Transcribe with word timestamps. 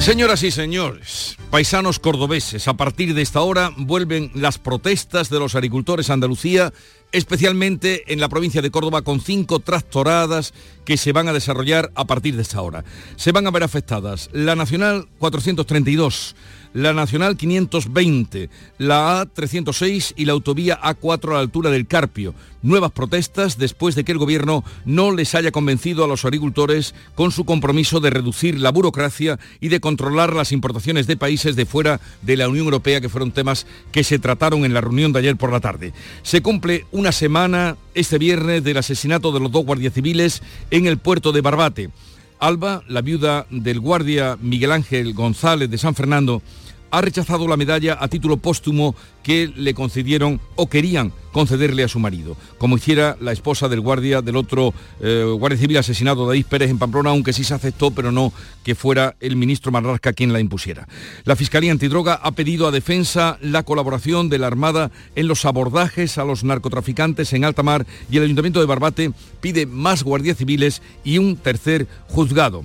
Señoras 0.00 0.42
y 0.44 0.50
señores, 0.50 1.36
paisanos 1.50 1.98
cordobeses, 1.98 2.68
a 2.68 2.74
partir 2.74 3.12
de 3.12 3.20
esta 3.20 3.42
hora 3.42 3.70
vuelven 3.76 4.30
las 4.34 4.56
protestas 4.56 5.28
de 5.28 5.38
los 5.38 5.54
agricultores 5.54 6.08
Andalucía 6.08 6.72
especialmente 7.12 8.12
en 8.12 8.20
la 8.20 8.28
provincia 8.28 8.62
de 8.62 8.70
Córdoba, 8.70 9.02
con 9.02 9.20
cinco 9.20 9.60
tractoradas 9.60 10.54
que 10.84 10.96
se 10.96 11.12
van 11.12 11.28
a 11.28 11.32
desarrollar 11.32 11.90
a 11.94 12.06
partir 12.06 12.36
de 12.36 12.42
esta 12.42 12.62
hora. 12.62 12.84
Se 13.16 13.32
van 13.32 13.46
a 13.46 13.50
ver 13.50 13.62
afectadas 13.62 14.30
la 14.32 14.56
Nacional 14.56 15.08
432, 15.18 16.36
la 16.72 16.92
Nacional 16.92 17.36
520, 17.36 18.48
la 18.78 19.24
A306 19.24 20.14
y 20.16 20.24
la 20.24 20.32
autovía 20.32 20.80
A4 20.80 21.30
a 21.30 21.34
la 21.34 21.40
altura 21.40 21.70
del 21.70 21.86
Carpio. 21.86 22.34
Nuevas 22.62 22.92
protestas 22.92 23.56
después 23.56 23.94
de 23.94 24.04
que 24.04 24.12
el 24.12 24.18
gobierno 24.18 24.64
no 24.84 25.12
les 25.12 25.34
haya 25.34 25.50
convencido 25.50 26.04
a 26.04 26.08
los 26.08 26.24
agricultores 26.24 26.94
con 27.14 27.32
su 27.32 27.44
compromiso 27.44 28.00
de 28.00 28.10
reducir 28.10 28.60
la 28.60 28.70
burocracia 28.70 29.38
y 29.60 29.68
de 29.68 29.80
controlar 29.80 30.34
las 30.34 30.52
importaciones 30.52 31.06
de 31.06 31.16
países 31.16 31.56
de 31.56 31.66
fuera 31.66 32.00
de 32.22 32.36
la 32.36 32.48
Unión 32.48 32.66
Europea, 32.66 33.00
que 33.00 33.08
fueron 33.08 33.32
temas 33.32 33.66
que 33.92 34.04
se 34.04 34.18
trataron 34.18 34.64
en 34.64 34.74
la 34.74 34.82
reunión 34.82 35.12
de 35.12 35.20
ayer 35.20 35.36
por 35.36 35.52
la 35.52 35.60
tarde. 35.60 35.94
Se 36.22 36.42
cumple 36.42 36.86
una 36.92 37.12
semana 37.12 37.76
este 37.94 38.18
viernes 38.18 38.62
del 38.62 38.76
asesinato 38.76 39.32
de 39.32 39.40
los 39.40 39.50
dos 39.50 39.64
guardias 39.64 39.94
civiles 39.94 40.42
en 40.70 40.86
el 40.86 40.98
puerto 40.98 41.32
de 41.32 41.40
Barbate. 41.40 41.90
Alba, 42.40 42.82
la 42.88 43.02
viuda 43.02 43.46
del 43.50 43.80
guardia 43.80 44.38
Miguel 44.40 44.72
Ángel 44.72 45.12
González 45.12 45.70
de 45.70 45.76
San 45.78 45.94
Fernando, 45.94 46.42
ha 46.90 47.00
rechazado 47.00 47.46
la 47.48 47.56
medalla 47.56 47.98
a 48.00 48.08
título 48.08 48.36
póstumo 48.36 48.94
que 49.22 49.52
le 49.54 49.74
concedieron 49.74 50.40
o 50.56 50.68
querían 50.68 51.12
concederle 51.32 51.84
a 51.84 51.88
su 51.88 52.00
marido, 52.00 52.36
como 52.58 52.76
hiciera 52.76 53.16
la 53.20 53.32
esposa 53.32 53.68
del 53.68 53.80
guardia 53.80 54.22
del 54.22 54.36
otro 54.36 54.74
eh, 55.00 55.24
guardia 55.38 55.58
civil 55.58 55.76
asesinado, 55.76 56.26
David 56.26 56.46
Pérez, 56.46 56.70
en 56.70 56.78
Pamplona, 56.78 57.10
aunque 57.10 57.32
sí 57.32 57.44
se 57.44 57.54
aceptó, 57.54 57.92
pero 57.92 58.10
no 58.10 58.32
que 58.64 58.74
fuera 58.74 59.16
el 59.20 59.36
ministro 59.36 59.70
Marrasca 59.70 60.12
quien 60.12 60.32
la 60.32 60.40
impusiera. 60.40 60.88
La 61.24 61.36
Fiscalía 61.36 61.72
Antidroga 61.72 62.14
ha 62.14 62.32
pedido 62.32 62.66
a 62.66 62.72
Defensa 62.72 63.38
la 63.40 63.62
colaboración 63.62 64.28
de 64.28 64.38
la 64.38 64.48
Armada 64.48 64.90
en 65.14 65.28
los 65.28 65.44
abordajes 65.44 66.18
a 66.18 66.24
los 66.24 66.42
narcotraficantes 66.44 67.32
en 67.32 67.44
alta 67.44 67.62
mar 67.62 67.86
y 68.10 68.16
el 68.16 68.24
Ayuntamiento 68.24 68.60
de 68.60 68.66
Barbate 68.66 69.12
pide 69.40 69.66
más 69.66 70.02
guardias 70.02 70.38
civiles 70.38 70.82
y 71.04 71.18
un 71.18 71.36
tercer 71.36 71.86
juzgado. 72.08 72.64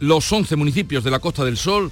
Los 0.00 0.30
11 0.32 0.56
municipios 0.56 1.04
de 1.04 1.10
la 1.10 1.18
Costa 1.18 1.44
del 1.44 1.56
Sol 1.56 1.90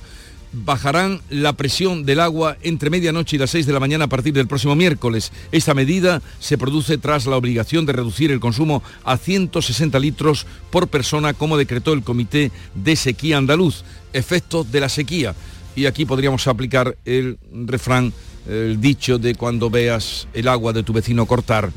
bajarán 0.64 1.20
la 1.28 1.52
presión 1.52 2.04
del 2.04 2.20
agua 2.20 2.56
entre 2.62 2.90
medianoche 2.90 3.36
y 3.36 3.38
las 3.38 3.50
6 3.50 3.66
de 3.66 3.72
la 3.72 3.80
mañana 3.80 4.06
a 4.06 4.08
partir 4.08 4.32
del 4.32 4.46
próximo 4.46 4.74
miércoles. 4.74 5.32
Esta 5.52 5.74
medida 5.74 6.22
se 6.38 6.56
produce 6.56 6.98
tras 6.98 7.26
la 7.26 7.36
obligación 7.36 7.84
de 7.84 7.92
reducir 7.92 8.30
el 8.30 8.40
consumo 8.40 8.82
a 9.04 9.16
160 9.16 9.98
litros 9.98 10.46
por 10.70 10.88
persona 10.88 11.34
como 11.34 11.56
decretó 11.56 11.92
el 11.92 12.02
Comité 12.02 12.50
de 12.74 12.96
Sequía 12.96 13.38
Andaluz. 13.38 13.84
Efectos 14.12 14.70
de 14.72 14.80
la 14.80 14.88
sequía. 14.88 15.34
Y 15.74 15.86
aquí 15.86 16.06
podríamos 16.06 16.46
aplicar 16.46 16.96
el 17.04 17.38
refrán, 17.52 18.12
el 18.48 18.80
dicho 18.80 19.18
de 19.18 19.34
cuando 19.34 19.68
veas 19.68 20.26
el 20.32 20.48
agua 20.48 20.72
de 20.72 20.82
tu 20.82 20.94
vecino 20.94 21.26
cortar, 21.26 21.70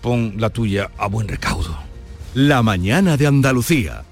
pon 0.00 0.34
la 0.38 0.48
tuya 0.48 0.90
a 0.96 1.08
buen 1.08 1.28
recaudo. 1.28 1.76
La 2.32 2.62
mañana 2.62 3.16
de 3.16 3.26
Andalucía. 3.26 4.04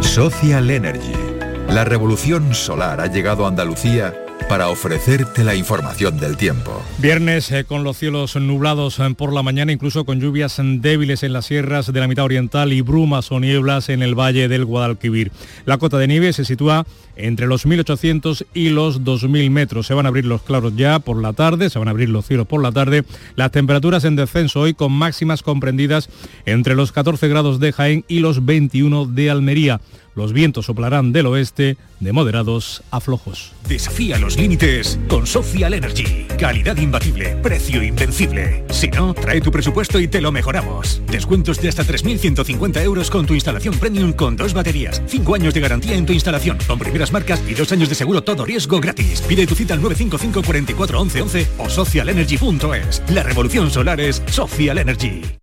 Social 0.00 0.68
Energy. 0.70 1.31
La 1.68 1.84
revolución 1.84 2.54
solar 2.54 3.00
ha 3.00 3.06
llegado 3.06 3.44
a 3.44 3.48
Andalucía 3.48 4.14
para 4.48 4.68
ofrecerte 4.68 5.44
la 5.44 5.54
información 5.54 6.18
del 6.18 6.36
tiempo. 6.36 6.82
Viernes 6.98 7.50
eh, 7.52 7.64
con 7.64 7.84
los 7.84 7.96
cielos 7.96 8.36
nublados 8.36 8.98
eh, 8.98 9.14
por 9.16 9.32
la 9.32 9.42
mañana, 9.42 9.72
incluso 9.72 10.04
con 10.04 10.20
lluvias 10.20 10.60
débiles 10.60 11.22
en 11.22 11.32
las 11.32 11.46
sierras 11.46 11.92
de 11.92 12.00
la 12.00 12.08
mitad 12.08 12.24
oriental 12.24 12.72
y 12.72 12.80
brumas 12.80 13.32
o 13.32 13.40
nieblas 13.40 13.88
en 13.88 14.02
el 14.02 14.14
valle 14.14 14.48
del 14.48 14.64
Guadalquivir. 14.64 15.32
La 15.64 15.78
cota 15.78 15.98
de 15.98 16.08
nieve 16.08 16.32
se 16.32 16.44
sitúa 16.44 16.86
entre 17.16 17.46
los 17.46 17.66
1.800 17.66 18.46
y 18.54 18.70
los 18.70 19.02
2.000 19.02 19.50
metros. 19.50 19.86
Se 19.86 19.94
van 19.94 20.06
a 20.06 20.08
abrir 20.08 20.26
los 20.26 20.42
claros 20.42 20.74
ya 20.76 20.98
por 20.98 21.20
la 21.20 21.32
tarde, 21.32 21.70
se 21.70 21.78
van 21.78 21.88
a 21.88 21.92
abrir 21.92 22.08
los 22.08 22.26
cielos 22.26 22.46
por 22.46 22.62
la 22.62 22.72
tarde. 22.72 23.04
Las 23.36 23.52
temperaturas 23.52 24.04
en 24.04 24.16
descenso 24.16 24.60
hoy 24.60 24.74
con 24.74 24.92
máximas 24.92 25.42
comprendidas 25.42 26.08
entre 26.46 26.74
los 26.74 26.92
14 26.92 27.28
grados 27.28 27.60
de 27.60 27.72
Jaén 27.72 28.04
y 28.08 28.20
los 28.20 28.44
21 28.44 29.06
de 29.06 29.30
Almería. 29.30 29.80
Los 30.14 30.32
vientos 30.32 30.66
soplarán 30.66 31.12
del 31.12 31.26
oeste 31.26 31.78
de 32.00 32.12
moderados 32.12 32.82
a 32.90 33.00
flojos. 33.00 33.52
Desafía 33.66 34.18
los 34.18 34.36
límites 34.36 34.98
con 35.08 35.26
Social 35.26 35.72
Energy. 35.72 36.26
Calidad 36.38 36.76
imbatible, 36.76 37.36
precio 37.36 37.82
invencible. 37.82 38.64
Si 38.70 38.88
no, 38.88 39.14
trae 39.14 39.40
tu 39.40 39.50
presupuesto 39.50 39.98
y 40.00 40.08
te 40.08 40.20
lo 40.20 40.30
mejoramos. 40.30 41.00
Descuentos 41.06 41.60
de 41.62 41.70
hasta 41.70 41.84
3.150 41.84 42.82
euros 42.82 43.10
con 43.10 43.24
tu 43.24 43.34
instalación 43.34 43.78
premium 43.78 44.12
con 44.12 44.36
dos 44.36 44.52
baterías. 44.52 45.02
Cinco 45.06 45.34
años 45.34 45.54
de 45.54 45.60
garantía 45.60 45.96
en 45.96 46.04
tu 46.04 46.12
instalación 46.12 46.58
con 46.66 46.78
primeras 46.78 47.12
marcas 47.12 47.42
y 47.48 47.54
dos 47.54 47.72
años 47.72 47.88
de 47.88 47.94
seguro 47.94 48.22
todo 48.22 48.44
riesgo 48.44 48.80
gratis. 48.80 49.22
Pide 49.22 49.46
tu 49.46 49.54
cita 49.54 49.74
al 49.74 49.82
955 49.82 50.42
44 50.42 51.00
11 51.00 51.48
o 51.58 51.70
socialenergy.es. 51.70 53.02
La 53.08 53.22
revolución 53.22 53.70
solar 53.70 54.00
es 54.00 54.22
Social 54.26 54.78
Energy. 54.78 55.41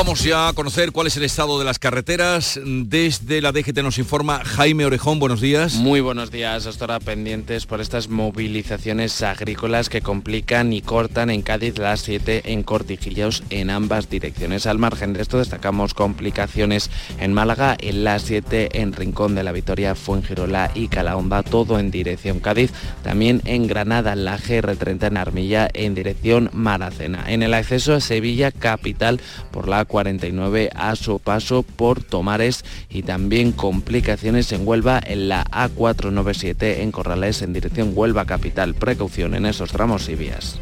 Vamos 0.00 0.24
ya 0.24 0.48
a 0.48 0.54
conocer 0.54 0.92
cuál 0.92 1.08
es 1.08 1.18
el 1.18 1.24
estado 1.24 1.58
de 1.58 1.66
las 1.66 1.78
carreteras. 1.78 2.58
Desde 2.64 3.42
la 3.42 3.52
DGT 3.52 3.82
nos 3.82 3.98
informa 3.98 4.42
Jaime 4.46 4.86
Orejón. 4.86 5.18
Buenos 5.18 5.42
días. 5.42 5.74
Muy 5.74 6.00
buenos 6.00 6.30
días. 6.30 6.64
Hasta 6.64 6.98
pendientes 7.00 7.66
por 7.66 7.82
estas 7.82 8.08
movilizaciones 8.08 9.20
agrícolas 9.20 9.90
que 9.90 10.00
complican 10.00 10.72
y 10.72 10.80
cortan 10.80 11.28
en 11.28 11.42
Cádiz 11.42 11.76
las 11.76 12.00
7 12.00 12.50
en 12.50 12.62
Cortijillos 12.62 13.42
en 13.50 13.68
ambas 13.68 14.08
direcciones. 14.08 14.66
Al 14.66 14.78
margen 14.78 15.12
de 15.12 15.20
esto 15.20 15.36
destacamos 15.36 15.92
complicaciones 15.92 16.90
en 17.18 17.34
Málaga, 17.34 17.76
en 17.78 18.02
la 18.02 18.18
7 18.18 18.80
en 18.80 18.94
Rincón 18.94 19.34
de 19.34 19.44
la 19.44 19.52
Victoria, 19.52 19.94
Fuengirola 19.94 20.70
y 20.74 20.88
Calahomba, 20.88 21.42
todo 21.42 21.78
en 21.78 21.90
dirección 21.90 22.40
Cádiz. 22.40 22.72
También 23.02 23.42
en 23.44 23.66
Granada, 23.66 24.16
la 24.16 24.38
GR30 24.38 25.08
en 25.08 25.18
Armilla 25.18 25.68
en 25.74 25.94
dirección 25.94 26.48
Maracena. 26.54 27.30
En 27.30 27.42
el 27.42 27.52
acceso 27.52 27.92
a 27.92 28.00
Sevilla, 28.00 28.50
capital, 28.50 29.20
por 29.50 29.68
la 29.68 29.89
49 29.90 30.70
a 30.74 30.94
su 30.96 31.18
paso 31.18 31.62
por 31.62 32.02
Tomares 32.02 32.64
y 32.88 33.02
también 33.02 33.52
complicaciones 33.52 34.52
en 34.52 34.66
Huelva 34.66 35.00
en 35.04 35.28
la 35.28 35.44
A497 35.44 36.78
en 36.78 36.92
Corrales 36.92 37.42
en 37.42 37.52
dirección 37.52 37.92
Huelva 37.94 38.24
Capital. 38.24 38.74
Precaución 38.74 39.34
en 39.34 39.46
esos 39.46 39.72
tramos 39.72 40.08
y 40.08 40.14
vías. 40.14 40.60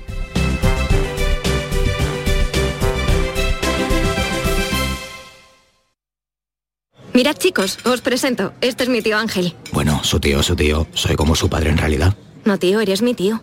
Mirad 7.13 7.37
chicos, 7.37 7.79
os 7.85 8.01
presento. 8.01 8.53
Este 8.61 8.85
es 8.85 8.89
mi 8.89 9.03
tío 9.03 9.19
Ángel. 9.19 9.55
Bueno, 9.73 10.05
su 10.05 10.21
tío, 10.21 10.41
su 10.43 10.55
tío. 10.55 10.87
Soy 10.95 11.17
como 11.17 11.35
su 11.35 11.49
padre 11.51 11.71
en 11.71 11.77
realidad. 11.77 12.15
No, 12.45 12.59
tío, 12.59 12.81
eres 12.81 13.03
mi 13.03 13.13
tío. 13.13 13.43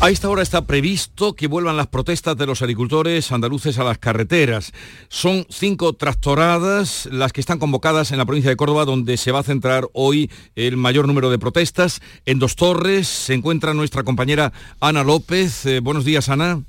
A 0.00 0.10
esta 0.10 0.28
hora 0.28 0.42
está 0.42 0.66
previsto 0.66 1.32
que 1.34 1.46
vuelvan 1.46 1.78
las 1.78 1.86
protestas 1.86 2.36
de 2.36 2.44
los 2.44 2.60
agricultores 2.60 3.32
andaluces 3.32 3.78
a 3.78 3.84
las 3.84 3.96
carreteras. 3.96 4.72
Son 5.08 5.46
cinco 5.48 5.94
tractoradas 5.94 7.08
las 7.10 7.32
que 7.32 7.40
están 7.40 7.58
convocadas 7.58 8.12
en 8.12 8.18
la 8.18 8.26
provincia 8.26 8.50
de 8.50 8.56
Córdoba, 8.56 8.84
donde 8.84 9.16
se 9.16 9.32
va 9.32 9.38
a 9.38 9.44
centrar 9.44 9.88
hoy 9.94 10.30
el 10.56 10.76
mayor 10.76 11.06
número 11.06 11.30
de 11.30 11.38
protestas. 11.38 12.02
En 12.26 12.38
Dos 12.38 12.54
Torres 12.54 13.08
se 13.08 13.32
encuentra 13.32 13.72
nuestra 13.72 14.02
compañera 14.02 14.52
Ana 14.78 15.04
López. 15.04 15.64
Eh, 15.64 15.80
buenos 15.80 16.04
días, 16.04 16.28
Ana. 16.28 16.62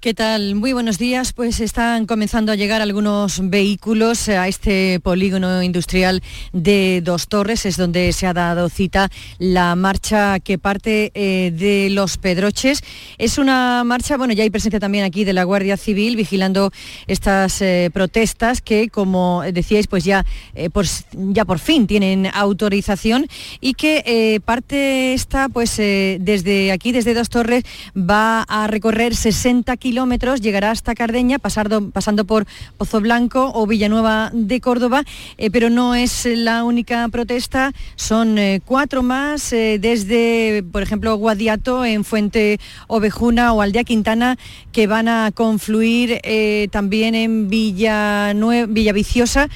¿Qué 0.00 0.14
tal? 0.14 0.54
Muy 0.54 0.72
buenos 0.72 0.96
días. 0.96 1.34
Pues 1.34 1.60
están 1.60 2.06
comenzando 2.06 2.52
a 2.52 2.54
llegar 2.54 2.80
algunos 2.80 3.50
vehículos 3.50 4.30
a 4.30 4.48
este 4.48 4.98
polígono 4.98 5.62
industrial 5.62 6.22
de 6.54 7.02
Dos 7.04 7.28
Torres, 7.28 7.66
es 7.66 7.76
donde 7.76 8.14
se 8.14 8.26
ha 8.26 8.32
dado 8.32 8.70
cita 8.70 9.10
la 9.38 9.76
marcha 9.76 10.40
que 10.40 10.56
parte 10.56 11.12
eh, 11.12 11.50
de 11.50 11.90
Los 11.90 12.16
Pedroches. 12.16 12.82
Es 13.18 13.36
una 13.36 13.84
marcha, 13.84 14.16
bueno, 14.16 14.32
ya 14.32 14.42
hay 14.42 14.48
presencia 14.48 14.80
también 14.80 15.04
aquí 15.04 15.24
de 15.24 15.34
la 15.34 15.44
Guardia 15.44 15.76
Civil 15.76 16.16
vigilando 16.16 16.72
estas 17.06 17.60
eh, 17.60 17.90
protestas 17.92 18.62
que, 18.62 18.88
como 18.88 19.42
decíais, 19.52 19.86
pues 19.86 20.04
ya, 20.04 20.24
eh, 20.54 20.70
por, 20.70 20.86
ya 21.12 21.44
por 21.44 21.58
fin 21.58 21.86
tienen 21.86 22.26
autorización 22.32 23.26
y 23.60 23.74
que 23.74 24.40
parte 24.46 25.12
esta, 25.12 25.50
pues 25.50 25.76
desde 25.76 26.72
aquí, 26.72 26.90
desde 26.92 27.12
Dos 27.12 27.28
Torres, 27.28 27.64
va 27.94 28.44
a 28.44 28.66
recorrer 28.66 29.14
60 29.14 29.76
kilómetros 29.76 29.89
kilómetros, 29.90 30.40
llegará 30.40 30.70
hasta 30.70 30.94
Cardeña, 30.94 31.40
pasando, 31.40 31.90
pasando 31.90 32.24
por 32.24 32.46
Pozo 32.78 33.00
Blanco 33.00 33.50
o 33.52 33.66
Villanueva 33.66 34.30
de 34.32 34.60
Córdoba, 34.60 35.02
eh, 35.36 35.50
pero 35.50 35.68
no 35.68 35.96
es 35.96 36.26
la 36.26 36.62
única 36.62 37.08
protesta, 37.08 37.72
son 37.96 38.38
eh, 38.38 38.60
cuatro 38.64 39.02
más, 39.02 39.52
eh, 39.52 39.78
desde, 39.80 40.62
por 40.70 40.84
ejemplo, 40.84 41.16
Guadiato, 41.16 41.84
en 41.84 42.04
Fuente 42.04 42.60
Ovejuna 42.86 43.52
o 43.52 43.62
Aldea 43.62 43.82
Quintana, 43.82 44.38
que 44.70 44.86
van 44.86 45.08
a 45.08 45.32
confluir 45.32 46.20
también 46.70 47.16
en 47.16 47.48
Villa 47.48 48.32
Villaviciosa. 48.68 49.48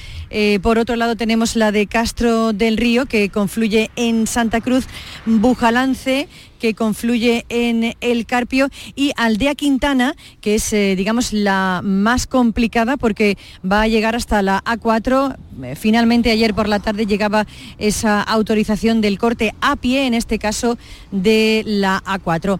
por 0.61 0.77
otro 0.79 0.97
lado 0.97 1.15
tenemos 1.15 1.55
la 1.55 1.71
de 1.71 1.87
Castro 1.87 2.51
del 2.51 2.75
Río, 2.75 3.05
que 3.05 3.29
confluye 3.29 3.89
en 3.95 4.27
Santa 4.27 4.59
Cruz, 4.59 4.85
Bujalance, 5.25 6.27
que 6.59 6.73
confluye 6.73 7.45
en 7.49 7.95
el 8.01 8.25
Carpio 8.25 8.69
y 8.95 9.11
Aldea 9.15 9.55
Quintana, 9.55 10.15
que 10.41 10.55
es, 10.55 10.73
eh, 10.73 10.95
digamos, 10.95 11.33
la 11.33 11.81
más 11.83 12.27
complicada 12.27 12.97
porque 12.97 13.37
va 13.69 13.81
a 13.81 13.87
llegar 13.87 14.15
hasta 14.15 14.41
la 14.41 14.63
A4. 14.63 15.35
Eh, 15.63 15.75
finalmente 15.75 16.31
ayer 16.31 16.53
por 16.53 16.67
la 16.67 16.79
tarde 16.79 17.05
llegaba 17.05 17.47
esa 17.77 18.21
autorización 18.21 19.01
del 19.01 19.17
corte 19.17 19.53
a 19.61 19.75
pie, 19.75 20.05
en 20.05 20.13
este 20.13 20.39
caso 20.39 20.77
de 21.11 21.63
la 21.65 22.03
A4. 22.05 22.59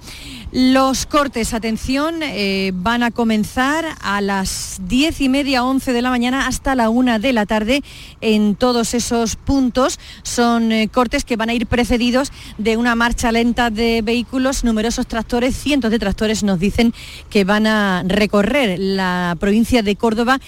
Los 0.52 1.06
cortes, 1.06 1.54
atención, 1.54 2.22
eh, 2.22 2.72
van 2.74 3.04
a 3.04 3.12
comenzar 3.12 3.86
a 4.02 4.22
las 4.22 4.80
diez 4.88 5.20
y 5.20 5.30
media, 5.30 5.64
11 5.64 5.92
de 5.92 6.02
la 6.02 6.10
mañana 6.10 6.48
hasta 6.48 6.76
la 6.76 6.90
una 6.90 7.20
de 7.20 7.34
la 7.34 7.46
tarde 7.46 7.84
en 8.22 8.56
todos 8.56 8.94
esos 8.94 9.36
puntos. 9.36 10.00
Son 10.24 10.72
cortes 10.92 11.26
que 11.26 11.36
van 11.36 11.50
a 11.50 11.54
ir 11.54 11.68
precedidos 11.68 12.32
de 12.58 12.78
una 12.78 12.96
marcha 12.96 13.32
lenta 13.32 13.70
de 13.70 13.85
vehículos, 14.04 14.64
numerosos 14.64 15.08
tractores, 15.08 15.56
cientos 15.56 15.92
de 15.92 16.00
tractores 16.00 16.44
nos 16.44 16.60
dicen 16.60 16.94
que 17.30 17.44
van 17.44 17.68
a 17.68 18.04
recorrer 18.06 18.78
la 18.80 19.36
provincia 19.40 19.82
de 19.82 19.96
Córdoba 19.96 20.40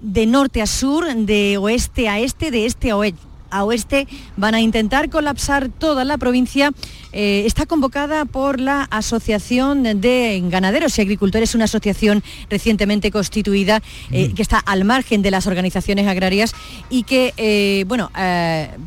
de 0.00 0.26
norte 0.26 0.60
a 0.60 0.66
sur, 0.66 1.04
de 1.14 1.56
oeste 1.58 2.08
a 2.08 2.18
este, 2.18 2.50
de 2.50 2.66
este 2.66 2.90
a 2.90 2.96
oeste 2.96 3.33
a 3.54 3.64
oeste 3.64 4.06
van 4.36 4.54
a 4.54 4.60
intentar 4.60 5.08
colapsar 5.08 5.68
toda 5.68 6.04
la 6.04 6.18
provincia. 6.18 6.72
Eh, 7.12 7.44
está 7.46 7.64
convocada 7.64 8.24
por 8.24 8.58
la 8.58 8.82
Asociación 8.90 10.00
de 10.00 10.42
Ganaderos 10.46 10.98
y 10.98 11.02
Agricultores, 11.02 11.54
una 11.54 11.66
asociación 11.66 12.24
recientemente 12.50 13.12
constituida 13.12 13.80
eh, 14.10 14.32
que 14.34 14.42
está 14.42 14.58
al 14.58 14.84
margen 14.84 15.22
de 15.22 15.30
las 15.30 15.46
organizaciones 15.46 16.08
agrarias 16.08 16.54
y 16.90 17.04
que, 17.04 17.32
eh, 17.36 17.84
bueno, 17.86 18.10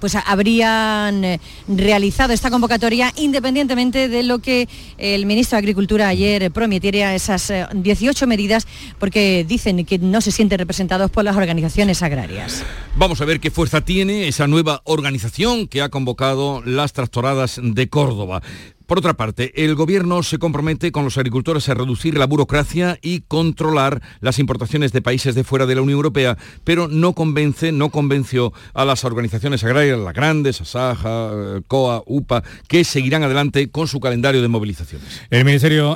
pues 0.02 0.16
habrían 0.16 1.40
realizado 1.68 2.34
esta 2.34 2.50
convocatoria 2.50 3.14
independientemente 3.16 4.10
de 4.10 4.24
lo 4.24 4.40
que 4.40 4.68
el 4.98 5.26
ministro 5.26 5.56
de 5.56 5.60
Agricultura 5.60 6.10
ayer 6.10 6.52
prometiera 6.52 7.16
esas 7.16 7.54
18 7.74 8.28
medidas 8.28 8.68
porque 9.00 9.46
dicen 9.48 9.86
que 9.86 10.00
no 10.00 10.20
se 10.20 10.32
sienten 10.32 10.60
representados 10.60 11.10
por 11.12 11.24
las 11.24 11.38
organizaciones 11.38 12.04
agrarias. 12.04 12.64
Vamos 12.96 13.22
a 13.22 13.26
ver 13.26 13.40
qué 13.40 13.52
fuerza 13.52 13.82
tiene 13.82 14.28
esa 14.28 14.48
nueva 14.48 14.57
organización 14.84 15.68
que 15.68 15.82
ha 15.82 15.90
convocado 15.90 16.62
las 16.66 16.94
tractoradas 16.94 17.60
de 17.62 17.90
Córdoba. 17.90 18.42
Por 18.88 19.00
otra 19.00 19.16
parte, 19.16 19.66
el 19.66 19.76
Gobierno 19.76 20.24
se 20.24 20.40
compromete 20.40 20.94
con 20.94 21.04
los 21.04 21.18
agricultores 21.18 21.68
a 21.68 21.74
reducir 21.74 22.18
la 22.18 22.26
burocracia 22.26 22.98
y 23.02 23.20
controlar 23.20 24.02
las 24.22 24.40
importaciones 24.40 24.94
de 24.94 25.02
países 25.02 25.36
de 25.36 25.44
fuera 25.44 25.66
de 25.66 25.76
la 25.76 25.82
Unión 25.82 25.98
Europea, 25.98 26.38
pero 26.64 26.88
no 26.88 27.12
convence, 27.12 27.74
no 27.74 27.90
convenció 27.90 28.54
a 28.74 28.86
las 28.86 29.04
organizaciones 29.04 29.62
agrarias, 29.66 30.00
las 30.00 30.14
grandes, 30.14 30.62
Asaja, 30.62 31.32
eh, 31.34 31.62
COA, 31.68 32.02
UPA, 32.06 32.44
que 32.70 32.86
seguirán 32.86 33.24
adelante 33.24 33.70
con 33.72 33.90
su 33.90 34.00
calendario 34.00 34.42
de 34.42 34.48
movilizaciones. 34.48 35.22
El, 35.32 35.46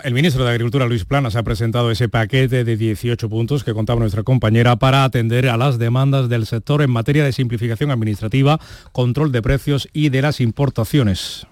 el 0.03 0.13
ministro 0.13 0.43
de 0.43 0.49
Agricultura, 0.49 0.85
Luis 0.85 1.05
Planas, 1.05 1.37
ha 1.37 1.43
presentado 1.43 1.91
ese 1.91 2.09
paquete 2.09 2.65
de 2.65 2.75
18 2.75 3.29
puntos 3.29 3.63
que 3.63 3.73
contaba 3.73 4.01
nuestra 4.01 4.23
compañera 4.23 4.75
para 4.75 5.05
atender 5.05 5.47
a 5.47 5.55
las 5.55 5.79
demandas 5.79 6.27
del 6.27 6.45
sector 6.45 6.81
en 6.81 6.91
materia 6.91 7.23
de 7.23 7.31
simplificación 7.31 7.89
administrativa, 7.89 8.59
control 8.91 9.31
de 9.31 9.41
precios 9.41 9.87
y 9.93 10.09
de 10.09 10.23
las 10.23 10.41
importaciones. 10.41 11.47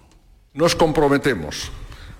Nos 0.59 0.75
comprometemos 0.75 1.71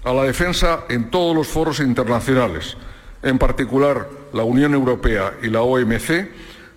a 0.05 0.13
la 0.13 0.23
defensa 0.23 0.85
en 0.87 1.11
todos 1.11 1.35
los 1.35 1.45
foros 1.45 1.81
internacionales, 1.81 2.77
en 3.21 3.37
particular 3.37 4.07
la 4.31 4.43
Unión 4.43 4.73
Europea 4.73 5.33
y 5.43 5.47
la 5.47 5.61
OMC, 5.61 6.29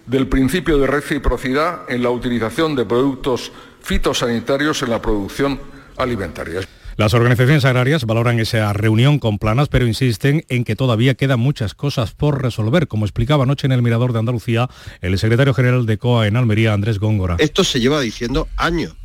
del 0.05 0.27
principio 0.27 0.79
de 0.79 0.89
reciprocidad 0.89 1.83
en 1.89 2.03
la 2.03 2.11
utilización 2.11 2.75
de 2.75 2.85
productos 2.85 3.53
fitosanitarios 3.81 4.83
en 4.83 4.91
la 4.91 5.01
producción 5.01 5.61
alimentaria. 5.99 6.63
Las 6.97 7.15
organizaciones 7.15 7.65
agrarias 7.65 8.07
valoran 8.07 8.41
esa 8.41 8.73
reunión 8.73 9.21
con 9.21 9.39
planas, 9.39 9.69
pero 9.69 9.87
insisten 9.87 10.45
en 10.49 10.65
que 10.65 10.75
todavía 10.75 11.15
quedan 11.15 11.39
muchas 11.39 11.75
cosas 11.75 12.11
por 12.13 12.43
resolver, 12.43 12.89
como 12.89 13.05
explicaba 13.05 13.45
anoche 13.45 13.69
en 13.69 13.73
el 13.73 13.83
Mirador 13.83 14.13
de 14.13 14.19
Andalucía 14.19 14.69
el 15.01 15.17
secretario 15.17 15.55
general 15.55 15.87
de 15.87 15.97
COA 15.97 16.27
en 16.27 16.37
Almería, 16.37 16.73
Andrés 16.73 16.99
Góngora. 16.99 17.37
Esto 17.39 17.63
se 17.63 17.79
lleva 17.79 18.01
diciendo 18.01 18.49
años 18.57 18.97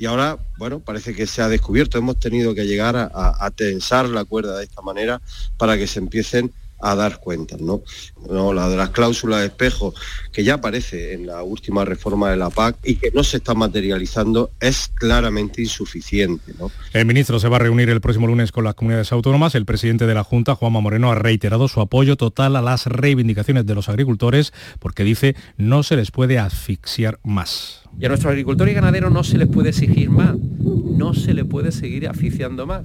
y 0.00 0.06
ahora, 0.06 0.38
bueno, 0.56 0.80
parece 0.80 1.14
que 1.14 1.26
se 1.26 1.42
ha 1.42 1.48
descubierto. 1.50 1.98
Hemos 1.98 2.18
tenido 2.18 2.54
que 2.54 2.66
llegar 2.66 2.96
a, 2.96 3.50
tensar 3.50 4.08
la 4.08 4.24
cuerda 4.24 4.56
de 4.56 4.64
esta 4.64 4.80
manera 4.80 5.20
para 5.58 5.76
que 5.76 5.86
se 5.86 5.98
empiecen 5.98 6.54
a 6.82 6.94
dar 6.94 7.20
cuentas, 7.20 7.60
¿no? 7.60 7.82
¿no? 8.28 8.52
La 8.52 8.68
de 8.68 8.76
las 8.76 8.90
cláusulas 8.90 9.40
de 9.40 9.46
espejo, 9.46 9.94
que 10.32 10.44
ya 10.44 10.54
aparece 10.54 11.14
en 11.14 11.26
la 11.26 11.42
última 11.42 11.84
reforma 11.84 12.30
de 12.30 12.36
la 12.36 12.50
PAC 12.50 12.76
y 12.84 12.96
que 12.96 13.10
no 13.12 13.24
se 13.24 13.38
está 13.38 13.54
materializando, 13.54 14.50
es 14.60 14.88
claramente 14.94 15.62
insuficiente. 15.62 16.52
¿no? 16.58 16.70
El 16.92 17.06
ministro 17.06 17.38
se 17.38 17.48
va 17.48 17.56
a 17.56 17.60
reunir 17.60 17.90
el 17.90 18.00
próximo 18.00 18.26
lunes 18.26 18.52
con 18.52 18.64
las 18.64 18.74
comunidades 18.74 19.12
autónomas. 19.12 19.54
El 19.54 19.64
presidente 19.64 20.06
de 20.06 20.14
la 20.14 20.24
Junta, 20.24 20.54
Juanma 20.54 20.80
Moreno, 20.80 21.10
ha 21.10 21.14
reiterado 21.14 21.68
su 21.68 21.80
apoyo 21.80 22.16
total 22.16 22.56
a 22.56 22.62
las 22.62 22.86
reivindicaciones 22.86 23.66
de 23.66 23.74
los 23.74 23.88
agricultores 23.88 24.52
porque 24.78 25.04
dice 25.04 25.36
no 25.56 25.82
se 25.82 25.96
les 25.96 26.10
puede 26.10 26.38
asfixiar 26.38 27.18
más. 27.22 27.82
Y 27.98 28.04
a 28.04 28.08
nuestros 28.08 28.30
agricultores 28.30 28.72
y 28.72 28.74
ganaderos 28.74 29.12
no 29.12 29.24
se 29.24 29.36
les 29.36 29.48
puede 29.48 29.70
exigir 29.70 30.10
más, 30.10 30.36
no 30.36 31.14
se 31.14 31.34
les 31.34 31.44
puede 31.44 31.72
seguir 31.72 32.08
asfixiando 32.08 32.66
más, 32.66 32.82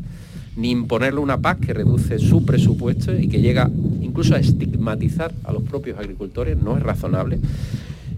ni 0.55 0.71
imponerle 0.71 1.19
una 1.19 1.39
PAC 1.39 1.59
que 1.59 1.73
reduce 1.73 2.19
su 2.19 2.45
presupuesto 2.45 3.17
y 3.17 3.27
que 3.27 3.41
llega 3.41 3.69
incluso 4.01 4.35
a 4.35 4.39
estigmatizar 4.39 5.33
a 5.43 5.51
los 5.51 5.63
propios 5.63 6.00
agricultores, 6.00 6.57
no 6.57 6.77
es 6.77 6.83
razonable. 6.83 7.39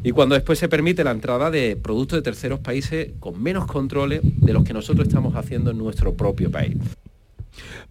Y 0.03 0.11
cuando 0.11 0.35
después 0.35 0.59
se 0.59 0.69
permite 0.69 1.03
la 1.03 1.11
entrada 1.11 1.49
de 1.49 1.75
productos 1.75 2.19
de 2.19 2.21
terceros 2.21 2.59
países 2.59 3.09
con 3.19 3.41
menos 3.41 3.65
controles 3.65 4.21
de 4.23 4.53
los 4.53 4.63
que 4.63 4.73
nosotros 4.73 5.07
estamos 5.07 5.35
haciendo 5.35 5.71
en 5.71 5.77
nuestro 5.77 6.13
propio 6.13 6.51
país. 6.51 6.77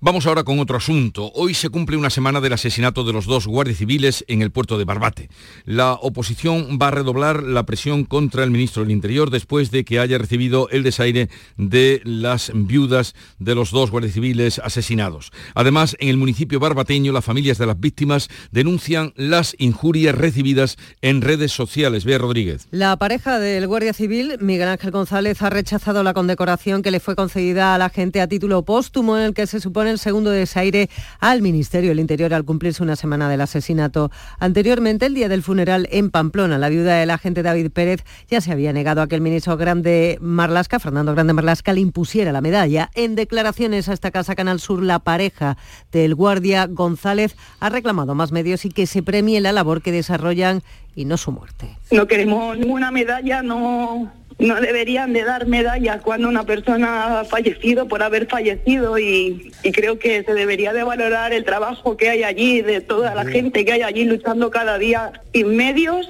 Vamos 0.01 0.27
ahora 0.27 0.45
con 0.45 0.59
otro 0.59 0.77
asunto. 0.77 1.31
Hoy 1.35 1.55
se 1.55 1.69
cumple 1.69 1.97
una 1.97 2.11
semana 2.11 2.41
del 2.41 2.53
asesinato 2.53 3.05
de 3.05 3.13
los 3.13 3.27
dos 3.27 3.47
guardias 3.47 3.79
civiles 3.79 4.25
en 4.29 4.43
el 4.43 4.51
puerto 4.51 4.79
de 4.79 4.85
Barbate. 4.85 5.29
La 5.65 5.95
oposición 5.95 6.79
va 6.81 6.89
a 6.89 6.91
redoblar 6.91 7.43
la 7.43 7.67
presión 7.67 8.05
contra 8.05 8.45
el 8.45 8.51
ministro 8.51 8.83
del 8.83 8.93
Interior 8.93 9.31
después 9.31 9.71
de 9.71 9.85
que 9.85 9.99
haya 9.99 10.19
recibido 10.19 10.69
el 10.71 10.83
desaire 10.83 11.29
de 11.57 12.01
las 12.05 12.53
viudas 12.55 13.15
de 13.39 13.55
los 13.55 13.71
dos 13.71 13.91
guardias 13.91 14.15
civiles 14.15 14.59
asesinados. 14.59 15.33
Además, 15.55 15.97
en 15.99 16.09
el 16.09 16.17
municipio 16.17 16.61
barbateño, 16.61 17.13
las 17.13 17.25
familias 17.25 17.59
de 17.59 17.67
las 17.67 17.81
víctimas 17.81 18.29
denuncian 18.51 19.13
las 19.17 19.55
injurias 19.59 20.15
recibidas 20.15 20.77
en 21.01 21.23
redes 21.23 21.53
sociales. 21.53 22.05
Bea 22.05 22.19
Rodríguez. 22.19 22.67
La 22.71 22.97
pareja 22.97 23.39
del 23.39 23.67
guardia 23.67 23.93
civil, 23.93 24.37
Miguel 24.41 24.69
Ángel 24.69 24.91
González, 24.91 25.43
ha 25.43 25.51
rechazado 25.51 26.03
la 26.03 26.15
condecoración 26.15 26.83
que 26.83 26.91
le 26.91 27.01
fue 27.01 27.17
concedida 27.17 27.75
a 27.75 27.79
la 27.79 27.89
gente 27.89 28.21
a 28.21 28.29
título 28.29 28.63
póstumo 28.65 29.17
en 29.17 29.25
el 29.25 29.35
que 29.35 29.47
se 29.47 29.56
supone 29.61 29.91
el 29.91 29.99
segundo 29.99 30.31
desaire 30.31 30.89
al 31.21 31.43
Ministerio 31.43 31.91
del 31.91 32.01
Interior 32.01 32.35
al 32.35 32.45
cumplirse 32.45 32.83
una 32.83 32.97
semana 32.97 33.29
del 33.29 33.41
asesinato. 33.41 34.11
Anteriormente, 34.39 35.07
el 35.07 35.15
día 35.15 35.29
del 35.29 35.43
funeral 35.43 35.89
en 35.91 36.11
Pamplona, 36.11 36.59
la 36.59 36.69
viuda 36.69 36.97
del 36.97 37.11
agente 37.11 37.43
David 37.43 37.71
Pérez 37.71 38.05
ya 38.29 38.41
se 38.41 38.53
había 38.53 38.73
negado 38.73 39.03
a 39.03 39.07
que 39.07 39.15
el 39.15 39.21
ministro 39.21 39.57
Grande 39.57 40.19
Marlasca, 40.21 40.79
Fernando 40.79 41.13
Grande 41.15 41.33
Marlasca, 41.33 41.73
le 41.73 41.81
impusiera 41.81 42.33
la 42.33 42.41
medalla. 42.41 42.91
En 42.95 43.15
declaraciones 43.15 43.89
a 43.89 43.93
esta 43.93 44.11
casa 44.11 44.35
Canal 44.35 44.61
Sur, 44.61 44.83
la 44.83 44.99
pareja 44.99 45.57
del 45.93 46.15
guardia 46.15 46.67
González 46.67 47.37
ha 47.61 47.69
reclamado 47.69 48.15
más 48.15 48.33
medios 48.33 48.65
y 48.65 48.71
que 48.71 48.87
se 48.87 49.03
premie 49.03 49.41
la 49.41 49.53
labor 49.53 49.83
que 49.83 49.93
desarrollan 49.93 50.63
y 50.95 51.05
no 51.05 51.17
su 51.17 51.31
muerte. 51.33 51.77
No 51.91 52.07
queremos 52.07 52.59
ninguna 52.59 52.91
medalla, 52.91 53.43
no 53.43 54.11
no 54.39 54.61
deberían 54.61 55.13
de 55.13 55.25
dar 55.25 55.47
medallas 55.47 56.03
cuando 56.03 56.29
una 56.29 56.45
persona 56.45 57.21
ha 57.21 57.25
fallecido 57.25 57.89
por 57.89 58.03
haber 58.03 58.27
fallecido 58.27 58.99
y, 58.99 59.53
y, 59.63 59.73
creo 59.73 59.99
que 59.99 60.23
se 60.25 60.35
debería 60.35 60.73
de 60.73 60.83
valorar 60.83 61.33
el 61.33 61.45
trabajo 61.45 61.97
que 61.97 62.11
hay 62.11 62.23
allí, 62.23 62.61
de 62.61 62.81
toda 62.81 63.15
la 63.15 63.25
gente 63.25 63.65
que 63.65 63.73
hay 63.73 63.83
allí 63.83 64.05
luchando 64.05 64.51
cada 64.51 64.79
día 64.79 65.13
sin 65.33 65.57
medios. 65.57 66.07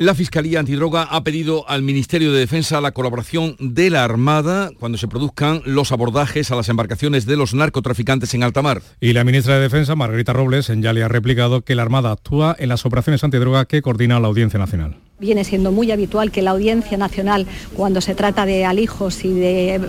La 0.00 0.14
Fiscalía 0.14 0.60
Antidroga 0.60 1.02
ha 1.02 1.22
pedido 1.24 1.68
al 1.68 1.82
Ministerio 1.82 2.32
de 2.32 2.38
Defensa 2.38 2.80
la 2.80 2.92
colaboración 2.92 3.56
de 3.58 3.90
la 3.90 4.02
Armada 4.02 4.70
cuando 4.78 4.96
se 4.96 5.08
produzcan 5.08 5.60
los 5.66 5.92
abordajes 5.92 6.50
a 6.50 6.56
las 6.56 6.70
embarcaciones 6.70 7.26
de 7.26 7.36
los 7.36 7.52
narcotraficantes 7.52 8.32
en 8.32 8.42
alta 8.42 8.62
mar. 8.62 8.80
Y 8.98 9.12
la 9.12 9.24
ministra 9.24 9.56
de 9.56 9.60
Defensa, 9.60 9.96
Margarita 9.96 10.32
Robles, 10.32 10.72
ya 10.74 10.94
le 10.94 11.02
ha 11.02 11.08
replicado 11.08 11.60
que 11.66 11.74
la 11.74 11.82
Armada 11.82 12.12
actúa 12.12 12.56
en 12.58 12.70
las 12.70 12.86
operaciones 12.86 13.24
antidroga 13.24 13.66
que 13.66 13.82
coordina 13.82 14.20
la 14.20 14.28
Audiencia 14.28 14.58
Nacional 14.58 14.96
viene 15.20 15.44
siendo 15.44 15.70
muy 15.70 15.90
habitual 15.92 16.30
que 16.30 16.42
la 16.42 16.52
Audiencia 16.52 16.96
Nacional, 16.96 17.46
cuando 17.76 18.00
se 18.00 18.14
trata 18.14 18.46
de 18.46 18.64
alijos 18.64 19.24
y 19.24 19.32
de 19.32 19.80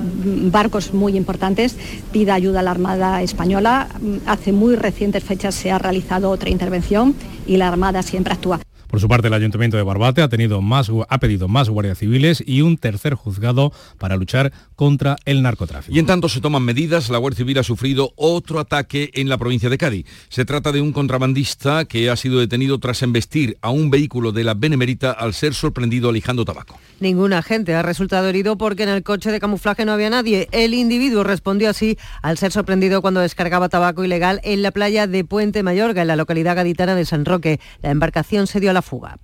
barcos 0.52 0.94
muy 0.94 1.16
importantes, 1.16 1.78
pida 2.12 2.34
ayuda 2.34 2.60
a 2.60 2.64
la 2.64 2.72
Armada 2.72 3.22
Española. 3.22 3.88
Hace 4.26 4.52
muy 4.52 4.76
recientes 4.76 5.24
fechas 5.24 5.56
se 5.56 5.72
ha 5.72 5.80
realizado 5.80 6.30
otra 6.30 6.50
intervención 6.50 7.16
y 7.48 7.58
la 7.58 7.70
Armada 7.70 8.04
siempre 8.04 8.34
actúa. 8.34 8.60
Por 8.91 9.00
su 9.00 9.07
parte, 9.07 9.29
el 9.29 9.33
Ayuntamiento 9.33 9.77
de 9.77 9.83
Barbate 9.83 10.21
ha, 10.21 10.27
tenido 10.27 10.62
más, 10.62 10.91
ha 11.07 11.17
pedido 11.19 11.48
más 11.48 11.69
guardias 11.69 11.98
civiles 11.98 12.43
y 12.45 12.60
un 12.60 12.75
tercer 12.75 13.13
juzgado 13.13 13.71
para 13.98 14.17
luchar 14.17 14.51
contra 14.75 15.15
el 15.24 15.41
narcotráfico. 15.41 15.95
Y 15.95 16.00
en 16.00 16.05
tanto 16.05 16.27
se 16.27 16.41
toman 16.41 16.63
medidas, 16.63 17.10
la 17.10 17.17
Guardia 17.17 17.38
Civil 17.38 17.57
ha 17.60 17.63
sufrido 17.63 18.12
otro 18.17 18.60
ataque 18.60 19.10
en 19.13 19.29
la 19.29 19.38
provincia 19.38 19.69
de 19.69 19.77
Cádiz. 19.77 20.07
Se 20.27 20.43
trata 20.43 20.74
de 20.74 20.81
un 20.81 20.91
contrabandista 20.91 21.86
que 21.86 22.10
ha 22.10 22.17
sido 22.17 22.41
detenido 22.41 22.79
tras 22.79 23.01
embestir 23.01 23.57
a 23.62 23.69
un 23.69 23.91
vehículo 23.91 24.33
de 24.33 24.43
la 24.43 24.55
Benemérita 24.55 25.12
al 25.12 25.33
ser 25.33 25.53
sorprendido 25.53 26.10
alijando 26.10 26.43
tabaco. 26.43 26.77
Ningún 27.00 27.31
agente 27.31 27.74
ha 27.74 27.83
resultado 27.83 28.27
herido 28.27 28.57
porque 28.57 28.83
en 28.83 28.89
el 28.89 29.03
coche 29.03 29.31
de 29.31 29.39
camuflaje 29.39 29.86
no 29.86 29.93
había 29.93 30.10
nadie. 30.10 30.50
El 30.51 30.74
individuo 30.74 31.24
respondió 31.24 31.69
así 31.69 31.98
al 32.21 32.38
ser 32.38 32.51
sorprendido 32.51 33.01
cuando 33.01 33.21
descargaba 33.21 33.69
tabaco 33.69 34.03
ilegal 34.03 34.41
en 34.43 34.62
la 34.62 34.71
playa 34.71 35.07
de 35.07 35.24
Puente 35.24 35.63
Mayorga, 35.63 36.01
en 36.01 36.10
la 36.10 36.17
localidad 36.17 36.57
gaditana 36.57 36.93
de 36.93 37.05
San 37.05 37.24
Roque. 37.24 37.62
La 37.81 37.91
embarcación 37.91 38.48
se 38.48 38.60
dio 38.60 38.69
a 38.69 38.74
la 38.74 38.81
fuga. 38.82 39.18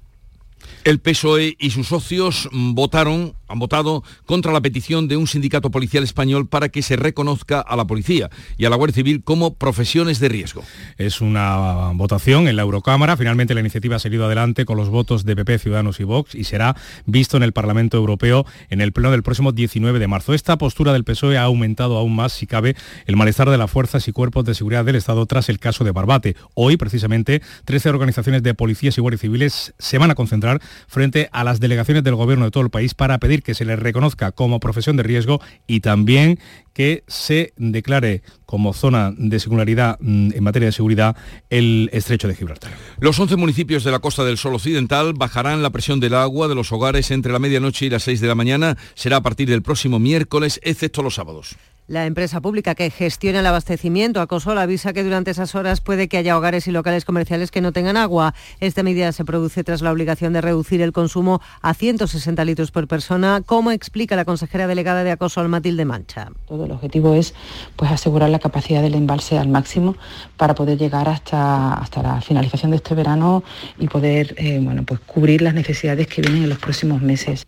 El 0.84 1.00
PSOE 1.00 1.56
y 1.60 1.72
sus 1.72 1.88
socios 1.88 2.50
votaron 2.52 3.34
han 3.48 3.60
votado 3.60 4.04
contra 4.26 4.52
la 4.52 4.62
petición 4.62 5.08
de 5.08 5.18
un 5.18 5.28
sindicato 5.28 5.72
policial 5.72 6.04
español 6.04 6.48
para 6.48 6.70
que 6.70 6.82
se 6.82 6.96
reconozca 6.96 7.62
a 7.62 7.76
la 7.76 7.86
policía 7.86 8.30
y 8.58 8.66
a 8.66 8.70
la 8.70 8.76
Guardia 8.76 8.96
Civil 8.96 9.24
como 9.24 9.56
profesiones 9.56 10.20
de 10.20 10.30
riesgo. 10.30 10.64
Es 10.98 11.22
una 11.22 11.92
votación 11.94 12.48
en 12.48 12.56
la 12.56 12.64
Eurocámara. 12.64 13.18
Finalmente 13.18 13.54
la 13.54 13.62
iniciativa 13.62 13.96
ha 13.96 14.00
salido 14.00 14.26
adelante 14.26 14.66
con 14.66 14.78
los 14.78 14.90
votos 14.90 15.26
de 15.26 15.36
PP, 15.36 15.60
Ciudadanos 15.60 16.00
y 16.00 16.04
Vox 16.04 16.36
y 16.36 16.44
será 16.44 16.76
visto 17.06 17.38
en 17.38 17.44
el 17.44 17.54
Parlamento 17.54 17.98
Europeo 17.98 18.46
en 18.70 18.82
el 18.82 18.92
pleno 18.92 19.12
del 19.12 19.24
próximo 19.24 19.52
19 19.52 20.00
de 20.00 20.08
marzo. 20.08 20.34
Esta 20.34 20.58
postura 20.58 20.94
del 20.94 21.04
PSOE 21.04 21.38
ha 21.38 21.44
aumentado 21.44 21.98
aún 21.98 22.16
más, 22.16 22.34
si 22.34 22.48
cabe, 22.48 22.76
el 23.06 23.16
malestar 23.16 23.50
de 23.50 23.58
las 23.58 23.72
fuerzas 23.72 24.08
y 24.08 24.12
cuerpos 24.12 24.46
de 24.46 24.56
seguridad 24.56 24.84
del 24.84 24.96
Estado 24.96 25.26
tras 25.26 25.50
el 25.50 25.60
caso 25.60 25.84
de 25.84 25.92
Barbate. 25.92 26.36
Hoy, 26.54 26.78
precisamente, 26.78 27.42
13 27.66 27.90
organizaciones 27.90 28.44
de 28.44 28.54
policías 28.54 28.98
y 28.98 29.02
guardias 29.02 29.22
civiles 29.22 29.74
se 29.78 29.98
van 29.98 30.12
a 30.12 30.16
concentrar 30.16 30.57
frente 30.88 31.30
a 31.32 31.44
las 31.44 31.60
delegaciones 31.60 32.04
del 32.04 32.16
Gobierno 32.16 32.46
de 32.46 32.52
todo 32.52 32.64
el 32.64 32.70
país 32.70 32.94
para 32.94 33.18
pedir 33.18 33.44
que 33.44 33.54
se 33.54 33.66
les 33.66 33.80
reconozca 33.80 34.32
como 34.32 34.60
profesión 34.60 34.98
de 34.98 35.04
riesgo 35.04 35.42
y 35.68 35.82
también 35.82 36.40
que 36.74 37.04
se 37.08 37.54
declare 37.58 38.22
como 38.46 38.72
zona 38.74 39.12
de 39.18 39.40
singularidad 39.40 39.98
mm, 40.00 40.34
en 40.36 40.44
materia 40.44 40.68
de 40.68 40.72
seguridad 40.72 41.16
el 41.50 41.90
estrecho 41.92 42.28
de 42.28 42.36
Gibraltar. 42.36 42.72
Los 43.00 43.20
11 43.20 43.36
municipios 43.36 43.84
de 43.84 43.92
la 43.92 44.00
Costa 44.00 44.24
del 44.24 44.38
Sol 44.38 44.54
Occidental 44.54 45.14
bajarán 45.14 45.64
la 45.64 45.72
presión 45.72 46.00
del 46.00 46.14
agua 46.14 46.48
de 46.48 46.56
los 46.56 46.72
hogares 46.72 47.10
entre 47.12 47.34
la 47.34 47.40
medianoche 47.40 47.88
y 47.88 47.90
las 47.90 48.04
6 48.04 48.22
de 48.22 48.28
la 48.28 48.36
mañana. 48.36 48.78
Será 48.94 49.18
a 49.18 49.22
partir 49.22 49.50
del 49.50 49.64
próximo 49.64 49.98
miércoles, 49.98 50.60
excepto 50.64 51.02
los 51.02 51.16
sábados. 51.16 51.58
La 51.88 52.06
empresa 52.06 52.42
pública 52.42 52.76
que 52.76 52.90
gestiona 52.90 53.40
el 53.40 53.46
abastecimiento, 53.46 54.20
Acosol, 54.20 54.58
avisa 54.58 54.92
que 54.92 55.06
durante 55.06 55.32
esas 55.32 55.56
horas 55.56 55.80
puede 55.80 56.10
que 56.10 56.18
haya 56.18 56.38
hogares 56.38 56.68
y 56.68 56.72
locales 56.72 57.06
comerciales 57.06 57.50
que 57.50 57.62
no 57.62 57.72
tengan 57.72 57.96
agua. 57.96 58.34
Esta 58.60 58.84
medida 58.84 59.14
se 59.14 59.24
produce 59.24 59.64
tras 59.64 59.82
la 59.82 59.94
obligación 59.94 60.34
de 60.34 60.42
reducir 60.42 60.82
el 60.82 60.92
consumo 60.92 61.40
a 61.62 61.74
160 61.74 62.44
litros 62.44 62.72
por 62.72 62.90
persona, 62.90 63.42
como 63.46 63.72
explica 63.72 64.18
la 64.18 64.26
consejera 64.26 64.68
delegada 64.68 65.06
de 65.06 65.12
Acosol, 65.12 65.48
Matilde 65.48 65.86
Mancha. 65.86 66.30
Todo 66.46 66.66
el 66.66 66.74
objetivo 66.74 67.14
es 67.14 67.34
pues, 67.78 67.90
asegurar 67.90 68.32
la 68.32 68.40
capacidad 68.40 68.82
del 68.82 68.96
embalse 68.96 69.38
al 69.38 69.48
máximo 69.48 69.96
para 70.36 70.56
poder 70.56 70.78
llegar 70.78 71.08
hasta, 71.08 71.76
hasta 71.76 72.04
la 72.04 72.20
finalización 72.20 72.72
de 72.72 72.78
este 72.78 72.96
verano 72.96 73.44
y 73.80 73.88
poder 73.88 74.36
eh, 74.38 74.60
bueno, 74.62 74.84
pues, 74.84 75.00
cubrir 75.00 75.42
las 75.42 75.54
necesidades 75.54 76.08
que 76.08 76.22
vienen 76.22 76.44
en 76.44 76.50
los 76.50 76.60
próximos 76.60 77.02
meses. 77.02 77.48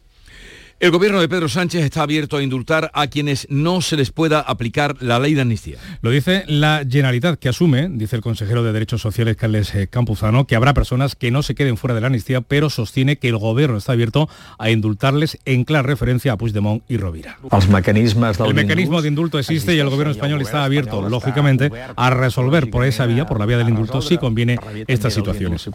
El 0.81 0.91
gobierno 0.91 1.19
de 1.19 1.27
Pedro 1.27 1.49
Sánchez 1.49 1.83
está 1.83 2.03
abierto 2.03 2.37
a 2.37 2.41
indultar 2.41 2.89
a 2.93 3.07
quienes 3.07 3.47
no 3.49 3.81
se 3.81 3.97
les 3.97 4.11
pueda 4.11 4.39
aplicar 4.39 4.95
la 5.01 5.19
ley 5.19 5.33
de 5.33 5.41
amnistía. 5.41 5.77
Lo 6.01 6.09
dice 6.09 6.45
la 6.47 6.85
Generalitat, 6.89 7.37
que 7.37 7.49
asume, 7.49 7.89
dice 7.89 8.15
el 8.15 8.21
consejero 8.21 8.63
de 8.63 8.71
Derechos 8.71 9.01
Sociales 9.01 9.35
Carles 9.35 9.75
eh, 9.75 9.87
Campuzano, 9.87 10.47
que 10.47 10.55
habrá 10.55 10.73
personas 10.73 11.17
que 11.17 11.31
no 11.31 11.43
se 11.43 11.53
queden 11.53 11.75
fuera 11.75 11.95
de 11.95 11.99
la 11.99 12.07
amnistía, 12.07 12.39
pero 12.39 12.69
sostiene 12.69 13.17
que 13.17 13.27
el 13.27 13.35
gobierno 13.35 13.75
está 13.75 13.91
abierto 13.91 14.29
a 14.57 14.69
indultarles 14.69 15.37
en 15.43 15.65
clara 15.65 15.85
referencia 15.85 16.31
a 16.31 16.37
Puigdemont 16.37 16.81
y 16.87 16.95
Rovira. 16.95 17.37
el 17.51 18.53
mecanismo 18.53 19.01
de 19.01 19.09
indulto 19.09 19.37
existe 19.37 19.75
y 19.75 19.79
el 19.79 19.89
gobierno 19.89 20.13
español 20.13 20.41
está 20.41 20.63
abierto, 20.63 21.09
lógicamente, 21.09 21.71
a 21.97 22.09
resolver 22.09 22.69
por 22.69 22.85
esa 22.85 23.05
vía, 23.05 23.25
por 23.25 23.37
la 23.37 23.45
vía 23.45 23.57
del 23.57 23.67
indulto, 23.67 24.01
si 24.01 24.17
conviene 24.17 24.57
estas 24.87 25.13
situaciones. 25.13 25.69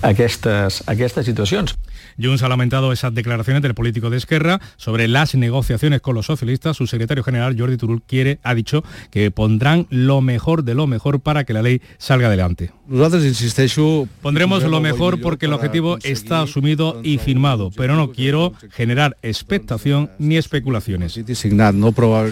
Aquestes, 0.00 0.84
aquestes 0.86 1.26
situacions. 1.26 1.74
Junts 2.20 2.42
ha 2.44 2.48
lamentado 2.48 2.92
esas 2.92 3.12
declaraciones 3.14 3.62
del 3.62 3.74
político 3.74 4.10
de 4.10 4.27
Esquerra 4.28 4.60
sobre 4.76 5.08
las 5.08 5.34
negociaciones 5.34 6.02
con 6.02 6.14
los 6.14 6.26
socialistas. 6.26 6.76
Su 6.76 6.86
secretario 6.86 7.24
general, 7.24 7.58
Jordi 7.58 7.78
Turul, 7.78 8.02
quiere, 8.02 8.38
ha 8.42 8.54
dicho 8.54 8.84
que 9.10 9.30
pondrán 9.30 9.86
lo 9.88 10.20
mejor 10.20 10.64
de 10.64 10.74
lo 10.74 10.86
mejor 10.86 11.20
para 11.20 11.44
que 11.44 11.54
la 11.54 11.62
ley 11.62 11.80
salga 11.96 12.26
adelante. 12.26 12.70
Pondremos 14.20 14.62
lo 14.64 14.80
mejor 14.82 15.18
porque 15.22 15.46
el 15.46 15.54
objetivo 15.54 15.96
está 16.02 16.42
asumido 16.42 17.00
y 17.02 17.16
firmado, 17.16 17.70
pero 17.74 17.96
no 17.96 18.12
quiero 18.12 18.52
generar 18.72 19.16
expectación 19.22 20.10
ni 20.18 20.36
especulaciones. 20.36 21.18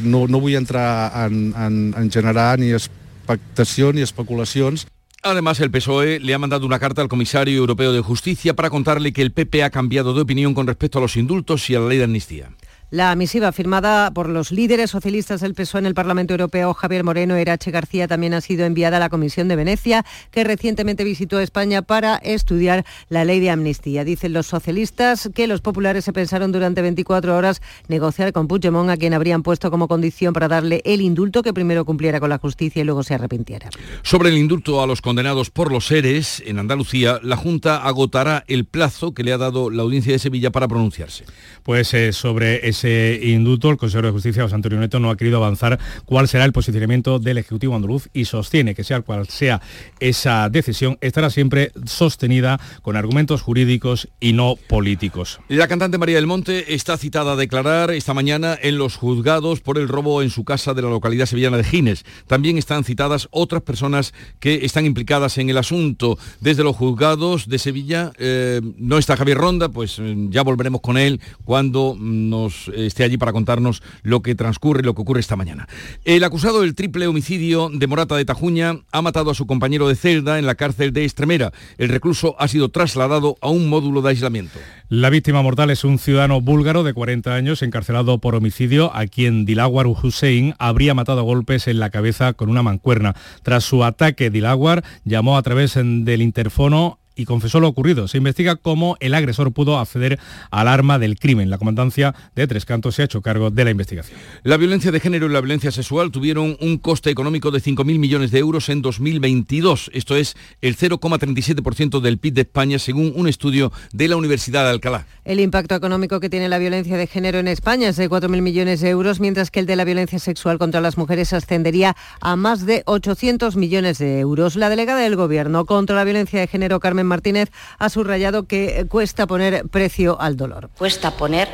No, 0.03 0.27
no, 0.29 0.39
voy 0.41 0.55
a 0.55 0.59
entrar 0.59 1.33
en, 1.33 2.11
generar 2.13 2.59
ni 2.59 2.73
expectación 2.73 3.97
ni 3.97 4.03
especulaciones 4.03 4.87
Además, 5.23 5.61
el 5.61 5.71
PSOE 5.71 6.21
le 6.21 6.35
ha 6.35 6.39
mandado 6.39 6.67
una 6.67 6.79
carta 6.79 7.03
al 7.03 7.09
comisario 7.09 7.57
europeo 7.57 7.93
de 7.93 8.01
justicia 8.01 8.55
para 8.55 8.71
contarle 8.71 9.13
que 9.13 9.23
el 9.23 9.33
PP 9.33 9.65
ha 9.65 9.71
cambiado 9.71 10.15
de 10.15 10.21
opinión 10.21 10.55
con 10.55 10.67
respecto 10.67 10.99
a 10.99 11.03
los 11.03 11.17
indultos 11.17 11.69
y 11.69 11.75
a 11.75 11.81
la 11.81 11.89
ley 11.89 11.99
de 11.99 12.05
amnistía. 12.05 12.51
La 12.91 13.17
misiva 13.17 13.51
firmada 13.51 14.13
por 14.13 14.29
los 14.29 14.53
líderes 14.53 14.91
socialistas 14.91 15.41
del 15.41 15.55
PSOE 15.55 15.81
en 15.81 15.87
el 15.87 15.95
Parlamento 15.95 16.35
Europeo, 16.35 16.73
Javier 16.73 17.03
Moreno 17.03 17.37
y 17.37 17.41
Erache 17.41 17.73
García, 17.73 18.07
también 18.07 18.33
ha 18.33 18.41
sido 18.41 18.65
enviada 18.65 18.99
a 18.99 19.01
la 19.01 19.09
Comisión 19.09 19.49
de 19.49 19.57
Venecia, 19.57 20.05
que 20.31 20.45
recientemente 20.45 21.03
visitó 21.03 21.41
España 21.41 21.83
para 21.83 22.15
estudiar 22.19 22.85
la 23.09 23.25
ley 23.25 23.41
de 23.41 23.51
amnistía. 23.51 24.05
Dicen 24.05 24.33
los 24.33 24.47
socialistas 24.47 25.29
que 25.35 25.49
los 25.49 25.63
populares 25.63 26.05
se 26.05 26.13
pensaron 26.13 26.53
durante 26.53 26.81
24 26.81 27.37
horas 27.37 27.61
negociar 27.89 28.33
con 28.33 28.47
Puigdemont, 28.47 28.89
a 28.89 28.97
quien 28.97 29.15
habrían 29.15 29.43
puesto 29.43 29.73
como 29.73 29.89
condición 29.89 30.33
para 30.33 30.47
darle 30.47 30.81
el 30.85 31.01
indulto 31.01 31.43
que 31.43 31.53
primero 31.53 31.85
cumpliera 31.85 32.21
con 32.21 32.31
la 32.31 32.39
justicia 32.39 32.83
y 32.83 32.85
luego 32.85 33.03
se 33.03 33.15
arrepintiera. 33.15 33.69
Sobre 34.03 34.29
el 34.29 34.39
indulto 34.39 34.81
a 34.81 34.87
los 34.87 35.03
condenados 35.03 35.51
por 35.51 35.73
los 35.73 35.87
seres 35.87 36.41
en 36.47 36.61
Andalucía, 36.61 37.19
la 37.25 37.37
Junta 37.37 37.79
agotará 37.79 38.45
el 38.47 38.65
plazo 38.65 39.13
que 39.13 39.25
le 39.25 39.33
ha 39.33 39.39
dado 39.39 39.71
la 39.71 39.83
Audiencia 39.83 40.13
de 40.13 40.21
Sevilla 40.21 40.53
para 40.53 40.69
pronunciarse. 40.69 41.25
Pues 41.65 41.93
eh, 41.95 42.13
sobre 42.13 42.69
ese 42.77 43.19
indulto, 43.23 43.71
el 43.71 43.79
consejero 43.79 44.09
de 44.09 44.13
Justicia, 44.13 44.43
José 44.43 44.55
Antonio 44.55 44.79
Neto, 44.79 45.01
no 45.01 45.11
ha 45.11 45.17
querido 45.17 45.39
avanzar 45.39 45.79
cuál 46.05 46.29
será 46.29 46.45
el 46.45 46.53
posicionamiento 46.53 47.19
del 47.19 47.39
Ejecutivo 47.39 47.75
andaluz 47.75 48.09
y 48.13 48.27
sostiene 48.27 48.75
que 48.75 48.85
sea 48.85 49.01
cual 49.01 49.27
sea 49.29 49.63
esa 49.99 50.49
decisión, 50.51 50.99
estará 51.01 51.31
siempre 51.31 51.73
sostenida 51.87 52.61
con 52.83 52.97
argumentos 52.97 53.41
jurídicos 53.41 54.09
y 54.21 54.35
no 54.35 54.57
políticos. 54.69 55.41
La 55.49 55.69
cantante 55.69 55.97
María 55.97 56.17
del 56.17 56.27
Monte 56.27 56.75
está 56.75 56.99
citada 56.99 57.33
a 57.33 57.37
declarar 57.37 57.91
esta 57.91 58.13
mañana 58.13 58.59
en 58.61 58.77
los 58.77 58.97
juzgados 58.97 59.61
por 59.61 59.79
el 59.79 59.89
robo 59.89 60.23
en 60.23 60.31
su 60.31 60.45
casa 60.45 60.75
de 60.75 60.83
la 60.83 60.91
localidad 60.91 61.27
sevillana 61.27 61.57
de 61.57 61.65
Gines. 61.65 62.05
También 62.27 62.59
están 62.59 62.85
citadas 62.85 63.29
otras 63.31 63.63
personas 63.63 64.13
que 64.39 64.67
están 64.67 64.85
implicadas 64.85 65.39
en 65.39 65.49
el 65.49 65.57
asunto. 65.57 66.19
Desde 66.41 66.63
los 66.63 66.77
juzgados 66.77 67.49
de 67.49 67.59
Sevilla 67.59 68.13
eh, 68.19 68.61
no 68.77 68.99
está 68.99 69.17
Javier 69.17 69.39
Ronda, 69.39 69.71
pues 69.71 69.99
eh, 69.99 70.15
ya 70.29 70.43
volveremos 70.43 70.83
con 70.83 70.99
él 70.99 71.21
cuando 71.45 71.97
nos 71.99 72.66
esté 72.69 73.05
allí 73.05 73.17
para 73.17 73.33
contarnos 73.33 73.83
lo 74.03 74.23
que 74.23 74.35
transcurre, 74.35 74.83
lo 74.83 74.95
que 74.95 75.03
ocurre 75.03 75.21
esta 75.21 75.37
mañana. 75.37 75.69
El 76.05 76.25
acusado 76.25 76.63
del 76.63 76.75
triple 76.75 77.07
homicidio 77.07 77.71
de 77.73 77.87
Morata 77.87 78.17
de 78.17 78.25
Tajuña 78.25 78.81
ha 78.93 79.03
matado 79.03 79.31
a 79.31 79.35
su 79.35 79.47
compañero 79.47 79.89
de 79.89 79.97
celda 79.97 80.39
en 80.39 80.47
la 80.47 80.55
cárcel 80.55 80.93
de 80.93 81.05
Estremera. 81.05 81.53
El 81.79 81.89
recluso 81.89 82.37
ha 82.39 82.49
sido 82.49 82.71
trasladado 82.71 83.37
a 83.41 83.49
un 83.49 83.69
módulo 83.69 84.03
de 84.03 84.11
aislamiento. 84.11 84.59
La 84.89 85.11
víctima 85.11 85.43
mortal 85.43 85.71
es 85.71 85.85
un 85.85 85.99
ciudadano 85.99 86.41
búlgaro 86.41 86.85
de 86.85 86.95
40 86.95 87.35
años 87.35 87.63
encarcelado 87.63 88.19
por 88.19 88.35
homicidio 88.35 88.95
a 88.95 89.07
quien 89.07 89.45
Dilawar 89.45 89.87
Hussein 89.87 90.55
habría 90.59 90.95
matado 90.95 91.21
a 91.21 91.25
golpes 91.25 91.67
en 91.67 91.81
la 91.81 91.91
cabeza 91.91 92.35
con 92.35 92.49
una 92.49 92.63
mancuerna. 92.63 93.15
Tras 93.43 93.65
su 93.65 93.85
ataque, 93.85 94.31
Dilawar 94.31 94.85
llamó 95.05 95.37
a 95.37 95.43
través 95.43 95.75
del 95.75 96.23
interfono 96.23 96.99
y 97.17 97.25
confesó 97.25 97.59
lo 97.59 97.69
ocurrido. 97.69 98.07
Se 98.07 98.19
investiga 98.19 98.57
cómo 98.57 98.97
el 99.01 99.15
agresor 99.15 99.53
pudo 99.53 99.79
acceder 99.79 100.21
al 100.51 100.69
arma 100.69 100.99
del 100.99 101.19
crimen. 101.19 101.51
La 101.51 101.59
comandancia 101.59 102.15
de 102.37 102.47
Tres 102.47 102.65
Cantos 102.65 102.95
se 102.95 103.03
ha 103.03 103.05
hecho 103.07 103.23
cargo 103.23 103.51
de 103.51 103.65
la 103.65 103.71
investigación. 103.71 104.19
La 104.45 104.59
violencia 104.59 104.93
de 104.93 105.01
género 105.01 105.27
y 105.27 105.31
la 105.31 105.41
violencia 105.41 105.73
sexual 105.73 106.13
tuvieron 106.13 106.57
un 106.61 106.79
coste 106.79 107.11
económico 107.11 107.51
de 107.51 107.61
5.000 107.61 107.99
millones 107.99 108.31
de 108.31 108.39
euros 108.39 108.69
en 108.69 108.83
2022. 108.83 109.91
Esto 109.95 110.15
es 110.15 110.37
el 110.61 110.77
0,37% 110.77 112.01
del 112.01 112.19
PIB 112.19 112.35
de 112.35 112.41
España, 112.43 112.79
según 112.79 113.13
un 113.17 113.29
estudio 113.29 113.73
de 113.93 114.09
la 114.09 114.17
Universidad 114.17 114.65
de 114.65 114.71
Alcalá. 114.71 115.07
El 115.25 115.41
impacto 115.41 115.75
económico 115.75 116.21
que 116.21 116.29
tiene 116.29 116.49
la 116.49 116.59
violencia 116.59 116.97
de 116.97 117.07
género 117.07 117.39
en 117.39 117.49
España 117.49 117.89
es 117.89 117.97
de 117.97 118.11
4.000 118.11 118.43
millones 118.43 118.81
de 118.81 118.91
euros, 118.91 119.21
mientras 119.21 119.51
que 119.51 119.61
el 119.61 119.67
de 119.67 119.77
la 119.77 119.85
violencia 119.85 120.19
sexual 120.19 120.59
contra 120.59 120.81
las 120.81 120.99
mujeres 120.99 121.33
ascendería 121.33 121.97
a 122.21 122.37
más 122.37 122.67
de 122.67 122.83
800 122.85 123.57
millones 123.57 123.99
de 123.99 124.21
euros. 124.21 124.57
La 124.57 124.69
delegada 124.69 125.01
del 125.01 125.17
Gobierno 125.17 125.65
contra 125.65 125.97
la 125.97 126.05
violencia 126.05 126.39
de 126.39 126.47
género, 126.47 126.79
Carmen 126.79 127.06
Martínez, 127.07 127.51
ha 127.79 127.89
subrayado 127.89 128.45
que 128.45 128.87
cuesta 128.89 129.27
poner 129.27 129.67
precio 129.69 130.21
al 130.21 130.37
dolor. 130.37 130.71
Cuesta 130.77 131.17
poner 131.17 131.49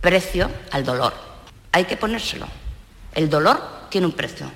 precio 0.00 0.50
al 0.70 0.84
dolor. 0.84 1.12
Hay 1.72 1.84
que 1.84 1.96
ponérselo. 1.96 2.46
El 3.14 3.28
dolor 3.28 3.60
tiene 3.90 4.06
un 4.06 4.12
precio. 4.12 4.50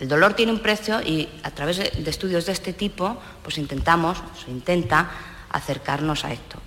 El 0.00 0.08
dolor 0.08 0.34
tiene 0.34 0.52
un 0.52 0.60
precio 0.60 1.00
y 1.00 1.28
a 1.42 1.50
través 1.50 1.78
de 1.78 2.10
estudios 2.10 2.46
de 2.46 2.52
este 2.52 2.72
tipo, 2.72 3.18
pues 3.42 3.58
intentamos, 3.58 4.18
se 4.44 4.50
intenta 4.50 5.10
acercarnos 5.50 6.24
a 6.24 6.32
esto. 6.32 6.58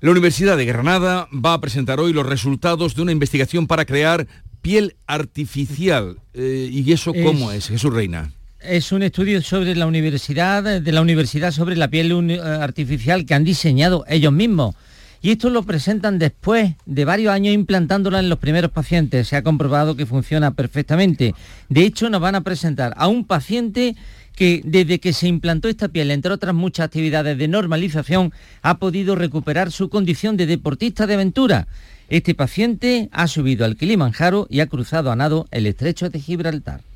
La 0.00 0.10
Universidad 0.10 0.56
de 0.56 0.64
Granada 0.64 1.28
va 1.32 1.54
a 1.54 1.60
presentar 1.60 2.00
hoy 2.00 2.12
los 2.12 2.26
resultados 2.26 2.94
de 2.94 3.02
una 3.02 3.12
investigación 3.12 3.66
para 3.66 3.84
crear 3.84 4.26
piel 4.62 4.96
artificial. 5.06 6.18
Eh, 6.34 6.68
¿Y 6.70 6.92
eso 6.92 7.12
cómo 7.12 7.52
es, 7.52 7.68
Jesús 7.68 7.92
Reina? 7.92 8.32
Es 8.62 8.92
un 8.92 9.02
estudio 9.02 9.40
sobre 9.40 9.74
la 9.74 9.86
universidad, 9.86 10.82
de 10.82 10.92
la 10.92 11.00
universidad 11.00 11.50
sobre 11.50 11.76
la 11.76 11.88
piel 11.88 12.30
eh, 12.30 12.38
artificial 12.38 13.24
que 13.24 13.32
han 13.32 13.42
diseñado 13.42 14.04
ellos 14.06 14.34
mismos. 14.34 14.74
Y 15.22 15.30
esto 15.30 15.48
lo 15.48 15.62
presentan 15.62 16.18
después 16.18 16.74
de 16.84 17.04
varios 17.06 17.32
años 17.32 17.54
implantándola 17.54 18.20
en 18.20 18.28
los 18.28 18.38
primeros 18.38 18.70
pacientes. 18.70 19.28
Se 19.28 19.36
ha 19.36 19.42
comprobado 19.42 19.96
que 19.96 20.04
funciona 20.04 20.50
perfectamente. 20.50 21.34
De 21.70 21.84
hecho, 21.84 22.10
nos 22.10 22.20
van 22.20 22.34
a 22.34 22.42
presentar 22.42 22.92
a 22.98 23.08
un 23.08 23.24
paciente 23.24 23.96
que 24.36 24.60
desde 24.62 25.00
que 25.00 25.14
se 25.14 25.26
implantó 25.26 25.68
esta 25.68 25.88
piel, 25.88 26.10
entre 26.10 26.32
otras 26.32 26.54
muchas 26.54 26.84
actividades 26.84 27.38
de 27.38 27.48
normalización, 27.48 28.34
ha 28.60 28.76
podido 28.76 29.16
recuperar 29.16 29.72
su 29.72 29.88
condición 29.88 30.36
de 30.36 30.44
deportista 30.44 31.06
de 31.06 31.14
aventura. 31.14 31.66
Este 32.10 32.34
paciente 32.34 33.08
ha 33.10 33.26
subido 33.26 33.64
al 33.64 33.76
Kilimanjaro 33.76 34.46
y 34.50 34.60
ha 34.60 34.66
cruzado 34.66 35.10
a 35.10 35.16
nado 35.16 35.46
el 35.50 35.66
estrecho 35.66 36.10
de 36.10 36.20
Gibraltar. 36.20 36.89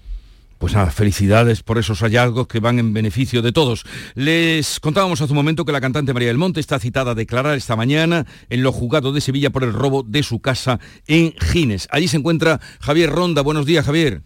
Pues 0.58 0.74
nada, 0.74 0.90
felicidades 0.90 1.62
por 1.62 1.78
esos 1.78 2.00
hallazgos 2.00 2.46
que 2.46 2.60
van 2.60 2.78
en 2.78 2.92
beneficio 2.92 3.42
de 3.42 3.52
todos. 3.52 3.84
Les 4.14 4.80
contábamos 4.80 5.20
hace 5.20 5.32
un 5.32 5.36
momento 5.36 5.64
que 5.64 5.72
la 5.72 5.80
cantante 5.80 6.14
María 6.14 6.28
del 6.28 6.38
Monte 6.38 6.60
está 6.60 6.78
citada 6.78 7.12
a 7.12 7.14
declarar 7.14 7.56
esta 7.56 7.76
mañana 7.76 8.26
en 8.48 8.62
los 8.62 8.74
juzgados 8.74 9.14
de 9.14 9.20
Sevilla 9.20 9.50
por 9.50 9.64
el 9.64 9.72
robo 9.72 10.02
de 10.02 10.22
su 10.22 10.40
casa 10.40 10.80
en 11.06 11.34
Gines. 11.40 11.88
Allí 11.90 12.08
se 12.08 12.16
encuentra 12.16 12.60
Javier 12.80 13.10
Ronda. 13.10 13.42
Buenos 13.42 13.66
días, 13.66 13.84
Javier. 13.84 14.22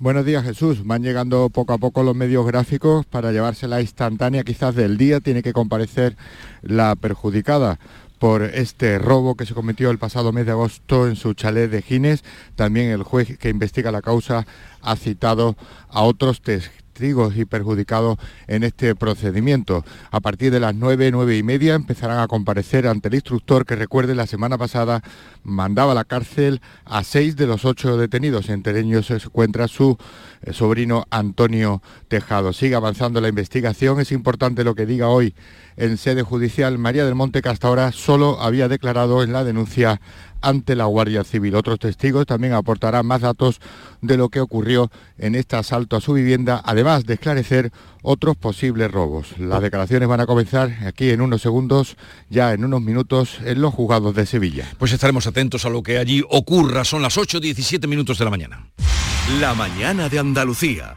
Buenos 0.00 0.24
días 0.24 0.44
Jesús, 0.44 0.86
van 0.86 1.02
llegando 1.02 1.50
poco 1.50 1.74
a 1.74 1.78
poco 1.78 2.02
los 2.02 2.16
medios 2.16 2.46
gráficos 2.46 3.04
para 3.04 3.32
llevarse 3.32 3.68
la 3.68 3.82
instantánea 3.82 4.44
quizás 4.44 4.74
del 4.74 4.96
día, 4.96 5.20
tiene 5.20 5.42
que 5.42 5.52
comparecer 5.52 6.16
la 6.62 6.96
perjudicada 6.96 7.78
por 8.20 8.42
este 8.42 8.98
robo 8.98 9.34
que 9.34 9.46
se 9.46 9.54
cometió 9.54 9.90
el 9.90 9.96
pasado 9.96 10.30
mes 10.30 10.44
de 10.44 10.52
agosto 10.52 11.08
en 11.08 11.16
su 11.16 11.32
chalet 11.32 11.70
de 11.70 11.80
Gines. 11.80 12.22
También 12.54 12.90
el 12.90 13.02
juez 13.02 13.38
que 13.38 13.48
investiga 13.48 13.90
la 13.90 14.02
causa 14.02 14.46
ha 14.82 14.96
citado 14.96 15.56
a 15.88 16.02
otros 16.02 16.42
testigos 16.42 17.34
y 17.34 17.46
perjudicados 17.46 18.18
en 18.46 18.62
este 18.62 18.94
procedimiento. 18.94 19.86
A 20.10 20.20
partir 20.20 20.52
de 20.52 20.60
las 20.60 20.74
nueve, 20.74 21.10
nueve 21.10 21.38
y 21.38 21.42
media 21.42 21.74
empezarán 21.74 22.18
a 22.18 22.28
comparecer 22.28 22.86
ante 22.86 23.08
el 23.08 23.14
instructor 23.14 23.64
que 23.64 23.74
recuerde 23.74 24.14
la 24.14 24.26
semana 24.26 24.58
pasada 24.58 25.00
mandaba 25.42 25.92
a 25.92 25.94
la 25.94 26.04
cárcel 26.04 26.60
a 26.84 27.02
seis 27.04 27.36
de 27.36 27.46
los 27.46 27.64
ocho 27.64 27.96
detenidos. 27.96 28.50
Entre 28.50 28.78
ellos 28.78 29.06
se 29.06 29.14
encuentra 29.14 29.66
su 29.66 29.96
eh, 30.42 30.52
sobrino 30.52 31.06
Antonio 31.08 31.82
Tejado. 32.08 32.52
Sigue 32.52 32.74
avanzando 32.74 33.22
la 33.22 33.28
investigación. 33.28 33.98
Es 33.98 34.12
importante 34.12 34.62
lo 34.62 34.74
que 34.74 34.84
diga 34.84 35.08
hoy 35.08 35.34
en 35.80 35.96
sede 35.96 36.22
judicial 36.22 36.76
María 36.78 37.04
del 37.04 37.14
Monte, 37.14 37.40
que 37.40 37.48
hasta 37.48 37.68
ahora 37.68 37.90
solo 37.90 38.40
había 38.40 38.68
declarado 38.68 39.22
en 39.22 39.32
la 39.32 39.44
denuncia 39.44 40.00
ante 40.42 40.76
la 40.76 40.84
Guardia 40.84 41.24
Civil. 41.24 41.54
Otros 41.54 41.78
testigos 41.78 42.26
también 42.26 42.52
aportarán 42.52 43.06
más 43.06 43.22
datos 43.22 43.60
de 44.02 44.16
lo 44.16 44.28
que 44.28 44.40
ocurrió 44.40 44.90
en 45.18 45.34
este 45.34 45.56
asalto 45.56 45.96
a 45.96 46.00
su 46.00 46.12
vivienda, 46.12 46.60
además 46.64 47.04
de 47.04 47.14
esclarecer 47.14 47.72
otros 48.02 48.36
posibles 48.36 48.90
robos. 48.90 49.38
Las 49.38 49.62
declaraciones 49.62 50.08
van 50.08 50.20
a 50.20 50.26
comenzar 50.26 50.70
aquí 50.86 51.10
en 51.10 51.22
unos 51.22 51.40
segundos, 51.40 51.96
ya 52.28 52.52
en 52.52 52.64
unos 52.64 52.82
minutos, 52.82 53.38
en 53.44 53.60
los 53.60 53.72
juzgados 53.72 54.14
de 54.14 54.26
Sevilla. 54.26 54.68
Pues 54.78 54.92
estaremos 54.92 55.26
atentos 55.26 55.64
a 55.64 55.70
lo 55.70 55.82
que 55.82 55.98
allí 55.98 56.22
ocurra. 56.28 56.84
Son 56.84 57.00
las 57.00 57.16
8.17 57.16 57.88
minutos 57.88 58.18
de 58.18 58.24
la 58.24 58.30
mañana. 58.30 58.66
La 59.40 59.54
mañana 59.54 60.08
de 60.08 60.18
Andalucía. 60.18 60.96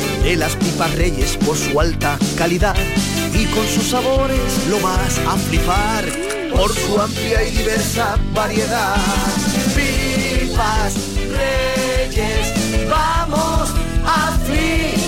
de 0.23 0.35
las 0.35 0.55
pipas 0.55 0.93
reyes 0.95 1.37
por 1.37 1.57
su 1.57 1.79
alta 1.79 2.17
calidad 2.37 2.75
y 3.33 3.45
con 3.45 3.65
sus 3.67 3.89
sabores 3.89 4.67
lo 4.69 4.79
vas 4.79 5.19
a 5.27 5.37
flipar 5.37 6.05
por 6.55 6.73
su 6.73 6.99
amplia 6.99 7.43
y 7.43 7.51
diversa 7.51 8.17
variedad. 8.33 8.95
Pipas 9.75 10.93
reyes, 11.31 12.89
vamos 12.89 13.69
a 14.05 14.37
flipar. 14.45 15.00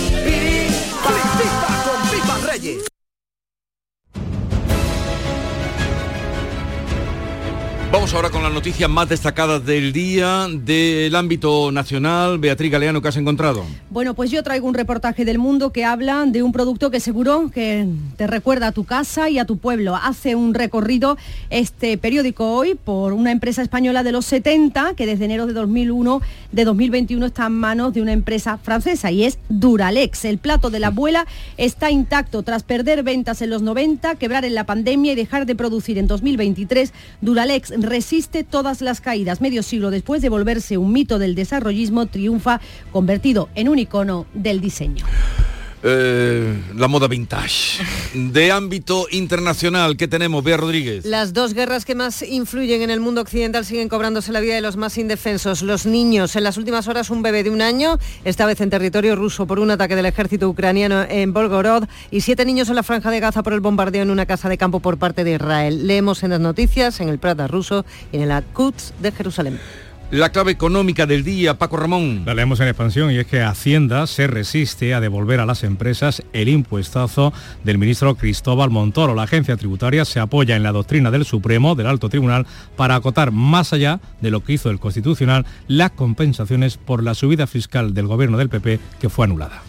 Vamos 7.94 8.12
ahora 8.12 8.30
con 8.30 8.42
las 8.42 8.52
noticias 8.52 8.90
más 8.90 9.08
destacadas 9.08 9.64
del 9.64 9.92
día 9.92 10.48
del 10.50 11.14
ámbito 11.14 11.70
nacional. 11.70 12.40
Beatriz 12.40 12.72
Galeano, 12.72 13.00
¿qué 13.00 13.06
has 13.06 13.16
encontrado? 13.16 13.64
Bueno, 13.88 14.14
pues 14.14 14.32
yo 14.32 14.42
traigo 14.42 14.66
un 14.66 14.74
reportaje 14.74 15.24
del 15.24 15.38
mundo 15.38 15.70
que 15.70 15.84
habla 15.84 16.24
de 16.26 16.42
un 16.42 16.50
producto 16.50 16.90
que 16.90 16.98
seguro 16.98 17.52
que 17.54 17.86
te 18.16 18.26
recuerda 18.26 18.66
a 18.66 18.72
tu 18.72 18.82
casa 18.82 19.30
y 19.30 19.38
a 19.38 19.44
tu 19.44 19.58
pueblo. 19.58 19.94
Hace 19.94 20.34
un 20.34 20.54
recorrido 20.54 21.16
este 21.50 21.96
periódico 21.96 22.56
hoy 22.56 22.74
por 22.74 23.12
una 23.12 23.30
empresa 23.30 23.62
española 23.62 24.02
de 24.02 24.10
los 24.10 24.26
70 24.26 24.94
que 24.96 25.06
desde 25.06 25.26
enero 25.26 25.46
de 25.46 25.52
2001, 25.52 26.20
de 26.50 26.64
2021 26.64 27.26
está 27.26 27.46
en 27.46 27.52
manos 27.52 27.94
de 27.94 28.02
una 28.02 28.12
empresa 28.12 28.58
francesa 28.58 29.12
y 29.12 29.22
es 29.22 29.38
Duralex. 29.48 30.24
El 30.24 30.38
plato 30.38 30.68
de 30.68 30.80
la 30.80 30.88
abuela 30.88 31.28
está 31.58 31.92
intacto 31.92 32.42
tras 32.42 32.64
perder 32.64 33.04
ventas 33.04 33.40
en 33.40 33.50
los 33.50 33.62
90, 33.62 34.16
quebrar 34.16 34.44
en 34.44 34.56
la 34.56 34.66
pandemia 34.66 35.12
y 35.12 35.14
dejar 35.14 35.46
de 35.46 35.54
producir 35.54 35.96
en 35.96 36.08
2023. 36.08 36.92
Duralex 37.20 37.83
resiste 37.84 38.44
todas 38.44 38.80
las 38.80 39.00
caídas. 39.00 39.40
Medio 39.40 39.62
siglo 39.62 39.90
después 39.90 40.22
de 40.22 40.28
volverse 40.28 40.78
un 40.78 40.92
mito 40.92 41.18
del 41.18 41.34
desarrollismo, 41.34 42.06
triunfa 42.06 42.60
convertido 42.92 43.48
en 43.54 43.68
un 43.68 43.78
icono 43.78 44.26
del 44.34 44.60
diseño. 44.60 45.04
Eh, 45.86 46.62
la 46.76 46.88
moda 46.88 47.08
vintage. 47.08 47.84
De 48.14 48.50
ámbito 48.50 49.06
internacional, 49.10 49.98
¿qué 49.98 50.08
tenemos, 50.08 50.42
Bea 50.42 50.56
Rodríguez? 50.56 51.04
Las 51.04 51.34
dos 51.34 51.52
guerras 51.52 51.84
que 51.84 51.94
más 51.94 52.22
influyen 52.22 52.80
en 52.80 52.88
el 52.88 53.00
mundo 53.00 53.20
occidental 53.20 53.66
siguen 53.66 53.90
cobrándose 53.90 54.32
la 54.32 54.40
vida 54.40 54.54
de 54.54 54.62
los 54.62 54.78
más 54.78 54.96
indefensos, 54.96 55.60
los 55.60 55.84
niños. 55.84 56.36
En 56.36 56.44
las 56.44 56.56
últimas 56.56 56.88
horas, 56.88 57.10
un 57.10 57.20
bebé 57.20 57.42
de 57.42 57.50
un 57.50 57.60
año, 57.60 57.98
esta 58.24 58.46
vez 58.46 58.62
en 58.62 58.70
territorio 58.70 59.14
ruso 59.14 59.46
por 59.46 59.58
un 59.58 59.70
ataque 59.70 59.94
del 59.94 60.06
ejército 60.06 60.48
ucraniano 60.48 61.04
en 61.06 61.34
Volgorod, 61.34 61.84
y 62.10 62.22
siete 62.22 62.46
niños 62.46 62.70
en 62.70 62.76
la 62.76 62.82
franja 62.82 63.10
de 63.10 63.20
Gaza 63.20 63.42
por 63.42 63.52
el 63.52 63.60
bombardeo 63.60 64.04
en 64.04 64.10
una 64.10 64.24
casa 64.24 64.48
de 64.48 64.56
campo 64.56 64.80
por 64.80 64.96
parte 64.96 65.22
de 65.22 65.34
Israel. 65.34 65.86
Leemos 65.86 66.22
en 66.22 66.30
las 66.30 66.40
noticias, 66.40 66.98
en 67.00 67.10
el 67.10 67.18
Prada 67.18 67.46
ruso 67.46 67.84
y 68.10 68.16
en 68.16 68.30
el 68.30 68.42
Quds 68.54 68.94
de 69.02 69.12
Jerusalén. 69.12 69.60
La 70.10 70.30
clave 70.30 70.52
económica 70.52 71.06
del 71.06 71.24
día, 71.24 71.58
Paco 71.58 71.76
Ramón. 71.76 72.22
La 72.24 72.34
leemos 72.34 72.60
en 72.60 72.68
expansión 72.68 73.10
y 73.10 73.16
es 73.16 73.26
que 73.26 73.42
Hacienda 73.42 74.06
se 74.06 74.26
resiste 74.26 74.94
a 74.94 75.00
devolver 75.00 75.40
a 75.40 75.46
las 75.46 75.64
empresas 75.64 76.22
el 76.32 76.48
impuestazo 76.48 77.32
del 77.64 77.78
ministro 77.78 78.14
Cristóbal 78.14 78.70
Montoro. 78.70 79.14
La 79.14 79.24
agencia 79.24 79.56
tributaria 79.56 80.04
se 80.04 80.20
apoya 80.20 80.56
en 80.56 80.62
la 80.62 80.72
doctrina 80.72 81.10
del 81.10 81.24
Supremo, 81.24 81.74
del 81.74 81.88
Alto 81.88 82.08
Tribunal, 82.08 82.46
para 82.76 82.94
acotar 82.94 83.32
más 83.32 83.72
allá 83.72 84.00
de 84.20 84.30
lo 84.30 84.44
que 84.44 84.52
hizo 84.52 84.70
el 84.70 84.78
Constitucional 84.78 85.46
las 85.66 85.90
compensaciones 85.92 86.76
por 86.76 87.02
la 87.02 87.14
subida 87.14 87.46
fiscal 87.46 87.94
del 87.94 88.06
gobierno 88.06 88.38
del 88.38 88.50
PP 88.50 88.78
que 89.00 89.08
fue 89.08 89.24
anulada. 89.24 89.62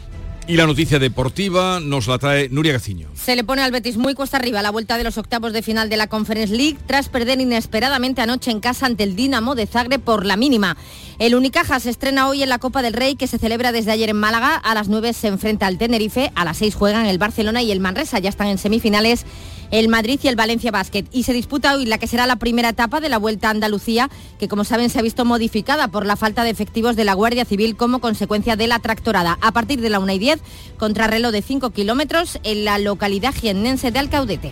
Y 0.47 0.57
la 0.57 0.67
noticia 0.67 0.99
deportiva 0.99 1.79
nos 1.79 2.05
la 2.05 2.19
trae 2.19 2.49
Nuria 2.49 2.73
Gaciño. 2.73 3.09
Se 3.15 3.35
le 3.35 3.43
pone 3.43 3.63
al 3.63 3.71
Betis 3.71 3.97
muy 3.97 4.13
cuesta 4.13 4.37
arriba 4.37 4.61
la 4.61 4.69
vuelta 4.69 4.95
de 4.95 5.03
los 5.03 5.17
octavos 5.17 5.53
de 5.53 5.63
final 5.63 5.89
de 5.89 5.97
la 5.97 6.05
Conference 6.05 6.55
League 6.55 6.77
tras 6.85 7.09
perder 7.09 7.41
inesperadamente 7.41 8.21
anoche 8.21 8.51
en 8.51 8.59
casa 8.59 8.85
ante 8.85 9.01
el 9.01 9.15
Dinamo 9.15 9.55
de 9.55 9.65
Zagreb 9.65 10.01
por 10.01 10.23
la 10.23 10.37
mínima. 10.37 10.77
El 11.17 11.33
Unicaja 11.33 11.79
se 11.79 11.89
estrena 11.89 12.27
hoy 12.29 12.43
en 12.43 12.49
la 12.49 12.59
Copa 12.59 12.83
del 12.83 12.93
Rey 12.93 13.15
que 13.15 13.25
se 13.25 13.39
celebra 13.39 13.71
desde 13.71 13.89
ayer 13.89 14.09
en 14.09 14.17
Málaga. 14.17 14.53
A 14.55 14.75
las 14.75 14.87
9 14.87 15.13
se 15.13 15.29
enfrenta 15.29 15.65
al 15.65 15.79
Tenerife, 15.79 16.31
a 16.35 16.45
las 16.45 16.57
6 16.57 16.75
juegan 16.75 17.07
el 17.07 17.17
Barcelona 17.17 17.63
y 17.63 17.71
el 17.71 17.79
Manresa. 17.79 18.19
Ya 18.19 18.29
están 18.29 18.47
en 18.47 18.59
semifinales 18.59 19.25
el 19.71 19.87
Madrid 19.87 20.19
y 20.23 20.27
el 20.27 20.35
Valencia 20.35 20.71
Basket. 20.71 21.05
Y 21.11 21.23
se 21.23 21.33
disputa 21.33 21.75
hoy 21.75 21.85
la 21.85 21.97
que 21.97 22.07
será 22.07 22.27
la 22.27 22.37
primera 22.37 22.69
etapa 22.69 22.99
de 22.99 23.09
la 23.09 23.17
Vuelta 23.17 23.47
a 23.47 23.51
Andalucía, 23.51 24.09
que 24.39 24.47
como 24.47 24.63
saben 24.63 24.89
se 24.89 24.99
ha 24.99 25.03
visto 25.03 25.25
modificada 25.25 25.87
por 25.89 26.05
la 26.05 26.15
falta 26.15 26.43
de 26.43 26.49
efectivos 26.49 26.95
de 26.95 27.05
la 27.05 27.13
Guardia 27.13 27.45
Civil 27.45 27.75
como 27.75 27.99
consecuencia 27.99 28.55
de 28.55 28.67
la 28.67 28.79
tractorada. 28.79 29.37
A 29.41 29.51
partir 29.51 29.81
de 29.81 29.89
la 29.89 29.99
1 29.99 30.13
y 30.13 30.19
10, 30.19 30.39
contrarreloj 30.77 31.31
de 31.31 31.41
5 31.41 31.69
kilómetros 31.71 32.39
en 32.43 32.65
la 32.65 32.77
localidad 32.79 33.33
jiennense 33.33 33.91
de 33.91 33.99
Alcaudete. 33.99 34.51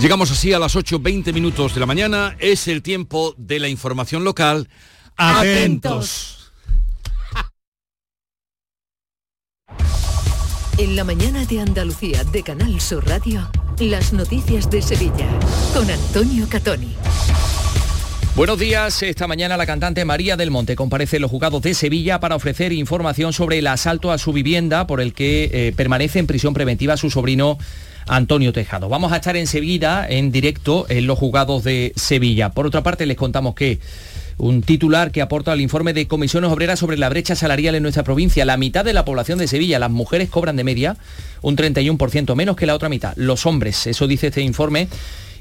Llegamos 0.00 0.30
así 0.30 0.52
a 0.52 0.60
las 0.60 0.76
8.20 0.76 1.32
minutos 1.32 1.74
de 1.74 1.80
la 1.80 1.86
mañana. 1.86 2.36
Es 2.38 2.68
el 2.68 2.82
tiempo 2.82 3.34
de 3.36 3.58
la 3.58 3.68
información 3.68 4.22
local. 4.22 4.68
Atentos. 5.16 6.37
En 10.78 10.94
la 10.94 11.02
mañana 11.02 11.44
de 11.44 11.58
Andalucía 11.58 12.22
de 12.22 12.44
Canal 12.44 12.80
Sur 12.80 13.04
Radio, 13.04 13.50
las 13.80 14.12
noticias 14.12 14.70
de 14.70 14.80
Sevilla 14.80 15.26
con 15.74 15.90
Antonio 15.90 16.46
Catoni. 16.48 16.94
Buenos 18.36 18.60
días. 18.60 19.02
Esta 19.02 19.26
mañana 19.26 19.56
la 19.56 19.66
cantante 19.66 20.04
María 20.04 20.36
del 20.36 20.52
Monte 20.52 20.76
comparece 20.76 21.16
en 21.16 21.22
los 21.22 21.32
juzgados 21.32 21.62
de 21.62 21.74
Sevilla 21.74 22.20
para 22.20 22.36
ofrecer 22.36 22.72
información 22.72 23.32
sobre 23.32 23.58
el 23.58 23.66
asalto 23.66 24.12
a 24.12 24.18
su 24.18 24.32
vivienda 24.32 24.86
por 24.86 25.00
el 25.00 25.14
que 25.14 25.50
eh, 25.52 25.72
permanece 25.74 26.20
en 26.20 26.28
prisión 26.28 26.54
preventiva 26.54 26.96
su 26.96 27.10
sobrino 27.10 27.58
Antonio 28.06 28.52
Tejado. 28.52 28.88
Vamos 28.88 29.10
a 29.10 29.16
estar 29.16 29.36
enseguida 29.36 30.06
en 30.08 30.30
directo 30.30 30.86
en 30.88 31.08
los 31.08 31.18
juzgados 31.18 31.64
de 31.64 31.92
Sevilla. 31.96 32.50
Por 32.50 32.68
otra 32.68 32.84
parte, 32.84 33.04
les 33.04 33.16
contamos 33.16 33.56
que 33.56 33.80
un 34.38 34.62
titular 34.62 35.10
que 35.10 35.20
aporta 35.20 35.52
al 35.52 35.60
informe 35.60 35.92
de 35.92 36.06
comisiones 36.06 36.50
obreras 36.50 36.78
sobre 36.78 36.96
la 36.96 37.08
brecha 37.08 37.34
salarial 37.34 37.74
en 37.74 37.82
nuestra 37.82 38.04
provincia. 38.04 38.44
La 38.44 38.56
mitad 38.56 38.84
de 38.84 38.92
la 38.92 39.04
población 39.04 39.38
de 39.38 39.48
Sevilla, 39.48 39.78
las 39.78 39.90
mujeres 39.90 40.30
cobran 40.30 40.56
de 40.56 40.64
media 40.64 40.96
un 41.42 41.56
31% 41.56 42.34
menos 42.34 42.56
que 42.56 42.66
la 42.66 42.74
otra 42.74 42.88
mitad. 42.88 43.14
Los 43.16 43.46
hombres, 43.46 43.86
eso 43.86 44.06
dice 44.06 44.28
este 44.28 44.40
informe. 44.40 44.88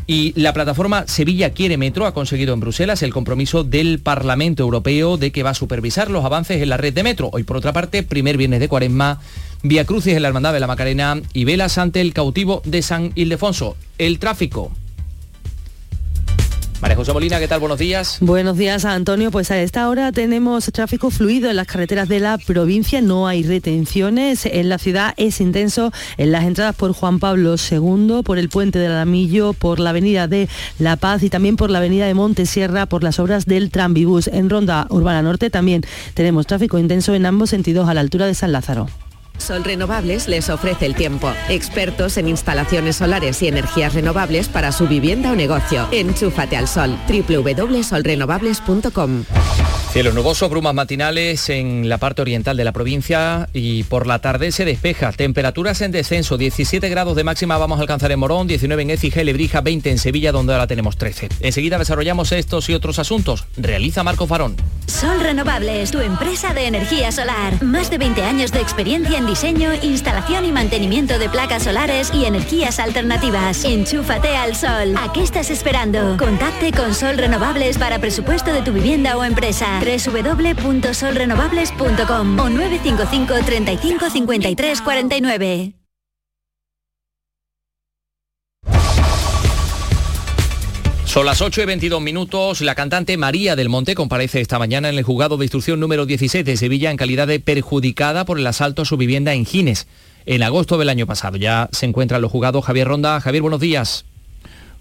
Y 0.09 0.31
la 0.39 0.53
plataforma 0.53 1.05
Sevilla 1.05 1.51
Quiere 1.51 1.77
Metro 1.77 2.05
ha 2.05 2.13
conseguido 2.13 2.53
en 2.53 2.61
Bruselas 2.61 3.03
el 3.03 3.13
compromiso 3.13 3.65
del 3.65 3.99
Parlamento 3.99 4.63
Europeo 4.63 5.17
de 5.17 5.31
que 5.31 5.43
va 5.43 5.49
a 5.49 5.53
supervisar 5.53 6.09
los 6.09 6.23
avances 6.23 6.61
en 6.61 6.69
la 6.69 6.77
red 6.77 6.93
de 6.93 7.03
metro. 7.03 7.29
Hoy, 7.33 7.43
por 7.43 7.57
otra 7.57 7.73
parte, 7.73 8.03
primer 8.03 8.37
viernes 8.37 8.61
de 8.61 8.69
cuaresma, 8.69 9.19
Vía 9.63 9.85
Crucis 9.85 10.13
en 10.13 10.21
la 10.21 10.29
Hermandad 10.29 10.53
de 10.53 10.61
la 10.61 10.67
Macarena 10.67 11.19
y 11.33 11.43
velas 11.43 11.77
ante 11.77 11.99
el 11.99 12.13
cautivo 12.13 12.61
de 12.63 12.81
San 12.83 13.11
Ildefonso. 13.15 13.75
El 13.97 14.17
tráfico 14.17 14.71
María 16.81 16.95
José 16.95 17.11
Molina, 17.11 17.39
¿qué 17.39 17.47
tal? 17.47 17.59
Buenos 17.59 17.79
días. 17.79 18.17
Buenos 18.21 18.55
días, 18.55 18.85
Antonio. 18.85 19.31
Pues 19.31 19.49
a 19.49 19.59
esta 19.59 19.89
hora 19.89 20.11
tenemos 20.11 20.65
tráfico 20.65 21.09
fluido 21.09 21.49
en 21.49 21.55
las 21.55 21.65
carreteras 21.65 22.07
de 22.07 22.19
la 22.19 22.37
provincia, 22.37 23.01
no 23.01 23.27
hay 23.27 23.41
retenciones. 23.41 24.45
En 24.45 24.69
la 24.69 24.77
ciudad 24.77 25.15
es 25.17 25.41
intenso 25.41 25.91
en 26.17 26.31
las 26.31 26.43
entradas 26.43 26.75
por 26.75 26.93
Juan 26.93 27.19
Pablo 27.19 27.55
II, 27.55 28.21
por 28.23 28.37
el 28.37 28.49
puente 28.49 28.77
del 28.77 28.91
Alamillo, 28.91 29.53
por 29.53 29.79
la 29.79 29.89
avenida 29.89 30.27
de 30.27 30.47
La 30.77 30.97
Paz 30.97 31.23
y 31.23 31.31
también 31.31 31.55
por 31.55 31.71
la 31.71 31.79
avenida 31.79 32.05
de 32.05 32.13
Montesierra, 32.13 32.85
por 32.85 33.03
las 33.03 33.17
obras 33.17 33.45
del 33.47 33.71
Trambibús. 33.71 34.27
En 34.27 34.49
Ronda 34.49 34.85
Urbana 34.91 35.23
Norte 35.23 35.49
también 35.49 35.81
tenemos 36.13 36.45
tráfico 36.45 36.77
intenso 36.77 37.15
en 37.15 37.25
ambos 37.25 37.49
sentidos 37.49 37.89
a 37.89 37.95
la 37.95 38.01
altura 38.01 38.27
de 38.27 38.35
San 38.35 38.51
Lázaro. 38.51 38.87
Sol 39.37 39.63
Renovables 39.63 40.27
les 40.27 40.49
ofrece 40.49 40.85
el 40.85 40.95
tiempo. 40.95 41.31
Expertos 41.49 42.17
en 42.17 42.27
instalaciones 42.27 42.97
solares 42.97 43.41
y 43.41 43.47
energías 43.47 43.93
renovables 43.93 44.49
para 44.49 44.71
su 44.71 44.87
vivienda 44.87 45.31
o 45.31 45.35
negocio. 45.35 45.87
Enchúfate 45.91 46.57
al 46.57 46.67
sol. 46.67 46.97
www.solrenovables.com 47.07 49.23
Cielos 49.91 50.13
nubosos, 50.13 50.49
brumas 50.49 50.75
matinales 50.75 51.49
en 51.49 51.89
la 51.89 51.97
parte 51.97 52.21
oriental 52.21 52.57
de 52.57 52.63
la 52.63 52.71
provincia 52.71 53.49
y 53.53 53.83
por 53.83 54.05
la 54.05 54.19
tarde 54.19 54.51
se 54.51 54.65
despeja. 54.65 55.11
Temperaturas 55.11 55.81
en 55.81 55.91
descenso, 55.91 56.37
17 56.37 56.87
grados 56.89 57.15
de 57.15 57.23
máxima 57.23 57.57
vamos 57.57 57.79
a 57.79 57.81
alcanzar 57.81 58.11
en 58.11 58.19
Morón, 58.19 58.47
19 58.47 58.83
en 58.83 58.89
Écija 58.91 59.21
y 59.21 59.25
Lebrija, 59.25 59.61
20 59.61 59.89
en 59.89 59.97
Sevilla 59.97 60.31
donde 60.31 60.53
ahora 60.53 60.67
tenemos 60.67 60.97
13. 60.97 61.29
Enseguida 61.39 61.79
desarrollamos 61.79 62.31
estos 62.31 62.69
y 62.69 62.73
otros 62.73 62.99
asuntos. 62.99 63.45
Realiza 63.55 64.03
Marco 64.03 64.27
Farón. 64.27 64.55
Sol 64.87 65.19
Renovables, 65.19 65.91
tu 65.91 65.99
empresa 65.99 66.53
de 66.53 66.67
energía 66.67 67.11
solar. 67.11 67.61
Más 67.63 67.89
de 67.89 67.97
20 67.97 68.23
años 68.23 68.51
de 68.51 68.61
experiencia 68.61 69.17
en 69.17 69.25
diseño, 69.27 69.71
instalación 69.83 70.45
y 70.45 70.51
mantenimiento 70.51 71.19
de 71.19 71.29
placas 71.29 71.61
solares 71.63 72.11
y 72.13 72.25
energías 72.25 72.79
alternativas. 72.79 73.63
Enchúfate 73.63 74.35
al 74.35 74.55
sol. 74.55 74.95
¿A 74.97 75.13
qué 75.13 75.21
estás 75.21 75.51
esperando? 75.51 76.17
Contacte 76.17 76.71
con 76.71 76.95
Sol 76.95 77.17
Renovables 77.17 77.77
para 77.77 77.99
presupuesto 77.99 78.51
de 78.51 78.63
tu 78.63 78.73
vivienda 78.73 79.15
o 79.17 79.23
empresa 79.23 79.79
www.solrenovables.com 79.79 82.39
o 82.39 82.49
955 82.49 83.45
35 83.45 84.09
53 84.09 84.81
49. 84.81 85.86
Son 91.17 91.25
las 91.25 91.41
8 91.41 91.63
y 91.63 91.65
22 91.65 91.99
minutos. 91.99 92.61
La 92.61 92.75
cantante 92.75 93.17
María 93.17 93.55
del 93.55 93.69
Monte 93.69 93.95
comparece 93.95 94.39
esta 94.39 94.59
mañana 94.59 94.87
en 94.89 94.99
el 94.99 95.03
juzgado 95.03 95.35
de 95.37 95.45
instrucción 95.45 95.79
número 95.79 96.05
16 96.05 96.45
de 96.45 96.57
Sevilla 96.57 96.91
en 96.91 96.97
calidad 96.97 97.25
de 97.25 97.39
perjudicada 97.39 98.23
por 98.23 98.37
el 98.37 98.45
asalto 98.45 98.83
a 98.83 98.85
su 98.85 98.97
vivienda 98.97 99.33
en 99.33 99.43
Gines 99.43 99.87
en 100.27 100.43
agosto 100.43 100.77
del 100.77 100.89
año 100.89 101.07
pasado. 101.07 101.37
Ya 101.37 101.69
se 101.71 101.87
encuentra 101.87 102.17
en 102.17 102.21
los 102.21 102.31
juzgados 102.31 102.63
Javier 102.63 102.87
Ronda. 102.87 103.19
Javier, 103.19 103.41
buenos 103.41 103.59
días. 103.59 104.05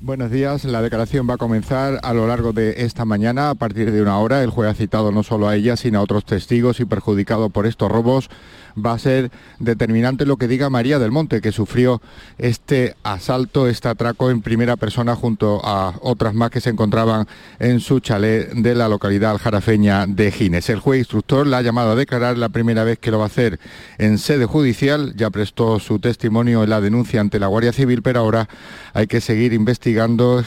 Buenos 0.00 0.30
días. 0.30 0.64
La 0.66 0.82
declaración 0.82 1.26
va 1.28 1.34
a 1.34 1.38
comenzar 1.38 2.00
a 2.02 2.12
lo 2.12 2.26
largo 2.26 2.52
de 2.52 2.84
esta 2.84 3.06
mañana 3.06 3.48
a 3.48 3.54
partir 3.54 3.90
de 3.90 4.02
una 4.02 4.18
hora. 4.18 4.42
El 4.42 4.50
juez 4.50 4.68
ha 4.70 4.74
citado 4.74 5.10
no 5.10 5.22
solo 5.22 5.48
a 5.48 5.56
ella, 5.56 5.74
sino 5.74 5.98
a 5.98 6.02
otros 6.02 6.26
testigos 6.26 6.80
y 6.80 6.84
perjudicado 6.84 7.48
por 7.48 7.66
estos 7.66 7.90
robos 7.90 8.28
va 8.76 8.92
a 8.92 8.98
ser 8.98 9.30
determinante 9.58 10.26
lo 10.26 10.36
que 10.36 10.48
diga 10.48 10.70
María 10.70 10.98
del 10.98 11.10
Monte, 11.10 11.40
que 11.40 11.52
sufrió 11.52 12.02
este 12.38 12.94
asalto, 13.02 13.68
este 13.68 13.88
atraco 13.88 14.30
en 14.30 14.42
primera 14.42 14.76
persona 14.76 15.14
junto 15.16 15.60
a 15.64 15.94
otras 16.02 16.34
más 16.34 16.50
que 16.50 16.60
se 16.60 16.70
encontraban 16.70 17.26
en 17.58 17.80
su 17.80 18.00
chalet 18.00 18.52
de 18.52 18.74
la 18.74 18.88
localidad 18.88 19.30
aljarafeña 19.30 20.06
de 20.06 20.30
Gines. 20.30 20.68
El 20.68 20.80
juez 20.80 20.98
instructor 20.98 21.46
la 21.46 21.58
ha 21.58 21.62
llamado 21.62 21.92
a 21.92 21.96
declarar 21.96 22.36
la 22.36 22.50
primera 22.50 22.84
vez 22.84 22.98
que 22.98 23.10
lo 23.10 23.18
va 23.18 23.24
a 23.24 23.28
hacer 23.28 23.58
en 23.98 24.18
sede 24.18 24.46
judicial, 24.46 25.14
ya 25.16 25.30
prestó 25.30 25.78
su 25.78 25.98
testimonio 25.98 26.62
en 26.62 26.70
la 26.70 26.80
denuncia 26.80 27.20
ante 27.20 27.38
la 27.38 27.46
Guardia 27.46 27.72
Civil, 27.72 28.02
pero 28.02 28.20
ahora 28.20 28.48
hay 28.92 29.06
que 29.06 29.20
seguir 29.20 29.52
investigando 29.52 29.85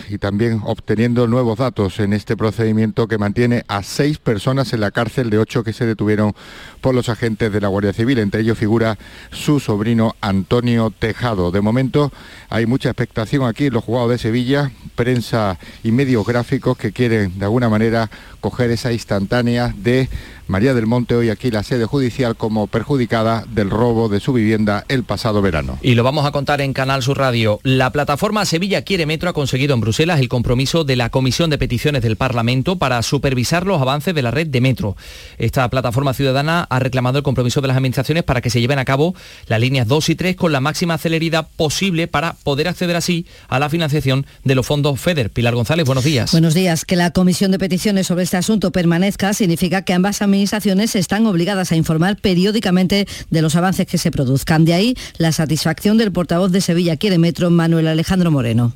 y 0.09 0.17
también 0.17 0.59
obteniendo 0.65 1.25
nuevos 1.25 1.59
datos 1.59 2.01
en 2.01 2.11
este 2.11 2.35
procedimiento 2.35 3.07
que 3.07 3.17
mantiene 3.17 3.63
a 3.69 3.83
seis 3.83 4.17
personas 4.17 4.73
en 4.73 4.81
la 4.81 4.91
cárcel 4.91 5.29
de 5.29 5.37
ocho 5.37 5.63
que 5.63 5.71
se 5.71 5.85
detuvieron 5.85 6.33
por 6.81 6.93
los 6.93 7.07
agentes 7.07 7.49
de 7.53 7.61
la 7.61 7.69
Guardia 7.69 7.93
Civil 7.93 8.19
entre 8.19 8.41
ellos 8.41 8.57
figura 8.57 8.97
su 9.31 9.61
sobrino 9.61 10.13
Antonio 10.19 10.91
Tejado. 10.91 11.51
De 11.51 11.61
momento 11.61 12.11
hay 12.49 12.65
mucha 12.65 12.89
expectación 12.89 13.47
aquí 13.47 13.67
en 13.67 13.73
los 13.73 13.85
jugados 13.85 14.09
de 14.09 14.17
Sevilla, 14.17 14.71
prensa 14.95 15.57
y 15.83 15.93
medios 15.93 16.25
gráficos 16.25 16.77
que 16.77 16.91
quieren 16.91 17.39
de 17.39 17.45
alguna 17.45 17.69
manera 17.69 18.09
coger 18.39 18.71
esa 18.71 18.91
instantánea 18.91 19.73
de 19.77 20.09
María 20.49 20.73
del 20.73 20.87
Monte, 20.87 21.13
hoy 21.13 21.29
aquí 21.29 21.51
la 21.51 21.61
sede 21.61 21.85
judicial 21.85 22.35
como 22.35 22.65
perjudicada 22.65 23.45
del 23.47 23.69
robo 23.69 24.09
de 24.09 24.19
su 24.19 24.33
vivienda 24.33 24.83
el 24.87 25.03
pasado 25.03 25.43
verano. 25.43 25.77
Y 25.83 25.93
lo 25.93 26.03
vamos 26.03 26.25
a 26.25 26.31
contar 26.31 26.59
en 26.61 26.73
Canal 26.73 27.03
Sur 27.03 27.19
Radio. 27.19 27.59
La 27.61 27.91
plataforma 27.91 28.43
Sevilla 28.45 28.81
Quiere 28.81 29.05
Metro 29.05 29.29
ha 29.29 29.33
conseguido 29.33 29.75
en 29.75 29.81
Bruselas 29.81 30.19
el 30.19 30.27
compromiso 30.27 30.85
de 30.85 30.95
la 30.95 31.11
Comisión 31.11 31.51
de 31.51 31.59
Peticiones 31.59 32.01
del 32.01 32.15
Parlamento 32.15 32.77
para 32.77 33.03
supervisar 33.03 33.67
los 33.67 33.79
avances 33.79 34.15
de 34.15 34.23
la 34.23 34.31
red 34.31 34.47
de 34.47 34.59
metro. 34.59 34.97
Esta 35.37 35.69
plataforma 35.69 36.15
ciudadana 36.15 36.65
ha 36.67 36.79
reclamado 36.79 37.19
el 37.19 37.23
compromiso 37.23 37.61
de 37.61 37.67
las 37.67 37.77
administraciones 37.77 38.23
para 38.23 38.41
que 38.41 38.49
se 38.49 38.59
lleven 38.59 38.79
a 38.79 38.85
cabo 38.85 39.13
las 39.45 39.59
líneas 39.59 39.87
2 39.87 40.09
y 40.09 40.15
3 40.15 40.35
con 40.35 40.51
la 40.51 40.61
máxima 40.61 40.97
celeridad 40.97 41.47
posible 41.57 42.07
para 42.07 42.33
poder 42.33 42.67
acceder 42.69 42.95
así 42.95 43.27
a 43.49 43.59
la 43.59 43.69
financiación 43.69 44.25
de 44.43 44.55
los 44.55 44.65
fondos 44.65 44.99
FEDER. 44.99 45.29
Pilar 45.29 45.53
González, 45.53 45.85
buenos 45.85 46.03
días. 46.03 46.31
Buenos 46.31 46.55
días. 46.55 46.85
Que 46.85 46.95
la 46.95 47.11
Comisión 47.11 47.51
de 47.51 47.59
Peticiones 47.59 48.07
sobre 48.07 48.23
este 48.29 48.37
asunto 48.37 48.69
permanezca 48.69 49.33
significa 49.33 49.81
que 49.81 49.91
ambas 49.91 50.21
administraciones 50.21 50.95
están 50.95 51.25
obligadas 51.25 51.71
a 51.71 51.75
informar 51.75 52.15
periódicamente 52.15 53.07
de 53.31 53.41
los 53.41 53.55
avances 53.55 53.87
que 53.87 53.97
se 53.97 54.11
produzcan. 54.11 54.65
De 54.65 54.75
ahí 54.75 54.95
la 55.17 55.31
satisfacción 55.31 55.97
del 55.97 56.11
portavoz 56.11 56.51
de 56.51 56.61
Sevilla 56.61 56.95
Quiere 56.95 57.17
Metro, 57.17 57.49
Manuel 57.49 57.87
Alejandro 57.87 58.29
Moreno. 58.29 58.75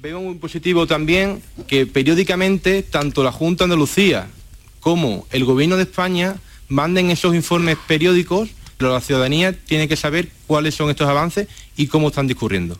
Veo 0.00 0.22
muy 0.22 0.36
positivo 0.36 0.86
también 0.86 1.42
que 1.66 1.84
periódicamente 1.84 2.82
tanto 2.82 3.22
la 3.22 3.32
Junta 3.32 3.64
de 3.64 3.74
Andalucía 3.74 4.28
como 4.80 5.26
el 5.30 5.44
Gobierno 5.44 5.76
de 5.76 5.82
España 5.82 6.36
manden 6.68 7.10
esos 7.10 7.34
informes 7.34 7.76
periódicos, 7.86 8.48
pero 8.78 8.94
la 8.94 9.02
ciudadanía 9.02 9.52
tiene 9.52 9.88
que 9.88 9.96
saber 9.96 10.30
cuáles 10.46 10.74
son 10.74 10.88
estos 10.88 11.06
avances 11.06 11.48
y 11.76 11.88
cómo 11.88 12.08
están 12.08 12.28
discurriendo. 12.28 12.78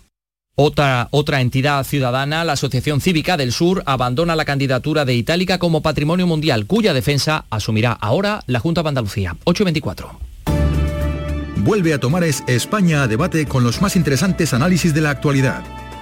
Otra, 0.59 1.09
otra 1.11 1.43
entidad 1.43 1.85
ciudadana, 1.85 2.43
la 2.43 2.55
Asociación 2.55 3.03
Cívica 3.03 3.37
del 3.37 3.53
Sur, 3.53 3.83
abandona 3.85 4.35
la 4.35 4.47
candidatura 4.47 5.05
de 5.05 5.15
Itálica 5.15 5.59
como 5.59 5.83
patrimonio 5.83 6.27
mundial, 6.27 6.65
cuya 6.65 6.95
defensa 6.95 7.45
asumirá 7.51 7.93
ahora 7.93 8.43
la 8.47 8.59
Junta 8.59 8.83
de 8.83 8.89
Andalucía. 8.89 9.37
824. 9.45 10.19
vuelve 11.59 11.93
a 11.93 12.01
Tomares 12.01 12.43
España 12.47 13.03
a 13.03 13.07
debate 13.07 13.45
con 13.45 13.65
los 13.65 13.83
más 13.83 13.97
interesantes 13.97 14.55
análisis 14.55 14.95
de 14.95 15.03
la 15.03 15.11
actualidad. 15.11 15.63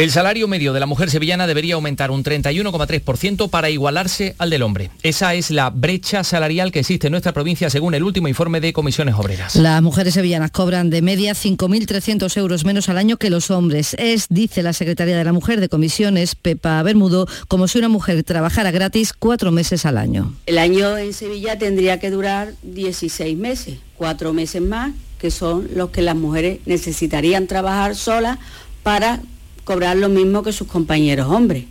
El 0.00 0.10
salario 0.10 0.48
medio 0.48 0.72
de 0.72 0.80
la 0.80 0.86
mujer 0.86 1.10
sevillana 1.10 1.46
debería 1.46 1.74
aumentar 1.74 2.10
un 2.10 2.24
31,3% 2.24 3.50
para 3.50 3.68
igualarse 3.68 4.34
al 4.38 4.48
del 4.48 4.62
hombre. 4.62 4.90
Esa 5.02 5.34
es 5.34 5.50
la 5.50 5.68
brecha 5.68 6.24
salarial 6.24 6.72
que 6.72 6.78
existe 6.78 7.08
en 7.08 7.10
nuestra 7.10 7.34
provincia 7.34 7.68
según 7.68 7.92
el 7.92 8.02
último 8.02 8.26
informe 8.26 8.62
de 8.62 8.72
comisiones 8.72 9.14
obreras. 9.16 9.56
Las 9.56 9.82
mujeres 9.82 10.14
sevillanas 10.14 10.52
cobran 10.52 10.88
de 10.88 11.02
media 11.02 11.34
5.300 11.34 12.34
euros 12.38 12.64
menos 12.64 12.88
al 12.88 12.96
año 12.96 13.18
que 13.18 13.28
los 13.28 13.50
hombres. 13.50 13.94
Es, 13.98 14.28
dice 14.30 14.62
la 14.62 14.72
secretaria 14.72 15.18
de 15.18 15.22
la 15.24 15.34
Mujer 15.34 15.60
de 15.60 15.68
Comisiones, 15.68 16.34
Pepa 16.34 16.82
Bermudo, 16.82 17.26
como 17.46 17.68
si 17.68 17.78
una 17.78 17.90
mujer 17.90 18.24
trabajara 18.24 18.70
gratis 18.70 19.12
cuatro 19.12 19.52
meses 19.52 19.84
al 19.84 19.98
año. 19.98 20.34
El 20.46 20.56
año 20.56 20.96
en 20.96 21.12
Sevilla 21.12 21.58
tendría 21.58 22.00
que 22.00 22.10
durar 22.10 22.54
16 22.62 23.36
meses, 23.36 23.76
cuatro 23.98 24.32
meses 24.32 24.62
más, 24.62 24.92
que 25.18 25.30
son 25.30 25.68
los 25.74 25.90
que 25.90 26.00
las 26.00 26.16
mujeres 26.16 26.60
necesitarían 26.64 27.46
trabajar 27.46 27.94
solas 27.96 28.38
para 28.82 29.20
cobrar 29.64 29.96
lo 29.96 30.08
mismo 30.08 30.42
que 30.42 30.52
sus 30.52 30.68
compañeros 30.68 31.28
hombres. 31.28 31.64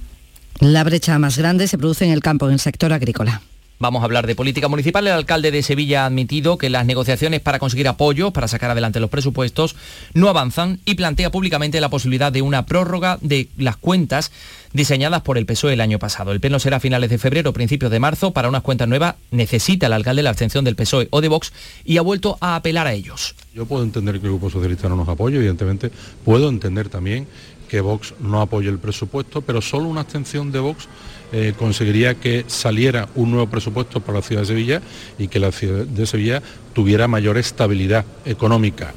La 0.59 0.83
brecha 0.83 1.17
más 1.19 1.37
grande 1.37 1.67
se 1.67 1.77
produce 1.77 2.05
en 2.05 2.11
el 2.11 2.21
campo, 2.21 2.47
en 2.47 2.53
el 2.53 2.59
sector 2.59 2.91
agrícola. 2.91 3.41
Vamos 3.81 4.01
a 4.01 4.05
hablar 4.05 4.27
de 4.27 4.35
política 4.35 4.67
municipal. 4.67 5.07
El 5.07 5.13
alcalde 5.13 5.51
de 5.51 5.63
Sevilla 5.63 6.03
ha 6.03 6.07
admitido 6.07 6.57
que 6.57 6.69
las 6.69 6.85
negociaciones 6.85 7.39
para 7.39 7.59
conseguir 7.59 7.87
apoyo 7.87 8.31
para 8.31 8.49
sacar 8.49 8.69
adelante 8.69 8.99
los 8.99 9.09
presupuestos 9.09 9.77
no 10.13 10.27
avanzan 10.27 10.81
y 10.83 10.95
plantea 10.95 11.31
públicamente 11.31 11.79
la 11.79 11.87
posibilidad 11.87 12.29
de 12.29 12.41
una 12.41 12.65
prórroga 12.65 13.17
de 13.21 13.47
las 13.57 13.77
cuentas 13.77 14.33
diseñadas 14.73 15.21
por 15.21 15.37
el 15.37 15.45
PSOE 15.45 15.73
el 15.73 15.81
año 15.81 15.97
pasado. 15.97 16.33
El 16.33 16.41
pleno 16.41 16.59
será 16.59 16.77
a 16.77 16.81
finales 16.81 17.09
de 17.09 17.19
febrero 17.19 17.51
o 17.51 17.53
principios 17.53 17.89
de 17.89 18.01
marzo. 18.01 18.31
Para 18.31 18.49
unas 18.49 18.63
cuentas 18.63 18.89
nuevas 18.89 19.15
necesita 19.31 19.87
el 19.87 19.93
alcalde 19.93 20.23
la 20.23 20.31
abstención 20.31 20.65
del 20.65 20.75
PSOE 20.75 21.07
o 21.11 21.21
de 21.21 21.29
Vox 21.29 21.53
y 21.85 21.95
ha 21.95 22.01
vuelto 22.01 22.37
a 22.41 22.57
apelar 22.57 22.85
a 22.85 22.91
ellos. 22.91 23.33
Yo 23.55 23.65
puedo 23.65 23.83
entender 23.83 24.19
que 24.19 24.25
el 24.25 24.33
Grupo 24.33 24.49
Socialista 24.49 24.89
no 24.89 24.97
nos 24.97 25.07
apoye, 25.07 25.37
evidentemente. 25.37 25.89
Puedo 26.25 26.49
entender 26.49 26.89
también 26.89 27.27
que 27.69 27.79
Vox 27.79 28.13
no 28.19 28.41
apoye 28.41 28.67
el 28.67 28.79
presupuesto, 28.79 29.41
pero 29.41 29.61
solo 29.61 29.87
una 29.87 30.01
abstención 30.01 30.51
de 30.51 30.59
Vox 30.59 30.89
eh, 31.31 31.53
conseguiría 31.57 32.15
que 32.15 32.43
saliera 32.47 33.07
un 33.15 33.31
nuevo 33.31 33.47
presupuesto 33.47 34.01
para 34.01 34.17
la 34.17 34.23
ciudad 34.23 34.41
de 34.41 34.47
Sevilla 34.47 34.81
y 35.17 35.29
que 35.29 35.39
la 35.39 35.51
ciudad 35.51 35.85
de 35.85 36.05
Sevilla 36.05 36.41
tuviera 36.73 37.07
mayor 37.07 37.37
estabilidad 37.37 38.03
económica. 38.25 38.93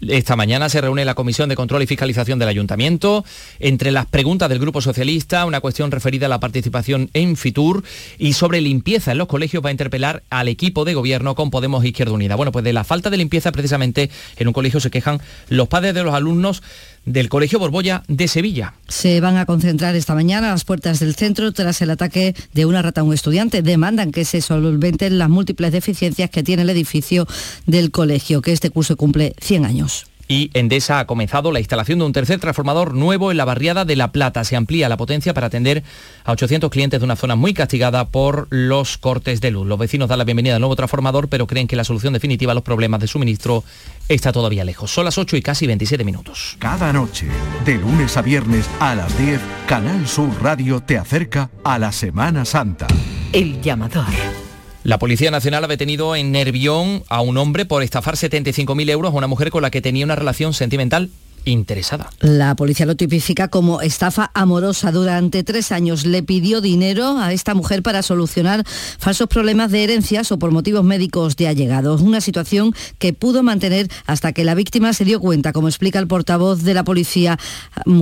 Esta 0.00 0.36
mañana 0.36 0.68
se 0.68 0.80
reúne 0.80 1.06
la 1.06 1.14
Comisión 1.14 1.48
de 1.48 1.56
Control 1.56 1.82
y 1.82 1.86
Fiscalización 1.86 2.38
del 2.38 2.48
Ayuntamiento. 2.48 3.24
Entre 3.58 3.90
las 3.90 4.04
preguntas 4.04 4.48
del 4.50 4.58
Grupo 4.58 4.82
Socialista, 4.82 5.46
una 5.46 5.60
cuestión 5.60 5.90
referida 5.90 6.26
a 6.26 6.28
la 6.28 6.38
participación 6.38 7.08
en 7.14 7.36
Fitur 7.36 7.82
y 8.18 8.34
sobre 8.34 8.60
limpieza 8.60 9.12
en 9.12 9.18
los 9.18 9.26
colegios 9.26 9.64
va 9.64 9.70
a 9.70 9.72
interpelar 9.72 10.22
al 10.28 10.48
equipo 10.48 10.84
de 10.84 10.92
gobierno 10.92 11.34
con 11.34 11.50
Podemos 11.50 11.82
e 11.82 11.88
Izquierda 11.88 12.12
Unida. 12.12 12.36
Bueno, 12.36 12.52
pues 12.52 12.64
de 12.64 12.74
la 12.74 12.84
falta 12.84 13.08
de 13.08 13.16
limpieza 13.16 13.52
precisamente 13.52 14.10
en 14.36 14.48
un 14.48 14.52
colegio 14.52 14.80
se 14.80 14.90
quejan 14.90 15.20
los 15.48 15.68
padres 15.68 15.94
de 15.94 16.04
los 16.04 16.14
alumnos 16.14 16.62
del 17.06 17.30
Colegio 17.30 17.58
Borbolla 17.58 18.02
de 18.08 18.28
Sevilla. 18.28 18.74
Se 18.88 19.20
van 19.20 19.38
a 19.38 19.46
concentrar 19.46 19.96
esta 19.96 20.14
mañana 20.14 20.48
a 20.48 20.52
las 20.52 20.64
puertas 20.64 21.00
del 21.00 21.14
centro 21.14 21.52
tras 21.52 21.80
el 21.80 21.90
ataque 21.90 22.34
de 22.52 22.66
una 22.66 22.82
rata 22.82 23.00
a 23.00 23.04
un 23.04 23.14
estudiante. 23.14 23.62
Demandan 23.62 24.12
que 24.12 24.24
se 24.24 24.42
solventen 24.42 25.18
las 25.18 25.30
múltiples 25.30 25.72
deficiencias 25.72 26.28
que 26.28 26.42
tiene 26.42 26.62
el 26.62 26.70
edificio 26.70 27.26
del 27.64 27.90
colegio, 27.90 28.42
que 28.42 28.52
este 28.52 28.70
curso 28.70 28.96
cumple 28.96 29.34
100 29.40 29.64
años 29.64 30.06
y 30.28 30.50
Endesa 30.54 30.98
ha 30.98 31.06
comenzado 31.06 31.52
la 31.52 31.60
instalación 31.60 31.98
de 31.98 32.04
un 32.04 32.12
tercer 32.12 32.40
transformador 32.40 32.94
nuevo 32.94 33.30
en 33.30 33.36
la 33.36 33.44
barriada 33.44 33.84
de 33.84 33.96
La 33.96 34.12
Plata. 34.12 34.44
Se 34.44 34.56
amplía 34.56 34.88
la 34.88 34.96
potencia 34.96 35.34
para 35.34 35.48
atender 35.48 35.82
a 36.24 36.32
800 36.32 36.70
clientes 36.70 37.00
de 37.00 37.04
una 37.04 37.16
zona 37.16 37.36
muy 37.36 37.54
castigada 37.54 38.08
por 38.08 38.48
los 38.50 38.98
cortes 38.98 39.40
de 39.40 39.50
luz. 39.50 39.66
Los 39.66 39.78
vecinos 39.78 40.08
dan 40.08 40.18
la 40.18 40.24
bienvenida 40.24 40.54
al 40.54 40.60
nuevo 40.60 40.76
transformador, 40.76 41.28
pero 41.28 41.46
creen 41.46 41.68
que 41.68 41.76
la 41.76 41.84
solución 41.84 42.12
definitiva 42.12 42.52
a 42.52 42.54
los 42.54 42.64
problemas 42.64 43.00
de 43.00 43.06
suministro 43.06 43.64
está 44.08 44.32
todavía 44.32 44.64
lejos. 44.64 44.90
Son 44.90 45.04
las 45.04 45.18
8 45.18 45.36
y 45.36 45.42
casi 45.42 45.66
27 45.66 46.04
minutos. 46.04 46.56
Cada 46.58 46.92
noche, 46.92 47.26
de 47.64 47.76
lunes 47.76 48.16
a 48.16 48.22
viernes 48.22 48.68
a 48.80 48.94
las 48.94 49.16
10, 49.18 49.40
Canal 49.66 50.06
Sur 50.06 50.30
Radio 50.42 50.80
te 50.80 50.98
acerca 50.98 51.50
a 51.64 51.78
la 51.78 51.92
Semana 51.92 52.44
Santa. 52.44 52.86
El 53.32 53.60
llamador. 53.60 54.45
La 54.86 55.00
Policía 55.00 55.32
Nacional 55.32 55.64
ha 55.64 55.66
detenido 55.66 56.14
en 56.14 56.30
Nervión 56.30 57.02
a 57.08 57.20
un 57.20 57.38
hombre 57.38 57.64
por 57.64 57.82
estafar 57.82 58.14
75.000 58.14 58.88
euros 58.90 59.12
a 59.12 59.16
una 59.16 59.26
mujer 59.26 59.50
con 59.50 59.62
la 59.62 59.72
que 59.72 59.82
tenía 59.82 60.04
una 60.04 60.14
relación 60.14 60.54
sentimental 60.54 61.10
interesada. 61.44 62.08
La 62.20 62.54
policía 62.54 62.86
lo 62.86 62.94
tipifica 62.94 63.48
como 63.48 63.80
estafa 63.80 64.30
amorosa. 64.32 64.92
Durante 64.92 65.42
tres 65.42 65.72
años 65.72 66.06
le 66.06 66.22
pidió 66.22 66.60
dinero 66.60 67.18
a 67.18 67.32
esta 67.32 67.52
mujer 67.54 67.82
para 67.82 68.02
solucionar 68.02 68.62
falsos 68.64 69.26
problemas 69.26 69.72
de 69.72 69.82
herencias 69.82 70.30
o 70.30 70.38
por 70.38 70.52
motivos 70.52 70.84
médicos 70.84 71.34
de 71.34 71.48
allegados. 71.48 72.00
Una 72.00 72.20
situación 72.20 72.72
que 73.00 73.12
pudo 73.12 73.42
mantener 73.42 73.88
hasta 74.06 74.32
que 74.32 74.44
la 74.44 74.54
víctima 74.54 74.92
se 74.92 75.04
dio 75.04 75.18
cuenta, 75.18 75.52
como 75.52 75.66
explica 75.66 75.98
el 75.98 76.06
portavoz 76.06 76.62
de 76.62 76.74
la 76.74 76.84
policía, 76.84 77.40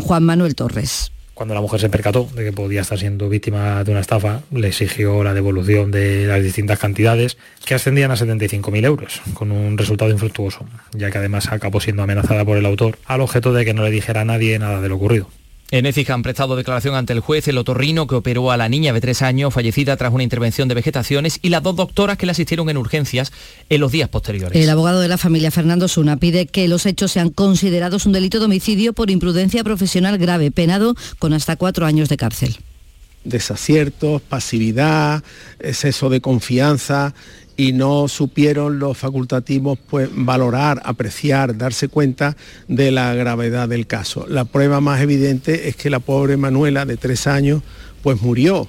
Juan 0.03 0.23
Manuel 0.23 0.55
Torres 0.55 1.13
cuando 1.35 1.55
la 1.55 1.61
mujer 1.61 1.81
se 1.81 1.90
percató 1.90 2.29
de 2.35 2.44
que 2.44 2.53
podía 2.53 2.81
estar 2.81 2.99
siendo 2.99 3.29
víctima 3.29 3.85
de 3.85 3.90
una 3.90 4.01
estafa, 4.01 4.42
le 4.53 4.68
exigió 4.68 5.23
la 5.25 5.35
devolución 5.35 5.90
de 5.90 6.27
las 6.27 6.42
distintas 6.42 6.79
cantidades 6.79 7.37
que 7.64 7.75
ascendían 7.75 8.11
a 8.11 8.16
75.000 8.16 8.85
euros, 8.85 9.20
con 9.35 9.51
un 9.51 9.77
resultado 9.77 10.11
infructuoso, 10.11 10.66
ya 10.92 11.11
que 11.11 11.18
además 11.18 11.51
acabó 11.51 11.81
siendo 11.81 12.03
amenazada 12.03 12.44
por 12.44 12.57
el 12.57 12.66
autor 12.66 12.99
al 13.05 13.20
objeto 13.20 13.53
de 13.53 13.64
que 13.64 13.75
no 13.75 13.83
le 13.83 13.90
dijera 13.90 14.23
a 14.23 14.25
nadie 14.25 14.59
nada 14.59 14.81
de 14.81 14.88
lo 14.88 14.97
ocurrido. 14.97 15.29
En 15.70 15.87
Écija 15.87 16.14
han 16.14 16.22
prestado 16.22 16.57
declaración 16.57 16.94
ante 16.94 17.12
el 17.12 17.20
juez 17.20 17.48
el 17.48 17.59
otorrino 17.59 18.07
que 18.07 18.14
operó 18.14 18.50
a 18.50 18.57
la 18.57 18.68
niña 18.68 18.92
de 18.92 19.00
tres 19.00 19.22
años 19.22 19.53
fallecida 19.53 19.96
tras 19.96 20.12
una 20.12 20.22
intervención 20.22 20.68
de 20.68 20.74
vegetaciones 20.74 21.38
y 21.42 21.48
las 21.48 21.62
dos 21.62 21.74
doctoras 21.74 22.18
que 22.18 22.27
le 22.27 22.33
asistieron 22.33 22.68
en 22.68 22.77
urgencias 22.77 23.33
en 23.70 23.81
los 23.81 23.90
días 23.90 24.09
posteriores. 24.09 24.62
El 24.62 24.70
abogado 24.70 25.00
de 25.00 25.09
la 25.09 25.18
familia 25.18 25.50
Fernando 25.50 25.88
Suna 25.88 26.18
pide 26.18 26.46
que 26.46 26.68
los 26.68 26.87
hechos 26.87 27.12
sean 27.12 27.31
considerados 27.31 28.07
un 28.07 28.12
delito 28.12 28.38
de 28.38 28.44
homicidio 28.44 28.92
por 28.92 29.11
imprudencia 29.11 29.64
profesional 29.64 30.18
grave, 30.18 30.50
penado 30.50 30.94
con 31.18 31.33
hasta 31.33 31.57
cuatro 31.57 31.87
años 31.87 32.09
de 32.09 32.16
cárcel 32.16 32.59
desaciertos, 33.24 34.20
pasividad, 34.20 35.24
exceso 35.59 36.11
de 36.11 36.20
confianza 36.20 37.14
y 37.56 37.72
no 37.72 38.08
supieron 38.08 38.78
los 38.78 38.96
facultativos 38.96 39.78
pues, 39.88 40.08
valorar, 40.12 40.80
apreciar, 40.84 41.56
darse 41.56 41.88
cuenta 41.88 42.36
de 42.68 42.90
la 42.90 43.14
gravedad 43.14 43.68
del 43.68 43.86
caso. 43.86 44.26
La 44.28 44.44
prueba 44.44 44.80
más 44.80 45.00
evidente 45.00 45.68
es 45.68 45.76
que 45.76 45.90
la 45.90 46.00
pobre 46.00 46.36
Manuela 46.36 46.84
de 46.84 46.96
tres 46.96 47.26
años 47.26 47.62
pues 48.02 48.20
murió. 48.20 48.68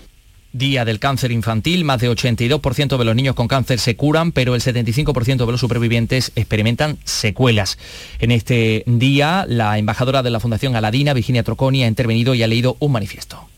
Día 0.53 0.85
del 0.85 0.99
cáncer 0.99 1.33
infantil, 1.33 1.83
más 1.83 1.99
de 1.99 2.09
82% 2.09 2.97
de 2.97 3.03
los 3.03 3.15
niños 3.15 3.35
con 3.35 3.49
cáncer 3.49 3.77
se 3.77 3.97
curan, 3.97 4.31
pero 4.31 4.55
el 4.55 4.61
75% 4.61 5.45
de 5.45 5.51
los 5.51 5.59
supervivientes 5.59 6.31
experimentan 6.35 6.97
secuelas. 7.03 7.77
En 8.19 8.31
este 8.31 8.83
día, 8.87 9.45
la 9.49 9.77
embajadora 9.77 10.23
de 10.23 10.29
la 10.29 10.39
Fundación 10.39 10.77
Aladina, 10.77 11.13
Virginia 11.13 11.43
Troconi, 11.43 11.83
ha 11.83 11.87
intervenido 11.87 12.33
y 12.35 12.43
ha 12.43 12.47
leído 12.47 12.77
un 12.79 12.93
manifiesto 12.93 13.49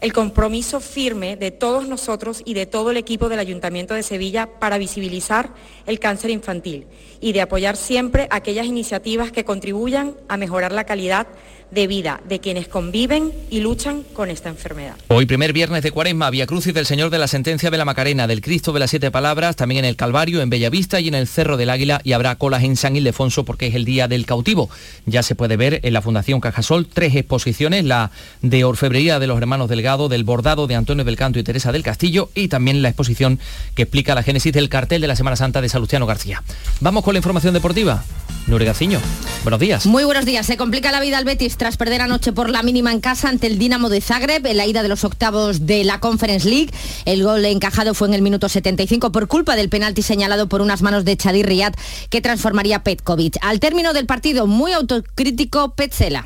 el 0.00 0.12
compromiso 0.12 0.80
firme 0.80 1.36
de 1.36 1.50
todos 1.50 1.88
nosotros 1.88 2.42
y 2.44 2.54
de 2.54 2.66
todo 2.66 2.90
el 2.90 2.96
equipo 2.96 3.28
del 3.28 3.40
Ayuntamiento 3.40 3.94
de 3.94 4.02
Sevilla 4.02 4.48
para 4.60 4.78
visibilizar 4.78 5.50
el 5.86 5.98
cáncer 5.98 6.30
infantil 6.30 6.86
y 7.20 7.32
de 7.32 7.40
apoyar 7.40 7.76
siempre 7.76 8.28
aquellas 8.30 8.66
iniciativas 8.66 9.32
que 9.32 9.44
contribuyan 9.44 10.14
a 10.28 10.36
mejorar 10.36 10.72
la 10.72 10.84
calidad 10.84 11.26
de 11.70 11.86
vida 11.86 12.20
de 12.28 12.40
quienes 12.40 12.68
conviven 12.68 13.32
y 13.50 13.60
luchan 13.60 14.02
con 14.14 14.30
esta 14.30 14.48
enfermedad. 14.48 14.94
Hoy 15.08 15.26
primer 15.26 15.52
viernes 15.52 15.82
de 15.82 15.90
Cuaresma, 15.90 16.30
Vía 16.30 16.46
Crucis 16.46 16.72
del 16.72 16.86
Señor 16.86 17.10
de 17.10 17.18
la 17.18 17.28
Sentencia 17.28 17.70
de 17.70 17.78
la 17.78 17.84
Macarena, 17.84 18.26
del 18.26 18.40
Cristo 18.40 18.72
de 18.72 18.80
las 18.80 18.90
Siete 18.90 19.10
Palabras, 19.10 19.56
también 19.56 19.80
en 19.80 19.84
el 19.84 19.96
Calvario, 19.96 20.40
en 20.40 20.50
Bellavista 20.50 21.00
y 21.00 21.08
en 21.08 21.14
el 21.14 21.28
Cerro 21.28 21.56
del 21.56 21.70
Águila 21.70 22.00
y 22.04 22.12
habrá 22.12 22.36
colas 22.36 22.64
en 22.64 22.76
San 22.76 22.96
Ildefonso 22.96 23.44
porque 23.44 23.66
es 23.66 23.74
el 23.74 23.84
Día 23.84 24.08
del 24.08 24.26
Cautivo. 24.26 24.70
Ya 25.06 25.22
se 25.22 25.34
puede 25.34 25.56
ver 25.56 25.80
en 25.82 25.92
la 25.92 26.02
Fundación 26.02 26.40
Cajasol 26.40 26.86
tres 26.86 27.14
exposiciones, 27.14 27.84
la 27.84 28.10
de 28.40 28.64
Orfebrería 28.64 29.18
de 29.18 29.26
los 29.26 29.38
Hermanos 29.38 29.68
Delgado, 29.68 30.08
del 30.08 30.24
Bordado 30.24 30.66
de 30.66 30.74
Antonio 30.74 31.04
del 31.04 31.16
Canto 31.16 31.38
y 31.38 31.42
Teresa 31.42 31.72
del 31.72 31.82
Castillo 31.82 32.30
y 32.34 32.48
también 32.48 32.82
la 32.82 32.88
exposición 32.88 33.38
que 33.74 33.82
explica 33.82 34.14
la 34.14 34.22
génesis 34.22 34.52
del 34.52 34.68
cartel 34.68 35.00
de 35.00 35.08
la 35.08 35.16
Semana 35.16 35.36
Santa 35.36 35.60
de 35.60 35.68
Salustiano 35.68 36.06
García. 36.06 36.42
Vamos 36.80 37.04
con 37.04 37.14
la 37.14 37.18
información 37.18 37.54
deportiva. 37.54 38.04
Nure 38.46 38.64
Gaciño, 38.64 38.98
buenos 39.42 39.60
días. 39.60 39.84
Muy 39.84 40.04
buenos 40.04 40.24
días. 40.24 40.46
Se 40.46 40.56
complica 40.56 40.90
la 40.90 41.00
vida 41.00 41.18
al 41.18 41.26
Betis 41.26 41.57
tras 41.58 41.76
perder 41.76 42.00
anoche 42.00 42.32
por 42.32 42.48
la 42.48 42.62
mínima 42.62 42.92
en 42.92 43.00
casa 43.00 43.28
ante 43.28 43.46
el 43.48 43.58
Dinamo 43.58 43.88
de 43.90 44.00
Zagreb 44.00 44.46
en 44.46 44.56
la 44.56 44.66
ida 44.66 44.82
de 44.82 44.88
los 44.88 45.04
octavos 45.04 45.66
de 45.66 45.84
la 45.84 46.00
Conference 46.00 46.48
League. 46.48 46.70
El 47.04 47.22
gol 47.24 47.44
encajado 47.44 47.92
fue 47.94 48.08
en 48.08 48.14
el 48.14 48.22
minuto 48.22 48.48
75 48.48 49.12
por 49.12 49.28
culpa 49.28 49.56
del 49.56 49.68
penalti 49.68 50.02
señalado 50.02 50.48
por 50.48 50.62
unas 50.62 50.80
manos 50.82 51.04
de 51.04 51.16
Chadir 51.16 51.46
Riyad 51.46 51.74
que 52.08 52.20
transformaría 52.20 52.82
Petkovic. 52.82 53.36
Al 53.42 53.60
término 53.60 53.92
del 53.92 54.06
partido, 54.06 54.46
muy 54.46 54.72
autocrítico 54.72 55.74
Petzela 55.74 56.24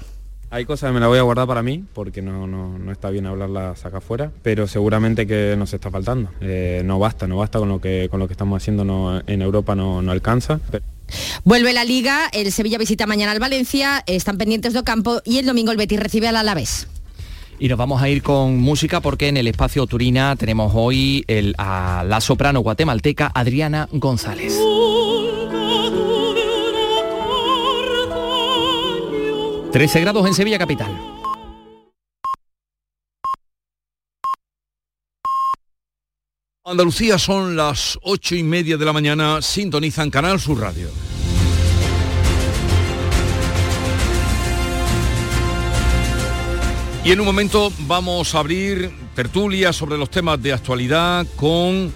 Hay 0.50 0.66
cosas 0.66 0.90
que 0.90 0.94
me 0.94 1.00
las 1.00 1.08
voy 1.08 1.18
a 1.18 1.22
guardar 1.22 1.46
para 1.46 1.62
mí, 1.62 1.82
porque 1.94 2.20
no, 2.20 2.46
no, 2.46 2.78
no 2.78 2.92
está 2.92 3.08
bien 3.10 3.24
hablarlas 3.26 3.84
acá 3.86 3.98
afuera, 3.98 4.30
pero 4.42 4.66
seguramente 4.66 5.26
que 5.26 5.54
nos 5.56 5.72
está 5.72 5.90
faltando. 5.90 6.28
Eh, 6.42 6.82
no 6.84 6.98
basta, 6.98 7.26
no 7.26 7.38
basta 7.38 7.58
con 7.58 7.70
lo 7.70 7.80
que, 7.80 8.08
con 8.10 8.20
lo 8.20 8.26
que 8.28 8.34
estamos 8.34 8.62
haciendo 8.62 8.84
no- 8.84 9.22
en 9.26 9.40
Europa, 9.40 9.74
no, 9.74 10.02
no 10.02 10.12
alcanza. 10.12 10.60
Vuelve 11.44 11.72
la 11.72 11.84
Liga, 11.84 12.28
el 12.32 12.52
Sevilla 12.52 12.78
visita 12.78 13.06
mañana 13.06 13.32
al 13.32 13.38
Valencia, 13.38 14.02
están 14.06 14.38
pendientes 14.38 14.72
de 14.72 14.80
Ocampo 14.80 15.20
y 15.24 15.38
el 15.38 15.46
domingo 15.46 15.70
el 15.72 15.76
Betis 15.76 16.00
recibe 16.00 16.28
al 16.28 16.36
Alavés. 16.36 16.88
Y 17.58 17.68
nos 17.68 17.78
vamos 17.78 18.02
a 18.02 18.08
ir 18.08 18.22
con 18.22 18.58
música 18.58 19.00
porque 19.00 19.28
en 19.28 19.36
el 19.36 19.46
espacio 19.46 19.86
Turina 19.86 20.34
tenemos 20.36 20.72
hoy 20.74 21.24
a 21.58 22.04
la 22.06 22.20
soprano 22.20 22.60
guatemalteca 22.60 23.30
Adriana 23.32 23.88
González. 23.92 24.58
13 29.72 30.00
grados 30.00 30.26
en 30.26 30.34
Sevilla 30.34 30.58
capital. 30.58 31.11
Andalucía 36.64 37.18
son 37.18 37.56
las 37.56 37.98
ocho 38.02 38.36
y 38.36 38.44
media 38.44 38.76
de 38.76 38.84
la 38.84 38.92
mañana, 38.92 39.42
sintonizan 39.42 40.10
Canal 40.10 40.38
Sur 40.38 40.60
Radio. 40.60 40.90
Y 47.04 47.10
en 47.10 47.18
un 47.18 47.26
momento 47.26 47.72
vamos 47.88 48.36
a 48.36 48.38
abrir 48.38 48.92
tertulia 49.16 49.72
sobre 49.72 49.98
los 49.98 50.08
temas 50.08 50.40
de 50.40 50.52
actualidad 50.52 51.26
con 51.34 51.92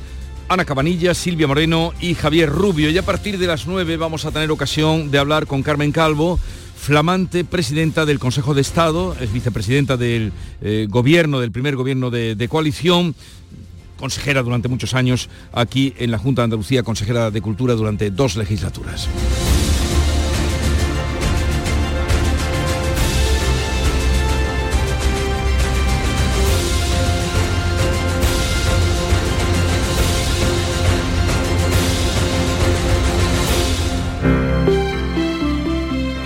Ana 0.49 0.65
Cabanilla, 0.65 1.15
Silvia 1.15 1.47
Moreno 1.47 1.93
y 2.01 2.15
Javier 2.15 2.51
Rubio. 2.51 2.91
Y 2.91 2.99
a 2.99 3.07
partir 3.07 3.39
de 3.39 3.47
las 3.47 3.69
9 3.69 3.97
vamos 3.97 4.25
a 4.25 4.33
tener 4.33 4.51
ocasión 4.51 5.13
de 5.13 5.19
hablar 5.19 5.47
con 5.47 5.63
Carmen 5.63 5.93
Calvo, 5.93 6.41
flamante 6.77 7.45
presidenta 7.45 8.05
del 8.05 8.19
Consejo 8.19 8.53
de 8.53 8.63
Estado, 8.63 9.15
es 9.21 9.33
vicepresidenta 9.33 9.97
del 9.97 10.33
eh, 10.61 10.89
gobierno, 10.91 11.39
del 11.39 11.53
primer 11.53 11.77
gobierno 11.77 12.11
de, 12.11 12.35
de 12.35 12.49
coalición, 12.49 13.15
consejera 13.97 14.43
durante 14.43 14.69
muchos 14.69 14.95
años 14.95 15.29
aquí 15.53 15.95
en 15.99 16.11
la 16.11 16.19
Junta 16.19 16.43
de 16.43 16.45
Andalucía, 16.45 16.83
consejera 16.83 17.31
de 17.31 17.41
Cultura 17.41 17.75
durante 17.75 18.11
dos 18.11 18.37
legislaturas. 18.37 19.09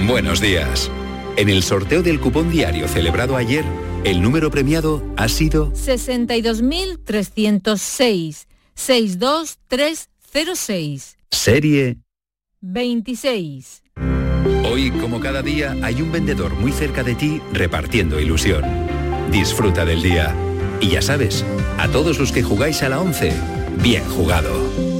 Buenos 0.06 0.40
días. 0.40 0.90
En 1.40 1.48
el 1.48 1.62
sorteo 1.62 2.02
del 2.02 2.20
cupón 2.20 2.50
diario 2.50 2.86
celebrado 2.86 3.34
ayer, 3.34 3.64
el 4.04 4.20
número 4.20 4.50
premiado 4.50 5.02
ha 5.16 5.26
sido 5.26 5.72
62.306 5.72 8.46
62306 8.74 11.16
serie. 11.30 11.96
26 12.60 13.84
Hoy, 14.70 14.90
como 14.90 15.18
cada 15.18 15.40
día, 15.40 15.74
hay 15.82 16.02
un 16.02 16.12
vendedor 16.12 16.52
muy 16.52 16.72
cerca 16.72 17.02
de 17.02 17.14
ti 17.14 17.40
repartiendo 17.54 18.20
ilusión. 18.20 18.62
Disfruta 19.32 19.86
del 19.86 20.02
día. 20.02 20.36
Y 20.82 20.90
ya 20.90 21.00
sabes, 21.00 21.46
a 21.78 21.88
todos 21.88 22.18
los 22.18 22.32
que 22.32 22.42
jugáis 22.42 22.82
a 22.82 22.90
la 22.90 23.00
11, 23.00 23.32
bien 23.82 24.04
jugado. 24.04 24.99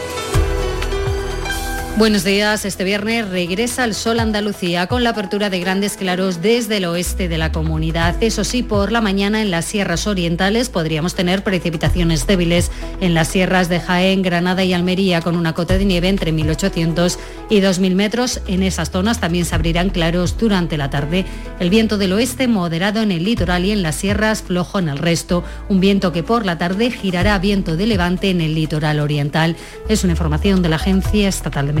Buenos 1.97 2.23
días. 2.23 2.65
Este 2.65 2.83
viernes 2.83 3.29
regresa 3.29 3.83
el 3.83 3.93
sol 3.93 4.21
Andalucía 4.21 4.87
con 4.87 5.03
la 5.03 5.11
apertura 5.11 5.51
de 5.51 5.59
grandes 5.59 5.97
claros 5.97 6.41
desde 6.41 6.77
el 6.77 6.85
oeste 6.85 7.27
de 7.27 7.37
la 7.37 7.51
comunidad. 7.51 8.15
Eso 8.21 8.43
sí, 8.43 8.63
por 8.63 8.91
la 8.91 9.01
mañana 9.01 9.41
en 9.41 9.51
las 9.51 9.65
sierras 9.65 10.07
orientales 10.07 10.69
podríamos 10.69 11.13
tener 11.13 11.43
precipitaciones 11.43 12.25
débiles 12.25 12.71
en 13.01 13.13
las 13.13 13.27
sierras 13.27 13.69
de 13.69 13.81
Jaén, 13.81 14.23
Granada 14.23 14.63
y 14.63 14.73
Almería 14.73 15.21
con 15.21 15.35
una 15.35 15.53
cota 15.53 15.77
de 15.77 15.85
nieve 15.85 16.07
entre 16.07 16.33
1.800 16.33 17.17
y 17.49 17.59
2.000 17.59 17.93
metros. 17.93 18.41
En 18.47 18.63
esas 18.63 18.89
zonas 18.89 19.19
también 19.19 19.45
se 19.45 19.53
abrirán 19.53 19.89
claros 19.89 20.37
durante 20.37 20.77
la 20.77 20.89
tarde. 20.89 21.25
El 21.59 21.69
viento 21.69 21.99
del 21.99 22.13
oeste 22.13 22.47
moderado 22.47 23.01
en 23.01 23.11
el 23.11 23.25
litoral 23.25 23.65
y 23.65 23.71
en 23.71 23.83
las 23.83 23.95
sierras, 23.95 24.41
flojo 24.41 24.79
en 24.79 24.89
el 24.89 24.97
resto. 24.97 25.43
Un 25.69 25.81
viento 25.81 26.11
que 26.11 26.23
por 26.23 26.45
la 26.45 26.57
tarde 26.57 26.89
girará 26.89 27.37
viento 27.37 27.75
de 27.75 27.85
levante 27.85 28.31
en 28.31 28.41
el 28.41 28.55
litoral 28.55 28.99
oriental. 29.01 29.55
Es 29.87 30.03
una 30.03 30.13
información 30.13 30.63
de 30.63 30.69
la 30.69 30.77
Agencia 30.77 31.27
Estatal 31.27 31.67
de 31.67 31.80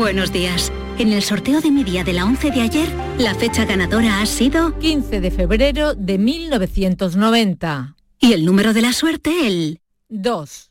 Buenos 0.00 0.32
días. 0.32 0.72
En 0.98 1.12
el 1.12 1.22
sorteo 1.22 1.60
de 1.60 1.70
mi 1.70 1.84
día 1.84 2.04
de 2.04 2.14
la 2.14 2.24
11 2.24 2.52
de 2.52 2.62
ayer, 2.62 2.88
la 3.18 3.34
fecha 3.34 3.66
ganadora 3.66 4.22
ha 4.22 4.26
sido 4.26 4.78
15 4.78 5.20
de 5.20 5.30
febrero 5.30 5.94
de 5.94 6.16
1990. 6.16 7.96
y 8.18 8.32
el 8.32 8.46
número 8.46 8.72
de 8.72 8.80
la 8.80 8.94
suerte 8.94 9.46
el 9.46 9.82
2. 10.08 10.70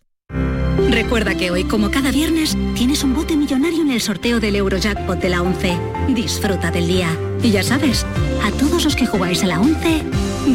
Recuerda 0.90 1.36
que 1.36 1.52
hoy, 1.52 1.64
como 1.66 1.92
cada 1.92 2.10
viernes, 2.10 2.58
tienes 2.74 3.04
un 3.04 3.14
bote 3.14 3.38
millonario 3.38 3.84
en 3.84 3.92
el 3.92 4.02
sorteo 4.02 4.40
del 4.40 4.56
Eurojackpot 4.56 5.20
de 5.20 5.30
la 5.30 5.44
11. 5.44 5.78
Disfruta 6.10 6.72
del 6.72 6.88
día. 6.88 7.16
Y 7.44 7.52
ya 7.52 7.62
sabes, 7.62 8.08
a 8.44 8.50
todos 8.58 8.84
los 8.84 8.96
que 8.96 9.06
jugáis 9.06 9.44
a 9.44 9.48
la 9.48 9.62
11, 9.62 10.06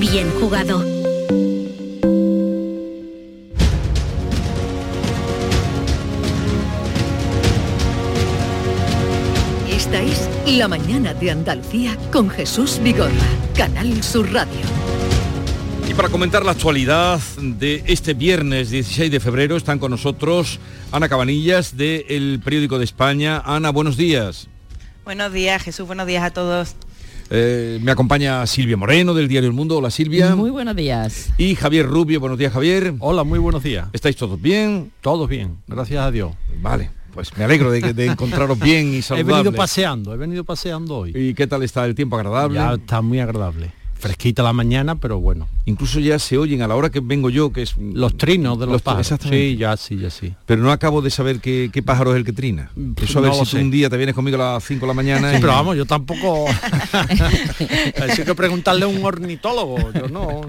bien 0.00 0.28
jugado. 0.40 1.03
Esta 9.94 10.02
es 10.02 10.58
La 10.58 10.66
mañana 10.66 11.14
de 11.14 11.30
Andalucía 11.30 11.96
con 12.10 12.28
Jesús 12.28 12.80
Vigorra, 12.82 13.12
Canal 13.56 14.02
Sur 14.02 14.28
Radio. 14.32 14.58
Y 15.88 15.94
para 15.94 16.08
comentar 16.08 16.44
la 16.44 16.50
actualidad 16.50 17.20
de 17.38 17.84
este 17.86 18.14
viernes 18.14 18.70
16 18.70 19.08
de 19.12 19.20
febrero 19.20 19.56
están 19.56 19.78
con 19.78 19.92
nosotros 19.92 20.58
Ana 20.90 21.08
Cabanillas 21.08 21.76
de 21.76 22.06
El 22.08 22.40
Periódico 22.44 22.80
de 22.80 22.84
España. 22.86 23.40
Ana, 23.44 23.70
buenos 23.70 23.96
días. 23.96 24.48
Buenos 25.04 25.32
días, 25.32 25.62
Jesús, 25.62 25.86
buenos 25.86 26.08
días 26.08 26.24
a 26.24 26.32
todos. 26.32 26.74
Eh, 27.30 27.78
me 27.80 27.92
acompaña 27.92 28.44
Silvia 28.48 28.76
Moreno 28.76 29.14
del 29.14 29.28
Diario 29.28 29.48
El 29.48 29.54
Mundo. 29.54 29.76
Hola 29.76 29.92
Silvia. 29.92 30.34
Muy 30.34 30.50
buenos 30.50 30.74
días. 30.74 31.28
Y 31.38 31.54
Javier 31.54 31.86
Rubio. 31.86 32.18
Buenos 32.18 32.40
días 32.40 32.52
Javier. 32.52 32.94
Hola, 32.98 33.22
muy 33.22 33.38
buenos 33.38 33.62
días. 33.62 33.86
¿Estáis 33.92 34.16
todos 34.16 34.42
bien? 34.42 34.90
Todos 35.00 35.28
bien, 35.28 35.58
gracias 35.68 36.02
a 36.02 36.10
Dios. 36.10 36.32
Vale, 36.60 36.90
pues 37.14 37.36
me 37.38 37.44
alegro 37.44 37.70
de, 37.70 37.92
de 37.94 38.06
encontraros 38.06 38.58
bien 38.58 38.92
y 38.92 38.96
He 38.98 39.02
saludables. 39.02 39.36
venido 39.44 39.52
paseando, 39.52 40.12
he 40.12 40.16
venido 40.16 40.44
paseando 40.44 40.98
hoy. 40.98 41.12
¿Y 41.14 41.34
qué 41.34 41.46
tal 41.46 41.62
está 41.62 41.84
el 41.86 41.94
tiempo 41.94 42.16
agradable? 42.16 42.56
Ya 42.56 42.74
está 42.74 43.00
muy 43.00 43.20
agradable. 43.20 43.70
fresquita 43.98 44.42
la 44.42 44.52
mañana, 44.52 44.96
pero 44.96 45.18
bueno. 45.20 45.48
Incluso 45.64 45.98
ya 45.98 46.18
se 46.18 46.36
oyen 46.36 46.60
a 46.60 46.68
la 46.68 46.74
hora 46.76 46.90
que 46.90 47.00
vengo 47.00 47.30
yo, 47.30 47.50
que 47.50 47.62
es... 47.62 47.74
Los 47.78 48.18
trinos 48.18 48.58
de 48.58 48.66
los, 48.66 48.72
Los- 48.74 48.82
pájaros. 48.82 49.18
Sí, 49.30 49.56
ya 49.56 49.78
sí, 49.78 49.96
ya 49.96 50.10
sí. 50.10 50.34
Pero 50.44 50.60
no 50.62 50.70
acabo 50.70 51.00
de 51.00 51.08
saber 51.08 51.40
qué, 51.40 51.70
qué 51.72 51.82
pájaro 51.82 52.10
es 52.12 52.18
el 52.18 52.24
que 52.24 52.34
trina. 52.34 52.70
Eso 53.00 53.20
a 53.20 53.22
ver 53.22 53.30
no 53.30 53.44
si 53.46 53.56
tú 53.56 53.62
un 53.62 53.70
día 53.70 53.88
te 53.88 53.96
vienes 53.96 54.14
conmigo 54.14 54.36
a 54.42 54.54
las 54.54 54.64
5 54.64 54.80
de 54.82 54.86
la 54.88 54.92
mañana. 54.92 55.30
Sí, 55.30 55.38
y- 55.38 55.40
pero 55.40 55.52
vamos, 55.54 55.74
yo 55.78 55.86
tampoco... 55.86 56.44
Así 58.02 58.22
que 58.24 58.34
preguntarle 58.34 58.84
a 58.84 58.88
un 58.88 59.02
ornitólogo, 59.04 59.90
yo 59.92 60.08
no. 60.08 60.42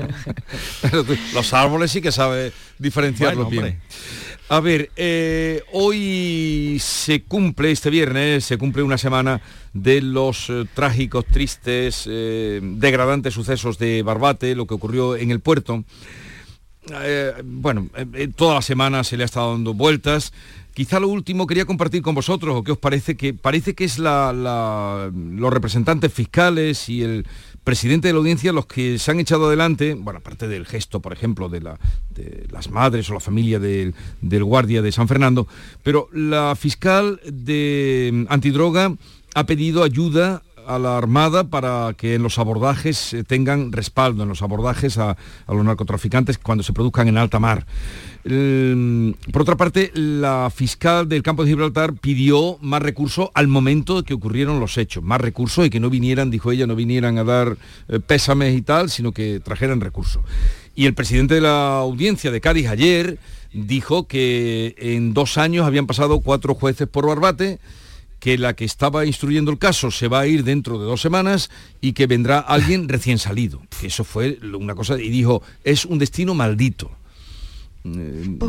Pero 0.81 1.03
tú- 1.05 1.15
los 1.33 1.53
árboles 1.53 1.91
sí 1.91 2.01
que 2.01 2.11
sabes 2.11 2.51
diferenciarlos 2.77 3.45
Bueno, 3.45 3.61
bien. 3.61 3.79
A 4.47 4.59
ver, 4.59 4.91
eh, 4.95 5.63
hoy 5.73 6.77
se 6.79 7.23
cumple, 7.23 7.71
este 7.71 7.89
viernes, 7.89 8.45
se 8.45 8.59
cumple 8.59 8.83
una 8.83 8.97
semana 8.99 9.41
de 9.73 10.01
los 10.03 10.51
eh, 10.51 10.65
trágicos, 10.75 11.25
tristes, 11.25 12.05
eh, 12.07 12.59
degradantes 12.61 13.33
sucesos 13.33 13.79
de 13.79 14.03
Barbate, 14.03 14.53
lo 14.53 14.67
que 14.67 14.75
ocurrió 14.75 15.15
en 15.15 15.31
el 15.31 15.39
puerto. 15.39 15.83
Bueno, 17.43 17.87
toda 18.35 18.53
la 18.53 18.61
semana 18.61 19.03
se 19.03 19.17
le 19.17 19.23
ha 19.23 19.25
estado 19.25 19.53
dando 19.53 19.73
vueltas. 19.73 20.31
Quizá 20.75 20.99
lo 20.99 21.07
último 21.07 21.47
quería 21.47 21.65
compartir 21.65 22.03
con 22.03 22.13
vosotros, 22.13 22.55
o 22.55 22.63
qué 22.63 22.73
os 22.73 22.77
parece, 22.77 23.17
que 23.17 23.33
parece 23.33 23.73
que 23.73 23.85
es 23.85 23.97
la- 23.97 25.09
los 25.11 25.51
representantes 25.51 26.13
fiscales 26.13 26.87
y 26.87 27.01
el 27.01 27.25
presidente 27.65 28.07
de 28.07 28.13
la 28.13 28.19
audiencia 28.19 28.53
los 28.53 28.67
que 28.67 28.97
se 28.99 29.11
han 29.11 29.19
echado 29.19 29.47
adelante, 29.47 29.95
bueno, 29.95 30.19
aparte 30.19 30.47
del 30.47 30.65
gesto, 30.65 31.01
por 31.01 31.11
ejemplo, 31.11 31.49
de, 31.49 31.59
la- 31.59 31.77
de 32.11 32.47
las 32.51 32.69
madres 32.69 33.09
o 33.09 33.13
la 33.15 33.19
familia 33.19 33.59
del, 33.59 33.93
del 34.21 34.43
guardia 34.45 34.81
de 34.81 34.91
San 34.93 35.09
Fernando, 35.09 35.47
pero 35.83 36.07
la 36.13 36.55
fiscal 36.55 37.19
de 37.25 38.11
mm, 38.13 38.25
antidroga 38.31 38.95
ha 39.33 39.45
pedido 39.45 39.83
ayuda 39.83 40.43
a 40.67 40.79
la 40.79 40.97
Armada 40.97 41.45
para 41.45 41.93
que 41.97 42.15
en 42.15 42.23
los 42.23 42.39
abordajes 42.39 43.13
eh, 43.13 43.23
tengan 43.23 43.71
respaldo, 43.71 44.23
en 44.23 44.29
los 44.29 44.41
abordajes 44.41 44.97
a, 44.97 45.17
los 45.47 45.63
narcotraficantes 45.63 46.37
cuando 46.37 46.63
se 46.63 46.73
produzcan 46.73 47.07
en 47.07 47.17
alta 47.17 47.39
mar. 47.39 47.65
Por 48.23 49.41
otra 49.43 49.55
parte, 49.55 49.91
la 49.93 50.51
fiscal 50.53 51.07
del 51.07 51.21
campo 51.21 51.43
de 51.43 51.51
Gibraltar 51.51 51.93
pidió 51.93 52.57
más 52.61 52.81
recursos 52.81 53.29
al 53.35 53.47
momento 53.47 54.03
que 54.03 54.15
ocurrieron 54.15 54.59
los 54.59 54.77
hechos, 54.77 55.03
más 55.03 55.21
recursos 55.21 55.65
y 55.65 55.69
que 55.69 55.79
no 55.79 55.89
vinieran, 55.91 56.31
dijo 56.31 56.51
ella, 56.51 56.65
no 56.65 56.75
vinieran 56.75 57.19
a 57.19 57.23
dar 57.23 57.57
eh, 57.87 57.99
pésames 57.99 58.57
y 58.57 58.61
tal, 58.61 58.89
sino 58.89 59.11
que 59.11 59.39
trajeran 59.39 59.79
recursos. 59.79 60.23
Y 60.73 60.87
el 60.87 60.93
presidente 60.93 61.35
de 61.35 61.41
la 61.41 61.77
audiencia 61.77 62.31
de 62.31 62.41
Cádiz 62.41 62.67
ayer 62.67 63.19
dijo 63.53 64.07
que 64.07 64.75
en 64.77 65.13
dos 65.13 65.37
años 65.37 65.65
habían 65.65 65.87
pasado 65.87 66.19
cuatro 66.19 66.55
jueces 66.55 66.87
por 66.87 67.07
Barbate, 67.07 67.59
que 68.25 68.39
la 68.39 68.55
que 68.55 68.65
estaba 68.65 69.05
instruyendo 69.05 69.51
el 69.51 69.59
caso 69.59 69.91
se 69.91 70.07
va 70.07 70.21
a 70.21 70.25
ir 70.25 70.43
dentro 70.43 70.79
de 70.79 70.85
dos 70.85 70.99
semanas 70.99 71.51
y 71.79 71.93
que 71.93 72.07
vendrá 72.07 72.39
alguien 72.39 72.89
recién 72.95 73.19
salido. 73.19 73.61
Que 73.79 73.85
eso 73.85 74.03
fue 74.03 74.39
una 74.41 74.73
cosa, 74.73 74.99
y 74.99 75.09
dijo, 75.09 75.43
es 75.63 75.85
un 75.85 75.99
destino 75.99 76.33
maldito. 76.33 76.89
Eh, 77.83 78.39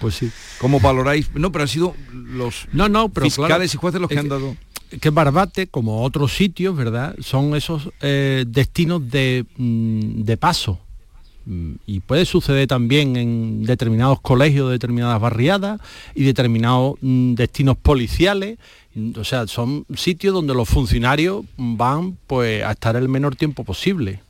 Pues 0.00 0.16
sí. 0.16 0.32
¿Cómo 0.58 0.80
valoráis? 0.80 1.32
No, 1.32 1.52
pero 1.52 1.62
han 1.62 1.68
sido 1.68 1.94
los 2.12 2.66
No, 2.72 2.88
no, 2.88 3.08
pero 3.08 3.26
fiscales 3.26 3.48
claro, 3.48 3.64
y 3.64 3.76
jueces 3.76 4.00
los 4.00 4.10
que 4.10 4.18
han 4.18 4.28
dado... 4.28 4.56
que 5.00 5.10
Barbate, 5.10 5.68
como 5.68 6.02
otros 6.02 6.34
sitios, 6.34 6.74
¿verdad? 6.76 7.14
Son 7.20 7.54
esos 7.54 7.90
eh, 8.00 8.44
destinos 8.48 9.08
de, 9.08 9.46
mm, 9.56 10.24
de 10.24 10.36
paso. 10.36 10.80
Mm, 11.46 11.72
Y 11.86 12.00
puede 12.00 12.24
suceder 12.24 12.66
también 12.66 13.16
en 13.16 13.64
determinados 13.64 14.20
colegios, 14.20 14.70
determinadas 14.70 15.20
barriadas 15.20 15.80
y 16.14 16.24
determinados 16.24 16.94
mm, 17.00 17.34
destinos 17.34 17.76
policiales. 17.76 18.58
Mm, 18.94 19.12
O 19.18 19.24
sea, 19.24 19.46
son 19.46 19.84
sitios 19.94 20.32
donde 20.34 20.54
los 20.54 20.68
funcionarios 20.68 21.44
van 21.56 22.16
pues 22.26 22.62
a 22.64 22.72
estar 22.72 22.96
el 22.96 23.08
menor 23.08 23.36
tiempo 23.36 23.64
posible. 23.64 24.20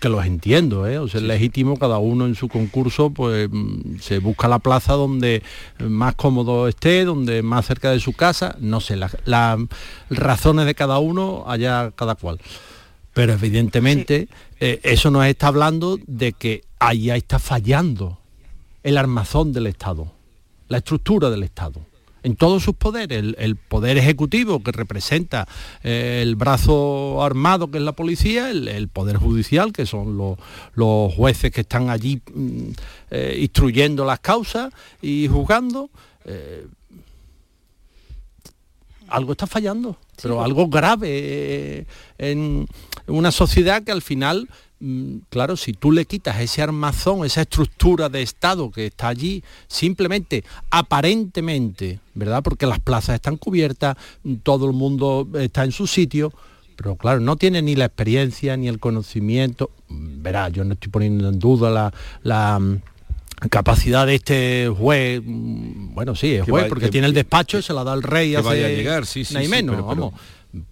Que 0.00 0.10
los 0.10 0.26
entiendo, 0.26 0.86
¿eh? 0.86 0.98
O 0.98 1.08
sea, 1.08 1.18
es 1.18 1.26
legítimo, 1.26 1.78
cada 1.78 1.96
uno 1.96 2.26
en 2.26 2.34
su 2.34 2.46
concurso, 2.48 3.08
pues 3.08 3.48
se 4.02 4.18
busca 4.18 4.46
la 4.48 4.58
plaza 4.58 4.92
donde 4.92 5.42
más 5.78 6.14
cómodo 6.14 6.68
esté, 6.68 7.06
donde 7.06 7.42
más 7.42 7.64
cerca 7.64 7.90
de 7.90 7.98
su 7.98 8.12
casa, 8.12 8.54
no 8.60 8.80
sé, 8.82 8.96
la- 8.96 9.10
las 9.24 9.58
razones 10.10 10.66
de 10.66 10.74
cada 10.74 10.98
uno, 10.98 11.44
allá 11.46 11.90
cada 11.96 12.16
cual. 12.16 12.38
Pero 13.18 13.32
evidentemente 13.32 14.28
eh, 14.60 14.78
eso 14.84 15.10
nos 15.10 15.26
está 15.26 15.48
hablando 15.48 15.98
de 16.06 16.34
que 16.34 16.62
allá 16.78 17.16
está 17.16 17.40
fallando 17.40 18.20
el 18.84 18.96
armazón 18.96 19.52
del 19.52 19.66
Estado, 19.66 20.12
la 20.68 20.78
estructura 20.78 21.28
del 21.28 21.42
Estado, 21.42 21.80
en 22.22 22.36
todos 22.36 22.62
sus 22.62 22.76
poderes, 22.76 23.18
el, 23.18 23.34
el 23.40 23.56
poder 23.56 23.98
ejecutivo 23.98 24.62
que 24.62 24.70
representa 24.70 25.48
eh, 25.82 26.20
el 26.22 26.36
brazo 26.36 27.20
armado 27.24 27.72
que 27.72 27.78
es 27.78 27.82
la 27.82 27.90
policía, 27.90 28.52
el, 28.52 28.68
el 28.68 28.86
poder 28.86 29.16
judicial 29.16 29.72
que 29.72 29.84
son 29.84 30.16
los, 30.16 30.38
los 30.74 31.12
jueces 31.12 31.50
que 31.50 31.62
están 31.62 31.90
allí 31.90 32.22
mm, 32.32 32.70
eh, 33.10 33.38
instruyendo 33.40 34.04
las 34.04 34.20
causas 34.20 34.72
y 35.02 35.26
juzgando. 35.26 35.90
eh, 36.24 36.68
algo 39.08 39.32
está 39.32 39.46
fallando, 39.46 39.96
pero 40.20 40.42
algo 40.42 40.68
grave 40.68 41.08
eh, 41.10 41.86
en 42.18 42.66
una 43.06 43.32
sociedad 43.32 43.82
que 43.82 43.92
al 43.92 44.02
final, 44.02 44.48
mm, 44.80 45.16
claro, 45.30 45.56
si 45.56 45.72
tú 45.72 45.92
le 45.92 46.04
quitas 46.04 46.40
ese 46.40 46.62
armazón, 46.62 47.24
esa 47.24 47.42
estructura 47.42 48.08
de 48.08 48.22
Estado 48.22 48.70
que 48.70 48.86
está 48.86 49.08
allí, 49.08 49.42
simplemente, 49.66 50.44
aparentemente, 50.70 52.00
¿verdad? 52.14 52.42
Porque 52.42 52.66
las 52.66 52.80
plazas 52.80 53.16
están 53.16 53.36
cubiertas, 53.36 53.96
mm, 54.24 54.36
todo 54.36 54.66
el 54.66 54.72
mundo 54.72 55.28
está 55.34 55.64
en 55.64 55.72
su 55.72 55.86
sitio, 55.86 56.32
pero 56.76 56.96
claro, 56.96 57.20
no 57.20 57.36
tiene 57.36 57.60
ni 57.60 57.74
la 57.74 57.86
experiencia 57.86 58.56
ni 58.56 58.68
el 58.68 58.78
conocimiento. 58.78 59.70
Mm, 59.88 60.22
Verá, 60.22 60.48
yo 60.48 60.64
no 60.64 60.74
estoy 60.74 60.90
poniendo 60.90 61.28
en 61.28 61.38
duda 61.38 61.70
la, 61.70 61.92
la, 62.22 62.60
capacidad 63.50 64.06
de 64.06 64.16
este 64.16 64.68
juez, 64.76 65.22
mm, 65.24 65.94
bueno, 65.94 66.14
sí, 66.14 66.34
es 66.34 66.44
juez, 66.48 66.64
va- 66.64 66.68
porque 66.68 66.86
que- 66.86 66.90
tiene 66.92 67.06
el 67.06 67.14
despacho, 67.14 67.62
se 67.62 67.72
la 67.72 67.84
da 67.84 67.94
el 67.94 68.02
rey 68.02 68.34
hace 68.34 68.46
vaya 68.46 68.66
a 68.66 68.70
llegar, 68.70 69.06
sí, 69.06 69.24
sí, 69.24 69.36
y 69.38 69.48
menos, 69.48 69.76
pero- 69.76 69.88
pero- 69.88 70.00
vamos. 70.10 70.20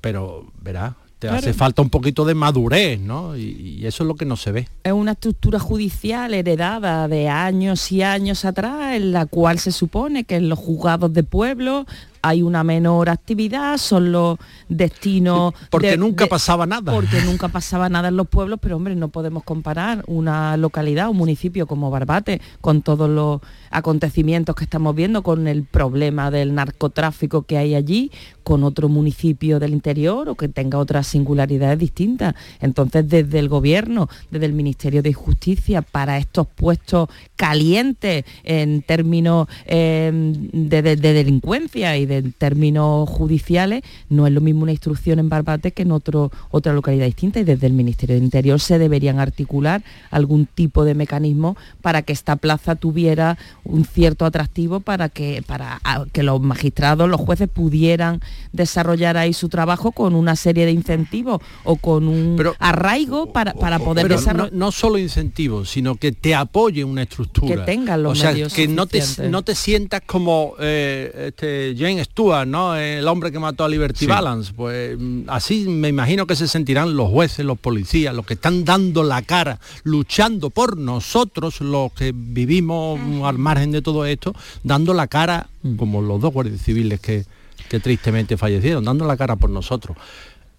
Pero, 0.01 0.47
verá, 0.63 0.97
te 1.19 1.29
Claro. 1.29 1.39
hace 1.39 1.53
falta 1.55 1.81
un 1.83 1.91
poquito 1.91 2.25
de 2.25 2.35
madurez, 2.35 2.99
¿no? 3.01 3.37
Y, 3.37 3.79
y 3.81 3.87
eso 3.87 4.03
es 4.03 4.09
lo 4.09 4.15
que 4.17 4.25
no 4.25 4.37
se 4.37 4.53
ve. 4.53 4.69
Es 4.85 4.93
una 4.93 5.13
estructura 5.13 5.59
judicial 5.59 6.35
heredada 6.35 7.09
de 7.09 7.29
años 7.29 7.91
y 7.93 8.03
años 8.03 8.45
atrás, 8.45 8.95
en 8.97 9.13
la 9.13 9.27
cual 9.27 9.59
se 9.59 9.73
supone 9.73 10.25
que 10.25 10.37
en 10.37 10.49
los 10.49 10.59
juzgados 10.59 11.13
de 11.13 11.23
pueblo 11.23 11.87
hay 12.29 12.43
una 12.43 12.65
menor 12.65 13.09
actividad, 13.09 13.79
son 13.79 14.13
los 14.13 14.39
destinos... 14.69 15.55
Porque 15.71 15.91
de- 15.91 15.97
nunca 15.97 16.25
de- 16.25 16.31
pasaba 16.31 16.67
nada. 16.67 16.93
Porque 16.93 17.21
nunca 17.23 17.49
pasaba 17.49 17.89
nada 17.89 18.09
en 18.09 18.17
los 18.17 18.27
pueblos, 18.29 18.59
pero 18.61 18.77
hombre, 18.77 18.95
no 18.97 19.09
podemos 19.09 19.43
comparar 19.45 20.03
una 20.07 20.57
localidad, 20.57 21.09
un 21.09 21.17
municipio 21.17 21.67
como 21.67 21.91
Barbate, 21.91 22.41
con 22.61 22.83
todos 22.83 23.09
los 23.09 23.41
acontecimientos 23.71 24.55
que 24.57 24.65
estamos 24.65 24.95
viendo, 24.95 25.23
con 25.23 25.49
el 25.49 25.65
problema 25.65 26.31
del 26.31 26.55
narcotráfico 26.55 27.43
que 27.43 27.59
hay 27.59 27.75
allí, 27.75 28.11
con 28.47 28.63
otro 28.63 28.89
municipio 28.89 29.59
del 29.59 29.73
interior 29.73 30.29
o 30.29 30.37
que 30.37 30.47
tenga 30.47 30.79
otras 30.79 31.09
singularidades 31.09 31.81
distintas. 31.81 32.37
Entonces, 32.61 33.09
desde 33.09 33.41
el 33.41 33.49
gobierno, 33.49 34.09
desde 34.31 34.47
el 34.47 34.53
Ministerio 34.53 35.03
de 35.03 35.13
Justicia, 35.13 35.83
para 35.83 36.17
estos 36.19 36.47
puestos 36.47 37.09
calientes 37.35 38.25
en 38.45 38.83
términos 38.83 39.49
eh, 39.67 40.13
de, 40.53 40.81
de- 40.83 40.95
de 40.95 41.13
delincuencia 41.13 41.97
y 41.97 42.07
de 42.07 42.23
términos 42.23 43.09
judiciales, 43.09 43.83
no 44.11 44.29
es 44.29 44.33
lo 44.33 44.41
mismo 44.41 44.63
una 44.63 44.71
instrucción 44.71 45.19
en 45.19 45.29
Barbate 45.29 45.73
que 45.73 45.83
en 45.83 45.91
otro, 45.91 46.31
otra 46.53 46.73
localidad 46.73 47.07
distinta 47.07 47.41
y 47.41 47.45
desde 47.45 47.67
el 47.67 47.73
Ministerio 47.73 48.15
de 48.15 48.23
Interior 48.25 48.61
se 48.61 48.79
deberían 48.79 49.19
articular 49.19 49.83
algún 50.13 50.47
tipo 50.47 50.85
de 50.85 50.95
mecanismo 50.95 51.57
para 51.83 52.03
que 52.03 52.13
esta 52.13 52.37
plaza 52.37 52.77
tuviera 52.77 53.39
un 53.65 53.85
cierto 53.85 54.25
atractivo 54.25 54.79
para 54.79 55.09
que, 55.09 55.43
para 55.45 55.81
que 56.13 56.23
los 56.23 56.41
magistrados, 56.41 57.09
los 57.11 57.21
jueces 57.21 57.49
pudieran 57.49 58.21
desarrollar 58.53 59.17
ahí 59.17 59.33
su 59.33 59.49
trabajo 59.49 59.93
con 59.93 60.15
una 60.15 60.37
serie 60.37 60.67
de 60.67 60.73
incentivos 60.73 61.41
o 61.65 61.77
con 61.77 62.09
un 62.09 62.43
arraigo 62.59 63.33
para, 63.33 63.55
para 63.55 63.79
poder 63.79 64.09
desarrollar. 64.09 64.53
no, 64.53 64.67
no 64.67 64.73
solo 64.73 64.99
incentivos, 64.99 65.71
sino 65.71 65.97
que 65.97 66.13
te 66.13 66.35
apoye 66.35 66.85
una 66.85 67.03
estructura. 67.03 67.57
Que 67.57 67.63
tengan 67.63 68.03
los 68.03 68.13
O 68.13 68.21
sea, 68.21 68.33
medios 68.33 68.53
que 68.53 68.69
no 68.69 68.87
te, 68.87 69.03
no 69.31 69.43
te 69.43 69.55
sientas 69.55 70.03
como 70.07 70.55
eh, 70.59 71.27
este 71.29 71.75
James 71.79 72.07
Stewart, 72.07 72.47
¿no? 72.47 72.77
El 72.77 73.07
hombre 73.09 73.31
que 73.33 73.39
mató 73.39 73.65
a 73.65 73.69
Liberty 73.69 74.01
Sí. 74.01 74.07
Balance. 74.07 74.53
Pues 74.55 74.97
mm, 74.99 75.23
así 75.29 75.67
me 75.69 75.89
imagino 75.89 76.27
que 76.27 76.37
se 76.37 76.49
sentirán 76.49 76.97
los 76.97 77.11
jueces, 77.11 77.45
los 77.45 77.59
policías, 77.59 78.15
los 78.15 78.27
que 78.27 78.35
están 78.35 78.65
dando 78.65 79.03
la 79.03 79.23
cara, 79.23 79.59
luchando 79.85 80.51
por 80.51 80.77
nosotros, 80.77 81.61
los 81.61 81.93
que 81.93 82.13
vivimos 82.15 82.99
mm, 83.01 83.25
al 83.25 83.39
margen 83.39 83.73
de 83.73 83.83
todo 83.83 84.05
esto, 84.05 84.35
dando 84.63 84.95
la 84.95 85.07
cara, 85.07 85.49
como 85.77 86.03
los 86.03 86.21
dos 86.21 86.33
guardias 86.33 86.61
civiles 86.63 87.01
que, 87.01 87.25
que 87.67 87.81
tristemente 87.81 88.37
fallecieron, 88.37 88.85
dando 88.85 89.07
la 89.07 89.17
cara 89.17 89.37
por 89.37 89.51
nosotros. 89.51 89.97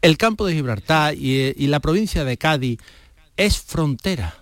El 0.02 0.18
campo 0.18 0.46
de 0.46 0.54
Gibraltar 0.54 1.16
y, 1.16 1.54
y 1.56 1.68
la 1.68 1.80
provincia 1.80 2.24
de 2.24 2.38
Cádiz 2.38 2.80
es 3.36 3.58
frontera 3.60 4.36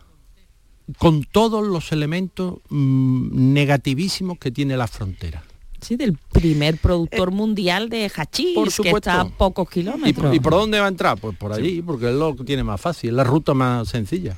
con 0.97 1.24
todos 1.24 1.66
los 1.66 1.91
elementos 1.91 2.55
mm, 2.70 3.53
negativísimos 3.53 4.38
que 4.38 4.51
tiene 4.51 4.78
la 4.78 4.88
frontera. 4.88 5.43
Sí, 5.82 5.97
del 5.97 6.18
primer 6.32 6.78
productor 6.78 7.32
mundial 7.32 7.89
de 7.89 8.09
hachís, 8.16 8.55
Por 8.55 8.74
que 8.74 8.89
está 8.89 9.22
a 9.22 9.26
pocos 9.26 9.68
¿Y, 9.70 9.74
kilómetros. 9.74 10.36
y 10.36 10.39
por 10.39 10.53
dónde 10.53 10.80
va 10.80 10.86
a 10.86 10.89
entrar? 10.89 11.18
Pues 11.20 11.38
por 11.38 11.53
allí, 11.53 11.82
porque 11.82 12.09
es 12.09 12.16
lo 12.16 12.36
que 12.36 12.43
tiene 12.43 12.63
más 12.63 12.82
fácil, 12.82 13.11
es 13.11 13.16
la 13.16 13.24
ruta 13.24 13.53
más 13.53 13.89
sencilla. 13.89 14.36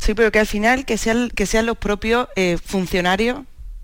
Sí, 0.00 0.14
pero 0.14 0.32
que 0.32 0.40
al 0.40 0.46
final 0.46 0.84
que 0.84 0.98
sean, 0.98 1.30
que 1.30 1.46
sean 1.46 1.66
los 1.66 1.78
propios 1.78 2.28
eh, 2.34 2.58
funcionarios 2.62 3.40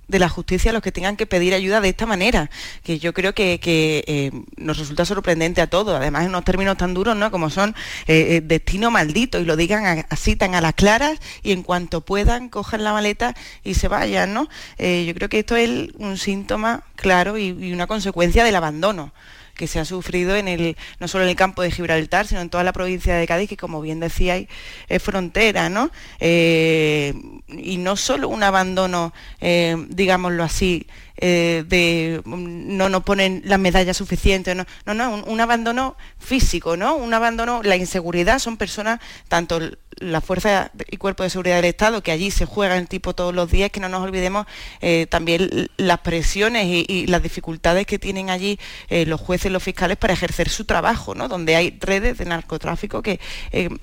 de 0.08 0.18
la 0.18 0.28
justicia 0.28 0.72
los 0.72 0.82
que 0.82 0.92
tengan 0.92 1.16
que 1.16 1.26
pedir 1.26 1.54
ayuda 1.54 1.80
de 1.80 1.88
esta 1.88 2.06
manera, 2.06 2.50
que 2.82 2.98
yo 2.98 3.14
creo 3.14 3.34
que, 3.34 3.60
eh, 3.64 4.30
nos 4.56 4.78
resulta 4.78 5.04
sorprendente 5.04 5.60
a 5.60 5.68
todos, 5.68 5.94
además 5.94 6.22
en 6.22 6.28
unos 6.28 6.44
términos 6.44 6.76
tan 6.76 6.94
duros, 6.94 7.16
¿no? 7.16 7.30
Como 7.30 7.50
son 7.50 7.74
eh, 8.06 8.36
eh, 8.36 8.40
destino 8.42 8.90
maldito 8.90 9.40
y 9.40 9.44
lo 9.44 9.56
digan 9.56 10.04
así 10.10 10.36
tan 10.36 10.54
a 10.54 10.60
las 10.60 10.74
claras 10.74 11.18
y 11.42 11.52
en 11.52 11.62
cuanto 11.62 12.02
puedan 12.02 12.48
cojan 12.48 12.84
la 12.84 12.92
maleta 12.92 13.34
y 13.64 13.74
se 13.74 13.88
vayan, 13.88 14.34
¿no? 14.34 14.48
Yo 14.78 15.14
creo 15.14 15.28
que 15.28 15.40
esto 15.40 15.56
es 15.56 15.90
un 15.98 16.18
síntoma 16.18 16.84
claro 16.96 17.38
y 17.38 17.72
una 17.72 17.86
consecuencia 17.86 18.44
del 18.44 18.56
abandono 18.56 19.12
que 19.54 19.66
se 19.66 19.78
ha 19.80 19.84
sufrido 19.84 20.36
en 20.36 20.48
el, 20.48 20.76
no 20.98 21.08
solo 21.08 21.24
en 21.24 21.30
el 21.30 21.36
campo 21.36 21.62
de 21.62 21.70
Gibraltar, 21.70 22.26
sino 22.26 22.40
en 22.40 22.50
toda 22.50 22.64
la 22.64 22.72
provincia 22.72 23.14
de 23.14 23.26
Cádiz, 23.26 23.48
que 23.48 23.56
como 23.56 23.80
bien 23.80 24.00
decíais, 24.00 24.48
es 24.88 25.02
frontera, 25.02 25.68
¿no? 25.68 25.90
Eh, 26.20 27.14
y 27.48 27.76
no 27.78 27.96
solo 27.96 28.28
un 28.28 28.42
abandono, 28.42 29.12
eh, 29.40 29.76
digámoslo 29.88 30.44
así, 30.44 30.86
eh, 31.16 31.64
de 31.66 32.20
mm, 32.24 32.76
no 32.76 32.88
nos 32.88 33.02
ponen 33.02 33.42
las 33.44 33.58
medallas 33.58 33.96
suficientes, 33.96 34.56
no, 34.56 34.64
no, 34.86 34.94
no, 34.94 35.24
un, 35.24 35.40
abandono 35.40 35.96
físico, 36.18 36.76
¿no? 36.76 36.96
Un 36.96 37.14
abandono, 37.14 37.62
la 37.62 37.76
inseguridad, 37.76 38.38
son 38.38 38.56
personas, 38.56 39.00
tanto 39.28 39.60
la 39.98 40.20
Fuerza 40.20 40.70
y 40.90 40.96
Cuerpo 40.96 41.22
de 41.22 41.30
Seguridad 41.30 41.56
del 41.56 41.66
Estado, 41.66 42.02
que 42.02 42.12
allí 42.12 42.30
se 42.30 42.46
juega 42.46 42.76
el 42.76 42.88
tipo 42.88 43.14
todos 43.14 43.34
los 43.34 43.50
días, 43.50 43.70
que 43.70 43.80
no 43.80 43.88
nos 43.88 44.02
olvidemos 44.02 44.46
eh, 44.80 45.06
también 45.08 45.70
las 45.76 46.00
presiones 46.00 46.66
y, 46.66 47.06
las 47.06 47.22
dificultades 47.22 47.86
que 47.86 47.98
tienen 47.98 48.30
allí 48.30 48.58
eh, 48.88 49.06
los 49.06 49.20
jueces 49.20 49.52
los 49.52 49.62
fiscales 49.62 49.96
para 49.96 50.14
ejercer 50.14 50.48
su 50.48 50.64
trabajo, 50.64 51.14
¿no? 51.14 51.28
Donde 51.28 51.56
hay 51.56 51.76
redes 51.80 52.18
de 52.18 52.24
narcotráfico 52.24 53.02
que, 53.02 53.20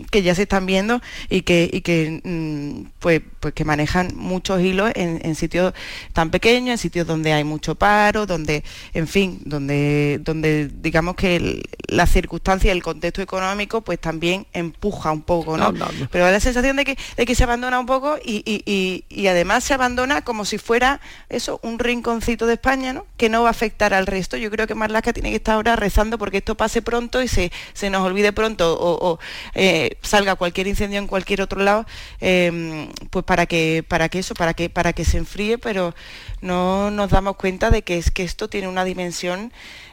que 0.10 0.22
ya 0.22 0.36
se 0.36 0.44
están 0.44 0.66
viendo 0.66 1.02
y 1.30 1.42
que, 1.42 1.70
y 1.72 1.82
que 1.82 2.22
mm, 2.24 2.92
pues, 3.00 3.22
pues 3.40 3.54
que 3.54 3.66
manejan 3.66 4.14
muchos 4.16 4.62
hilos 4.62 4.92
en, 4.96 5.22
en 5.24 5.36
sitios 5.36 5.74
tan 6.14 6.32
pequeños, 6.32 6.72
en 6.72 6.78
sitios 6.78 7.08
donde 7.08 7.29
hay 7.34 7.44
mucho 7.44 7.76
paro, 7.76 8.26
donde, 8.26 8.64
en 8.94 9.08
fin, 9.08 9.40
donde, 9.46 10.20
donde 10.24 10.70
digamos 10.82 11.16
que 11.16 11.36
el- 11.36 11.64
la 11.88 12.06
circunstancia, 12.06 12.72
el 12.72 12.84
contexto 12.84 13.22
económico, 13.22 13.82
pues 13.82 14.00
también 14.00 14.46
empuja 14.54 15.12
un 15.12 15.22
poco, 15.24 15.58
¿no? 15.58 15.72
No, 15.72 15.86
no, 15.86 15.92
no. 15.92 16.08
Pero 16.12 16.26
da 16.26 16.32
la 16.32 16.40
sensación 16.40 16.76
de 16.78 16.86
que, 16.86 16.98
de 17.18 17.26
que 17.26 17.36
se 17.36 17.44
abandona 17.44 17.80
un 17.80 17.86
poco 17.86 18.18
y, 18.24 18.44
y- 18.46 18.64
y- 18.66 19.04
y 19.10 19.28
además 19.28 19.64
se 19.64 19.74
abandona 19.74 20.22
como 20.22 20.46
si 20.46 20.58
fuera 20.58 21.00
eso, 21.30 21.60
un 21.64 21.80
rinconcito 21.80 22.46
de 22.46 22.54
España, 22.54 22.94
¿no? 22.94 23.06
Que 23.18 23.30
no 23.30 23.42
va 23.42 23.48
a 23.50 23.52
afectar 23.52 23.94
al 23.94 24.06
resto. 24.08 24.38
Yo 24.38 24.52
creo 24.52 24.68
que 24.68 24.76
Marlaska 24.76 25.14
tiene 25.14 25.30
que 25.32 25.38
estar 25.38 25.56
ahora 25.56 25.76
rezando 25.76 26.18
porque 26.18 26.38
esto 26.38 26.56
pase 26.56 26.82
pronto 26.82 27.22
y 27.22 27.28
se, 27.28 27.52
se 27.74 27.90
nos 27.90 28.02
olvide 28.04 28.34
pronto 28.34 28.74
o, 28.80 29.12
o, 29.14 29.20
eh, 29.56 29.98
salga 30.02 30.36
cualquier 30.36 30.68
incendio 30.68 31.00
en 31.00 31.08
cualquier 31.08 31.42
otro 31.42 31.62
lado, 31.62 31.86
eh, 32.22 32.88
pues 33.10 33.26
para 33.26 33.46
que, 33.46 33.84
para 33.88 34.10
que 34.10 34.20
eso, 34.20 34.34
para 34.36 34.54
que, 34.54 34.70
para 34.70 34.94
que 34.94 35.06
se 35.06 35.18
enfríe, 35.18 35.58
pero 35.58 35.96
no 36.42 36.92
nos 36.92 37.10
damos 37.10 37.36
cuenta 37.36 37.70
de 37.70 37.82
que 37.82 37.98
es 37.98 38.12
que 38.12 38.24
esto 38.24 38.50
tiene 38.50 38.68
una 38.68 38.84
dimensión 38.84 39.52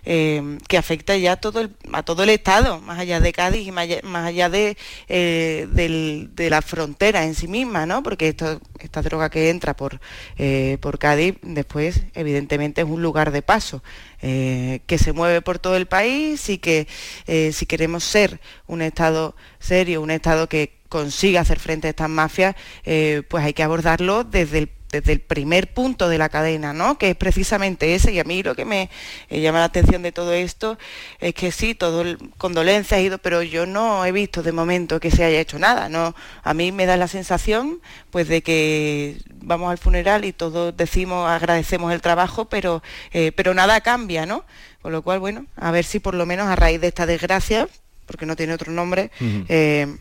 eh, 0.09 0.59
que 0.69 0.79
afecta 0.79 1.17
ya 1.17 1.35
todo 1.35 1.61
el, 1.61 1.75
a 1.93 2.05
todo 2.05 2.23
el 2.23 2.31
Estado, 2.31 2.81
más 2.81 3.01
allá 3.01 3.19
de 3.19 3.33
Cádiz 3.33 3.67
y 3.67 3.73
más 3.73 3.89
allá, 4.25 4.49
de, 4.49 4.77
eh, 5.09 5.67
de 5.69 6.51
la 6.51 6.63
frontera 6.63 7.25
en 7.25 7.35
sí 7.35 7.49
misma, 7.49 7.87
¿no? 7.87 8.05
Porque 8.05 8.29
esto, 8.29 8.61
esta 8.79 9.03
droga 9.03 9.31
que 9.31 9.51
entra 9.51 9.75
por, 9.75 10.01
eh, 10.39 10.79
por 10.81 11.01
Cádiz, 11.01 11.35
después, 11.43 12.03
evidentemente, 12.15 12.83
es 12.83 12.87
un 12.87 13.03
lugar 13.03 13.33
de 13.33 13.43
paso. 13.43 13.83
que 14.21 14.99
se 14.99 15.13
mueve 15.13 15.43
por 15.43 15.59
todo 15.59 15.77
el 15.77 15.87
país 15.87 16.49
y 16.49 16.59
que 16.59 16.89
si 17.53 17.67
queremos 17.67 18.03
ser 18.05 18.41
un 18.67 18.83
Estado 18.83 19.37
serio, 19.59 20.03
un 20.03 20.11
Estado 20.11 20.49
que 20.49 20.79
consiga 20.89 21.41
hacer 21.43 21.59
frente 21.59 21.87
a 21.89 21.91
estas 21.91 22.09
mafias, 22.09 22.57
pues 23.29 23.45
hay 23.45 23.53
que 23.53 23.63
abordarlo 23.63 24.25
desde 24.25 24.59
el 24.59 24.76
desde 24.91 25.13
el 25.13 25.21
primer 25.21 25.73
punto 25.73 26.09
de 26.09 26.19
la 26.19 26.29
cadena, 26.29 26.73
¿no? 26.73 26.99
Que 26.99 27.11
es 27.11 27.17
precisamente 27.17 27.95
ese. 27.95 28.13
Y 28.13 28.21
a 28.21 28.25
mí 28.25 28.43
lo 28.43 28.55
que 28.55 28.65
me 28.65 28.91
eh, 29.29 29.41
llama 29.41 29.59
la 29.59 29.65
atención 29.65 30.03
de 30.03 30.13
todo 30.13 30.33
esto 30.33 30.79
es 31.19 31.35
que 31.35 31.53
sí, 31.53 31.75
todo 31.75 32.03
el 32.03 32.19
condolencias 32.39 32.99
ha 32.99 33.03
ido, 33.03 33.19
pero 33.19 33.43
yo 33.43 33.67
no 33.67 34.05
he 34.05 34.13
visto 34.13 34.43
de 34.43 34.53
momento 34.53 35.01
que 35.01 35.11
se 35.11 35.25
haya 35.25 35.41
hecho 35.41 35.59
nada. 35.59 35.89
No, 35.89 36.15
a 36.43 36.55
mí 36.55 36.73
me 36.73 36.87
da 36.87 36.97
la 36.97 37.09
sensación, 37.09 37.81
pues, 38.11 38.29
de 38.29 38.43
que 38.43 39.19
vamos 39.35 39.71
al 39.71 39.79
funeral 39.79 40.25
y 40.25 40.33
todos 40.33 40.77
decimos, 40.77 41.29
agradecemos 41.29 41.93
el 41.93 42.01
trabajo, 42.01 42.47
pero, 42.47 42.83
eh, 43.13 43.33
pero 43.33 43.55
nada 43.55 43.81
cambia, 43.81 44.27
¿no? 44.27 44.45
Con 44.83 44.93
lo 44.93 45.03
cual, 45.03 45.19
bueno, 45.19 45.47
a 45.57 45.71
ver 45.71 45.85
si 45.85 45.99
por 45.99 46.15
lo 46.15 46.27
menos 46.27 46.47
a 46.49 46.57
raíz 46.57 46.81
de 46.81 46.89
esta 46.89 47.07
desgracia, 47.07 47.69
porque 48.07 48.27
no 48.27 48.37
tiene 48.37 48.55
otro 48.55 48.73
nombre, 48.73 49.11
eh, 49.21 49.97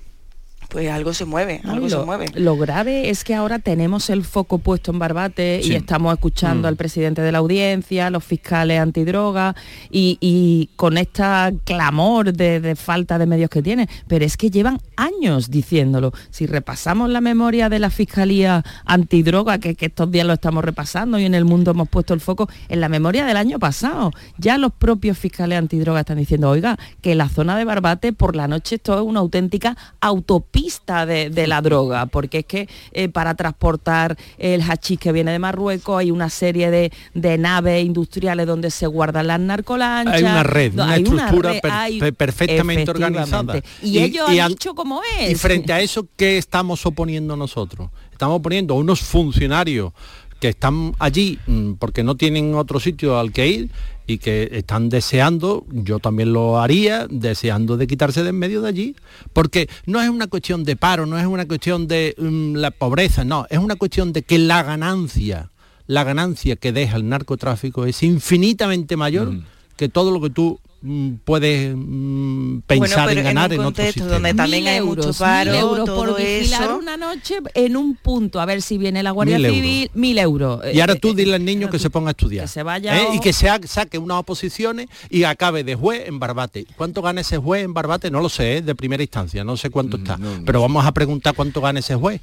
pues 0.70 0.90
algo 0.90 1.14
se 1.14 1.26
mueve, 1.26 1.62
No, 1.64 1.74
algo 1.74 1.90
se 1.90 1.98
mueve. 1.98 2.28
lo 2.36 2.58
grave 2.58 3.10
es 3.10 3.24
que 3.24 3.34
ahora 3.36 3.60
tenemos 3.60 4.10
el 4.10 4.24
foco 4.24 4.58
puesto 4.58 4.92
en 4.92 5.00
Barbate 5.00 5.62
Sí. 5.64 5.72
y 5.74 5.76
estamos 5.76 6.14
escuchando 6.14 6.68
Mm. 6.68 6.70
al 6.70 6.76
presidente 6.76 7.22
de 7.22 7.32
la 7.32 7.38
audiencia, 7.40 8.10
los 8.10 8.24
fiscales 8.24 8.80
antidroga 8.80 9.56
y, 9.92 10.18
y 10.22 10.70
con 10.76 10.98
esta 10.98 11.52
clamor 11.64 12.34
de, 12.34 12.60
de 12.60 12.76
falta 12.76 13.18
de 13.18 13.26
medios 13.26 13.50
que 13.50 13.62
tiene. 13.62 13.88
Pero 14.08 14.26
es 14.26 14.38
que 14.38 14.50
llevan 14.50 14.80
años 14.96 15.50
diciéndolo. 15.50 16.12
Si 16.30 16.46
repasamos 16.46 17.10
la 17.10 17.22
memoria 17.22 17.70
de 17.70 17.80
la 17.80 17.90
Fiscalía 17.90 18.64
Antidroga, 18.86 19.60
que, 19.60 19.76
que 19.76 19.88
estos 19.88 20.10
días 20.12 20.26
lo 20.26 20.34
estamos 20.34 20.64
repasando 20.64 21.20
y 21.20 21.26
en 21.26 21.36
el 21.36 21.46
mundo 21.46 21.72
hemos 21.72 21.90
puesto 21.90 22.14
el 22.14 22.22
foco, 22.22 22.50
en 22.70 22.82
la 22.82 22.90
memoria 22.90 23.26
del 23.26 23.38
año 23.38 23.60
pasado, 23.60 24.12
ya 24.38 24.58
los 24.58 24.72
propios 24.74 25.18
fiscales 25.18 25.58
antidroga 25.58 26.02
están 26.02 26.18
diciendo, 26.18 26.50
oiga, 26.50 26.78
que 27.02 27.16
la 27.16 27.30
zona 27.30 27.58
de 27.58 27.66
Barbate 27.66 28.14
por 28.14 28.36
la 28.36 28.48
noche 28.48 28.76
esto 28.76 28.96
es 28.96 29.02
una 29.02 29.20
auténtica 29.20 29.76
autopista 30.02 30.55
de, 30.60 31.30
de 31.30 31.48
la 31.48 31.62
droga, 31.62 32.06
porque 32.06 32.40
es 32.40 32.46
que 32.46 32.70
eh, 32.92 33.10
para 33.10 33.36
transportar 33.36 34.18
el 34.38 34.62
hachís 34.62 35.00
que 35.00 35.12
viene 35.12 35.32
de 35.32 35.40
Marruecos 35.40 36.00
hay 36.00 36.12
una 36.12 36.30
serie 36.30 36.72
de, 36.72 36.92
de 37.14 37.38
naves 37.38 37.84
industriales 37.86 38.48
donde 38.48 38.72
se 38.72 38.88
guardan 38.88 39.28
las 39.28 39.40
narcolanchas. 39.40 40.14
Hay 40.16 40.24
una 40.24 40.44
red, 40.44 40.74
una 40.74 40.92
hay 40.92 41.04
estructura 41.04 41.52
red, 41.54 41.62
per- 41.62 41.72
hay- 41.72 42.00
per- 42.00 42.14
perfectamente 42.14 42.90
organizada. 42.90 43.60
Y, 43.82 44.00
ellos 44.00 44.30
han 44.30 44.40
an- 44.40 44.48
dicho 44.50 44.74
cómo 44.76 45.02
es. 45.20 45.32
Y 45.32 45.36
frente 45.36 45.74
a 45.74 45.82
eso, 45.82 46.08
¿qué 46.16 46.38
estamos 46.38 46.86
oponiendo 46.86 47.36
nosotros? 47.36 47.90
Estamos 48.12 48.38
oponiendo 48.40 48.74
a 48.76 48.78
unos 48.78 49.02
funcionarios 49.02 49.92
que 50.40 50.50
están 50.50 50.94
allí 51.00 51.40
mm, 51.48 51.74
porque 51.74 52.04
no 52.04 52.16
tienen 52.16 52.56
otro 52.56 52.80
sitio 52.80 53.18
al 53.20 53.32
que 53.32 53.48
ir 53.48 53.70
y 54.08 54.20
que 54.20 54.50
están 54.52 54.90
deseando, 54.90 55.66
yo 55.72 56.00
también 56.00 56.34
lo 56.34 56.60
haría, 56.60 57.08
deseando 57.10 57.78
de 57.78 57.88
quitarse 57.88 58.24
de 58.24 58.30
en 58.30 58.38
medio 58.38 58.62
de 58.62 58.70
allí, 58.70 58.96
porque 59.34 59.70
no 59.86 60.02
es 60.02 60.10
una 60.10 60.28
cuestión 60.28 60.64
de 60.64 60.76
paro, 60.76 61.06
no 61.06 61.18
es 61.18 61.26
una 61.26 61.48
cuestión 61.48 61.88
de 61.88 62.16
mm, 62.18 62.56
la 62.56 62.72
pobreza, 62.72 63.24
no, 63.24 63.48
es 63.50 63.60
una 63.60 63.76
cuestión 63.76 64.14
de 64.14 64.22
que 64.22 64.38
la 64.38 64.64
ganancia, 64.64 65.52
la 65.88 66.04
ganancia 66.04 66.56
que 66.56 66.72
deja 66.72 66.98
el 66.98 67.10
narcotráfico 67.10 67.86
es 67.86 68.04
infinitamente 68.04 68.98
mayor 68.98 69.34
que 69.76 69.90
todo 69.90 70.12
lo 70.12 70.22
que 70.22 70.30
tú 70.30 70.60
mm, 70.86 71.16
puedes 71.24 71.76
mm, 71.76 72.60
pensar 72.68 73.12
en 73.12 73.18
en 73.18 73.24
ganar 73.24 73.50
un 73.50 73.54
en, 73.56 73.60
otro 73.60 73.66
contexto 73.66 73.94
sistema. 73.94 74.14
donde 74.14 74.34
también 74.34 74.64
Mil 74.64 74.70
hay 74.70 74.78
euros, 74.78 75.06
mucho 75.08 75.20
paro, 75.20 75.52
mil 75.52 75.60
euros 75.62 75.90
por 75.90 76.16
vigilar 76.18 76.62
eso. 76.64 76.78
una 76.78 76.98
noche 76.98 77.36
en 77.54 77.76
un 77.78 77.96
punto, 77.96 78.40
a 78.40 78.46
ver 78.46 78.62
si 78.62 78.78
viene 78.78 79.02
la 79.04 79.12
Guardia 79.12 79.38
Mil 79.38 79.46
euros. 79.46 79.56
Civil, 79.62 79.92
mil 79.94 80.18
euros. 80.20 80.62
Y 80.74 80.80
ahora 80.80 80.94
Eh, 80.94 81.00
tú 81.00 81.10
eh, 81.10 81.16
dile 81.16 81.36
al 81.36 81.44
niño 81.46 81.70
que 81.70 81.80
se 81.80 81.90
ponga 81.90 82.10
a 82.10 82.12
estudiar. 82.12 82.46
que 82.46 82.50
se 82.50 82.64
vaya 82.64 82.98
¿eh? 83.02 83.08
o- 83.10 83.14
Y 83.16 83.20
que 83.20 83.34
se 83.34 83.48
saque 83.68 83.98
unas 83.98 84.18
oposiciones 84.20 84.88
y 85.10 85.24
acabe 85.24 85.64
de 85.64 85.76
juez 85.76 86.08
en 86.08 86.20
Barbate. 86.20 86.66
¿Cuánto 86.78 87.02
gana 87.02 87.22
ese 87.22 87.38
juez 87.38 87.64
en 87.66 87.74
Barbate? 87.74 88.12
No 88.12 88.22
lo 88.22 88.30
sé, 88.30 88.58
¿eh? 88.58 88.62
de 88.62 88.76
primera 88.76 89.04
instancia, 89.04 89.44
no 89.44 89.58
sé 89.58 89.70
cuánto 89.70 89.98
está. 89.98 90.18
Pero 90.46 90.62
vamos 90.62 90.86
a 90.86 90.92
preguntar 90.94 91.34
cuánto 91.36 91.62
gana 91.62 91.80
ese 91.80 91.96
juez. 91.96 92.22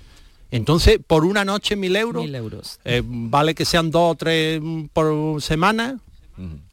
Entonces, 0.50 0.98
por 1.06 1.24
una 1.24 1.44
noche, 1.46 1.76
mil 1.76 1.96
euros. 1.96 2.22
Mil 2.24 2.34
euros. 2.34 2.78
eh, 2.84 3.02
vale 3.04 3.54
que 3.54 3.64
sean 3.64 3.90
dos 3.90 4.12
o 4.12 4.14
tres 4.14 4.60
mm, 4.62 4.84
por 4.92 5.40
semana. 5.40 5.98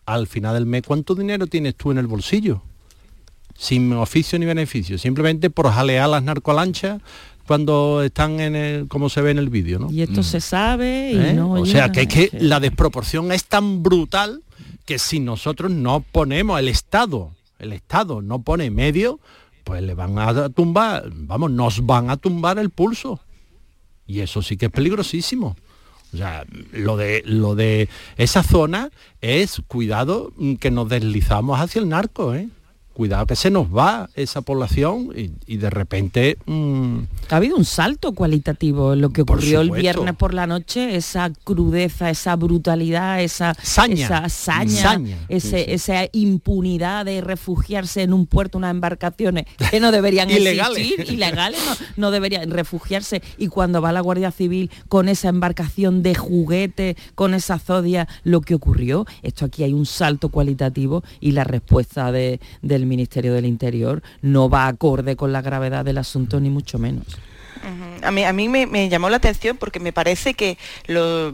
Al 0.09 0.25
final 0.25 0.55
del 0.55 0.65
mes, 0.65 0.81
¿cuánto 0.87 1.13
dinero 1.13 1.45
tienes 1.45 1.75
tú 1.75 1.91
en 1.91 1.99
el 1.99 2.07
bolsillo? 2.07 2.63
Sin 3.55 3.93
oficio 3.93 4.39
ni 4.39 4.45
beneficio, 4.47 4.97
simplemente 4.97 5.51
por 5.51 5.69
jalear 5.69 6.09
las 6.09 6.23
narcolanchas 6.23 6.99
cuando 7.45 8.01
están 8.01 8.39
en 8.39 8.55
el, 8.55 8.87
como 8.87 9.09
se 9.09 9.21
ve 9.21 9.29
en 9.29 9.37
el 9.37 9.49
vídeo, 9.49 9.77
¿no? 9.77 9.91
Y 9.91 10.01
esto 10.01 10.23
se 10.23 10.41
sabe 10.41 11.11
y 11.11 11.17
¿Eh? 11.17 11.33
no 11.33 11.51
o 11.51 11.65
sea, 11.65 11.91
que 11.91 12.01
es 12.01 12.07
que 12.07 12.29
la 12.39 12.59
desproporción 12.59 13.31
es 13.31 13.45
tan 13.45 13.83
brutal 13.83 14.41
que 14.85 14.97
si 14.97 15.19
nosotros 15.19 15.69
no 15.69 15.99
ponemos 16.11 16.59
el 16.59 16.69
Estado, 16.69 17.29
el 17.59 17.71
Estado 17.71 18.23
no 18.23 18.41
pone 18.41 18.71
medio, 18.71 19.19
pues 19.63 19.83
le 19.83 19.93
van 19.93 20.17
a 20.17 20.49
tumbar, 20.49 21.07
vamos, 21.13 21.51
nos 21.51 21.85
van 21.85 22.09
a 22.09 22.17
tumbar 22.17 22.57
el 22.57 22.71
pulso. 22.71 23.19
Y 24.07 24.21
eso 24.21 24.41
sí 24.41 24.57
que 24.57 24.65
es 24.65 24.71
peligrosísimo. 24.71 25.55
O 26.13 26.17
sea, 26.17 26.45
lo 26.71 26.97
de, 26.97 27.21
lo 27.25 27.55
de 27.55 27.87
esa 28.17 28.43
zona 28.43 28.89
es, 29.21 29.61
cuidado, 29.67 30.33
mm, 30.37 30.55
que 30.55 30.71
nos 30.71 30.89
deslizamos 30.89 31.59
hacia 31.59 31.81
el 31.81 31.89
narco, 31.89 32.33
¿eh? 32.33 32.49
Cuidado 32.99 33.25
que 33.27 33.37
se 33.37 33.49
nos 33.49 33.73
va 33.73 34.09
esa 34.13 34.41
población 34.41 35.13
y, 35.15 35.55
de 35.55 35.69
repente... 35.69 36.37
Mm, 36.45 36.97
ha 37.29 37.37
habido 37.37 37.55
un 37.55 37.63
salto 37.63 38.11
cualitativo 38.11 38.91
en 38.91 38.99
lo 38.99 39.11
que 39.11 39.21
ocurrió 39.21 39.61
el 39.61 39.71
viernes 39.71 40.15
por 40.15 40.33
la 40.33 40.47
noche, 40.47 40.97
esa 40.97 41.31
crudeza, 41.45 42.09
esa 42.09 42.35
brutalidad, 42.35 43.21
esa 43.21 43.55
saña, 43.63 44.25
esa, 45.29 45.57
esa 45.59 46.09
impunidad 46.11 47.05
de 47.05 47.21
refugiarse 47.21 48.01
en 48.01 48.11
un 48.11 48.25
puerto, 48.25 48.57
unas 48.57 48.71
embarcaciones 48.71 49.45
que 49.71 49.79
no 49.79 49.93
deberían 49.93 50.29
existir, 50.29 51.05
ilegales, 51.09 51.61
no, 51.65 51.77
no 51.95 52.11
deberían 52.11 52.51
refugiarse. 52.51 53.21
Y 53.37 53.47
cuando 53.47 53.81
va 53.81 53.93
la 53.93 54.01
Guardia 54.01 54.31
Civil 54.31 54.71
con 54.89 55.07
esa 55.07 55.29
embarcación 55.29 56.03
de 56.03 56.15
juguete, 56.15 56.97
con 57.15 57.33
esa 57.33 57.59
zodia, 57.59 58.09
lo 58.25 58.41
que 58.41 58.55
ocurrió, 58.55 59.05
esto 59.21 59.45
aquí 59.45 59.63
hay 59.63 59.71
un 59.71 59.85
salto 59.85 60.27
cualitativo 60.27 61.01
y 61.21 61.31
la 61.31 61.45
respuesta 61.45 62.11
de, 62.11 62.41
del 62.61 62.88
Ministerio 62.89 63.33
del 63.33 63.45
Interior 63.45 64.01
no 64.21 64.49
va 64.49 64.67
acorde 64.67 65.15
con 65.15 65.31
la 65.31 65.41
gravedad 65.41 65.85
del 65.85 65.99
asunto, 65.99 66.39
ni 66.39 66.49
mucho 66.49 66.77
menos. 66.79 67.17
A 68.01 68.11
mí, 68.11 68.23
a 68.23 68.33
mí 68.33 68.47
me, 68.47 68.89
llamó 68.89 69.09
la 69.09 69.17
atención 69.17 69.57
porque 69.57 69.79
me 69.79 69.91
parece 69.91 70.33
que 70.33 70.57
lo, 70.87 71.31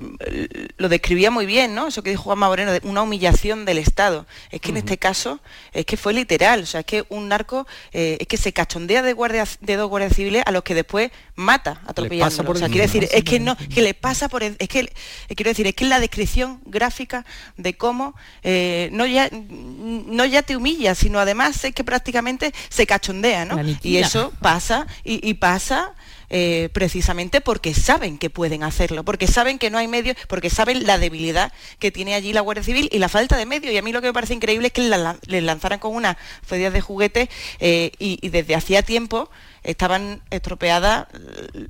describía 0.78 1.32
muy 1.32 1.46
bien, 1.46 1.76
¿no? 1.76 1.88
Eso 1.88 2.04
que 2.04 2.10
dijo 2.10 2.24
Juanma 2.24 2.48
Moreno, 2.48 2.72
de 2.72 2.82
una 2.84 3.02
humillación 3.02 3.66
del 3.66 3.78
Estado. 3.78 4.26
Es 4.52 4.62
que 4.62 4.70
en 4.70 4.78
este 4.78 4.98
caso 4.98 5.40
es 5.74 5.86
que 5.86 5.98
fue 5.98 6.14
literal, 6.14 6.62
o 6.62 6.66
sea, 6.66 6.82
es 6.82 6.86
que 6.86 7.06
un 7.10 7.28
narco 7.28 7.68
eh, 7.92 8.18
es 8.20 8.28
que 8.28 8.38
se 8.38 8.54
cachondea 8.54 9.02
de, 9.02 9.14
guardias, 9.14 9.58
de 9.62 9.76
dos 9.76 9.90
guardias 9.90 10.16
civiles 10.16 10.44
a 10.46 10.52
los 10.52 10.64
que 10.64 10.76
después 10.76 11.12
mata 11.36 11.82
atropellando. 11.86 12.52
O 12.52 12.56
sea, 12.56 12.68
quiere 12.68 12.84
decir, 12.88 13.08
es 13.12 13.24
que 13.24 13.40
no, 13.40 13.56
que 13.58 13.82
le 13.82 13.94
pasa 13.94 14.30
por 14.30 14.44
es 14.44 14.58
que 14.58 14.80
eh, 14.80 15.36
quiero 15.36 15.50
decir, 15.50 15.68
es 15.68 15.76
que 15.76 15.86
la 15.86 16.00
descripción 16.00 16.62
gráfica 16.66 17.26
de 17.58 17.76
cómo 17.78 18.16
eh, 18.44 18.90
no 18.92 19.06
ya 19.06 19.30
no 19.32 20.26
ya 20.26 20.42
te 20.42 20.56
humilla, 20.56 20.96
sino 20.96 21.20
además 21.20 21.64
es 21.64 21.74
que 21.74 21.84
prácticamente 21.84 22.54
se 22.70 22.86
cachondea, 22.86 23.46
¿no? 23.46 23.60
Y 23.82 23.98
eso 23.98 24.34
pasa 24.42 24.88
y 25.04 25.34
pasa 25.36 25.94
eh, 26.30 26.70
precisamente 26.74 27.42
porque 27.42 27.74
saben 27.74 28.18
que 28.18 28.30
pueden 28.30 28.64
hacerlo, 28.64 29.04
porque 29.04 29.28
saben 29.28 29.60
que 29.60 29.70
no 29.70 29.78
hay 29.78 29.88
medios, 29.88 30.18
porque 30.28 30.50
saben 30.50 30.86
la 30.86 30.98
debilidad 30.98 31.54
que 31.80 31.92
tiene 31.92 32.16
allí 32.16 32.34
la 32.34 32.42
Guardia 32.42 32.64
Civil 32.64 32.90
y 32.92 33.00
la 33.00 33.10
falta 33.10 33.38
de 33.38 33.46
medios. 33.46 33.74
Y 33.74 33.78
a 33.78 33.82
mí 33.82 33.92
lo 33.92 34.02
que 34.02 34.08
me 34.08 34.14
parece 34.14 34.34
increíble 34.34 34.68
es 34.68 34.74
que 34.74 34.90
les 35.28 35.44
lanzaran 35.44 35.80
con 35.80 35.96
unas 35.96 36.18
fedias 36.44 36.74
de 36.74 36.82
juguete 36.82 37.30
eh, 37.60 37.92
y, 38.00 38.30
desde 38.30 38.56
hacía 38.56 38.82
tiempo 38.82 39.30
estaban 39.64 40.22
estropeadas 40.30 41.08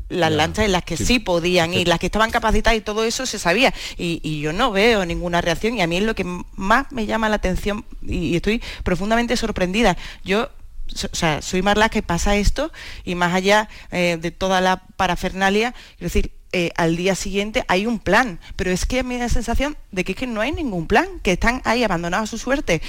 las 0.10 0.32
lanchas 0.32 0.66
en 0.66 0.74
las 0.74 0.84
que 0.84 0.98
sí, 0.98 1.20
podían 1.20 1.74
ir, 1.74 1.88
las 1.88 2.00
que 2.00 2.08
estaban 2.08 2.30
capacitadas 2.30 2.78
y 2.78 2.82
todo 2.82 3.06
eso 3.06 3.26
se 3.26 3.40
sabía. 3.40 3.74
Y, 3.98 4.40
yo 4.40 4.54
no 4.54 4.72
veo 4.72 5.06
ninguna 5.06 5.42
reacción 5.42 5.78
y 5.78 5.82
a 5.82 5.88
mí 5.88 5.98
es 5.98 6.04
lo 6.04 6.14
que 6.14 6.26
más 6.56 6.92
me 6.92 7.06
llama 7.06 7.30
la 7.30 7.38
atención 7.38 7.86
y 8.06 8.36
estoy 8.36 8.62
profundamente 8.84 9.38
sorprendida. 9.38 9.98
Yo 10.24 10.50
o 10.94 11.16
sea, 11.16 11.42
soy 11.42 11.62
Marla 11.62 11.90
que 11.90 12.04
pasa 12.04 12.36
esto 12.36 12.72
y 13.04 13.16
más 13.16 13.34
allá 13.34 13.70
eh, 13.92 14.18
de 14.22 14.32
toda 14.32 14.62
la 14.62 14.84
parafernalia, 14.98 15.74
es 15.94 16.00
decir, 16.00 16.32
eh, 16.52 16.72
al 16.78 16.96
día 16.96 17.16
siguiente 17.16 17.66
hay 17.68 17.86
un 17.86 18.00
plan, 18.00 18.40
pero 18.56 18.72
es 18.72 18.86
que 18.86 19.04
me 19.04 19.18
da 19.18 19.26
la 19.26 19.30
sensación 19.30 19.76
de 19.92 20.06
que, 20.06 20.14
es 20.14 20.18
que 20.18 20.28
no 20.28 20.40
hay 20.40 20.54
ningún 20.54 20.88
plan, 20.88 21.20
que 21.22 21.34
están 21.34 21.62
ahí 21.66 21.84
abandonados 21.84 22.30
a 22.30 22.32
su 22.32 22.38
suerte. 22.38 22.82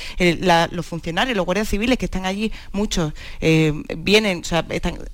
los 0.71 0.87
funcionarios, 0.87 1.37
los 1.37 1.45
guardias 1.45 1.69
civiles 1.69 1.99
que 1.99 2.05
están 2.05 2.27
allí, 2.27 2.53
muchos 2.71 3.13
eh, 3.41 3.73
vienen, 3.97 4.41
o 4.41 4.45
sea, 4.45 4.65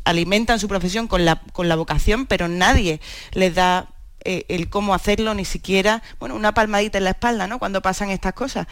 alimentan 0.04 0.58
su 0.58 0.68
profesión 0.68 1.08
con 1.08 1.24
la, 1.24 1.40
con 1.52 1.68
la 1.68 1.76
vocación, 1.76 2.26
pero 2.26 2.46
nadie 2.48 3.00
les 3.32 3.54
da 3.54 3.88
el 4.24 4.68
cómo 4.68 4.94
hacerlo, 4.94 5.34
ni 5.34 5.44
siquiera, 5.44 6.02
bueno, 6.20 6.36
una 6.36 6.52
palmadita 6.52 6.98
en 6.98 7.04
la 7.04 7.10
espalda, 7.10 7.46
¿no? 7.46 7.58
Cuando 7.58 7.80
pasan 7.80 8.10
estas 8.10 8.34
cosas 8.34 8.66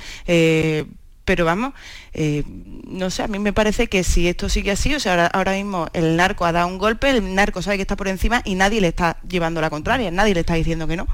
pero 1.31 1.45
vamos, 1.45 1.75
eh, 2.13 2.43
no 2.89 3.09
sé, 3.11 3.23
a 3.23 3.29
mí 3.29 3.39
me 3.39 3.53
parece 3.53 3.87
que 3.87 4.03
si 4.03 4.27
esto 4.27 4.49
sigue 4.49 4.73
así, 4.73 4.95
o 4.95 5.01
sea, 5.01 5.27
ahora, 5.27 5.53
mismo 5.53 5.87
el 5.93 6.17
narco 6.17 6.45
ha 6.45 6.53
dado 6.53 6.67
un 6.67 6.79
golpe, 6.79 7.11
el 7.11 7.35
narco 7.35 7.63
sabe 7.63 7.77
que 7.77 7.83
está 7.83 7.97
por 7.97 8.09
encima 8.09 8.43
y 8.45 8.57
nadie 8.57 8.81
le 8.81 8.89
está 8.89 9.19
llevando 9.29 9.61
la 9.61 9.71
contraria, 9.71 10.11
nadie 10.11 10.35
le 10.35 10.41
está 10.41 10.55
diciendo 10.55 10.89
que 10.89 10.97
no. 10.97 11.07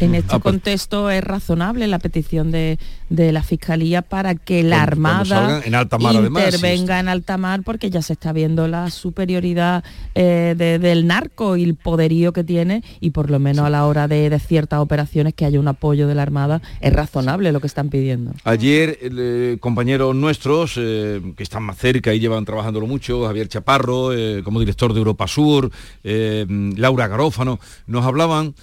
En 0.00 0.14
este 0.14 0.34
ah, 0.34 0.38
pues 0.38 0.54
contexto 0.54 1.10
es 1.10 1.22
razonable 1.22 1.86
la 1.86 1.98
petición 1.98 2.50
de, 2.50 2.78
la 3.08 3.42
Fiscalía 3.42 4.02
para 4.02 4.34
que 4.34 4.62
la 4.62 4.82
Armada 4.82 5.62
intervenga 5.64 6.98
en 6.98 7.08
alta 7.08 7.36
mar 7.36 7.62
porque 7.64 7.90
ya 7.90 8.02
se 8.02 8.14
está 8.14 8.32
viendo 8.32 8.66
la 8.66 8.90
superioridad 8.90 9.84
eh, 10.14 10.54
del 10.56 11.06
narco 11.06 11.56
y 11.56 11.64
el 11.64 11.76
poderío 11.76 12.32
que 12.32 12.42
tiene 12.42 12.82
y 13.00 13.10
por 13.10 13.30
lo 13.30 13.38
menos 13.38 13.66
a 13.66 13.70
la 13.70 13.86
hora 13.86 14.08
de, 14.08 14.30
de, 14.30 14.38
ciertas 14.40 14.80
operaciones 14.80 15.34
que 15.34 15.44
haya 15.44 15.60
un 15.60 15.68
apoyo 15.68 16.08
de 16.08 16.14
la 16.14 16.22
Armada 16.22 16.60
es 16.80 16.92
razonable 16.92 17.52
lo 17.52 17.60
que 17.60 17.66
están 17.66 17.88
pidiendo. 17.88 18.32
Ayer 18.44 18.98
eh, 19.00 19.58
compañeros 19.60 20.14
nuestros 20.44 20.74
eh, 20.76 21.22
que 21.36 21.42
están 21.42 21.62
más 21.62 21.78
cerca 21.78 22.12
y 22.12 22.20
llevan 22.20 22.44
trabajándolo 22.44 22.86
mucho, 22.86 23.24
Javier 23.26 23.48
Chaparro, 23.48 24.12
eh, 24.12 24.42
como 24.42 24.60
director 24.60 24.92
de 24.92 24.98
Europa 24.98 25.26
Sur, 25.26 25.70
Laura 26.02 27.08
Garófano, 27.08 27.58
nos 27.86 28.04
hablaban 28.04 28.54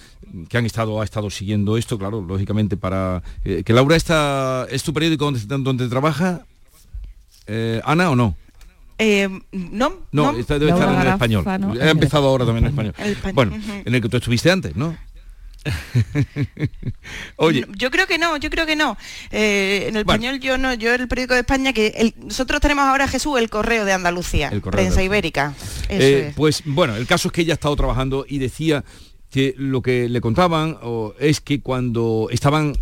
que 0.48 0.58
han 0.58 0.66
estado, 0.66 1.00
ha 1.00 1.04
estado 1.04 1.28
siguiendo 1.30 1.76
esto, 1.76 1.98
claro, 1.98 2.22
lógicamente 2.22 2.76
para... 2.76 3.22
que 3.42 3.72
Laura 3.72 3.96
está, 3.96 4.66
¿es 4.70 4.82
tu 4.82 4.92
periódico 4.92 5.24
donde, 5.24 5.40
donde 5.58 5.88
trabaja? 5.88 6.46
Ana 7.84 8.10
o 8.10 8.16
no? 8.16 8.36
no, 9.52 9.92
no, 10.12 10.32
debe 10.32 10.40
estar 10.40 10.62
en 10.62 11.00
el 11.00 11.08
español. 11.08 11.44
Ha 11.80 11.90
empezado 11.90 12.28
ahora 12.28 12.46
también 12.46 12.66
en 12.66 12.70
español. 12.70 12.94
Bueno, 13.34 13.52
en 13.84 13.94
el 13.94 14.00
que 14.00 14.08
tú 14.08 14.16
estuviste 14.16 14.50
antes, 14.50 14.76
¿no? 14.76 14.96
Oye. 17.36 17.66
Yo 17.76 17.90
creo 17.90 18.06
que 18.06 18.18
no, 18.18 18.36
yo 18.36 18.50
creo 18.50 18.66
que 18.66 18.76
no. 18.76 18.96
Eh, 19.30 19.86
en 19.88 19.96
el 19.96 20.00
español 20.00 20.40
yo 20.40 20.58
no, 20.58 20.74
yo 20.74 20.94
el 20.94 21.08
periódico 21.08 21.34
de 21.34 21.40
España 21.40 21.72
que 21.72 22.14
nosotros 22.16 22.60
tenemos 22.60 22.84
ahora 22.84 23.08
Jesús 23.08 23.38
el 23.38 23.50
correo 23.50 23.84
de 23.84 23.92
Andalucía, 23.92 24.48
el 24.48 24.60
prensa 24.60 25.02
ibérica. 25.02 25.54
Eh, 25.88 26.32
pues 26.36 26.62
bueno, 26.64 26.96
el 26.96 27.06
caso 27.06 27.28
es 27.28 27.32
que 27.32 27.42
ella 27.42 27.54
ha 27.54 27.54
estado 27.54 27.76
trabajando 27.76 28.24
y 28.28 28.38
decía 28.38 28.84
que 29.30 29.54
lo 29.56 29.82
que 29.82 30.08
le 30.08 30.20
contaban 30.20 30.78
es 31.18 31.40
que 31.40 31.60
cuando 31.60 32.28
estaban 32.30 32.74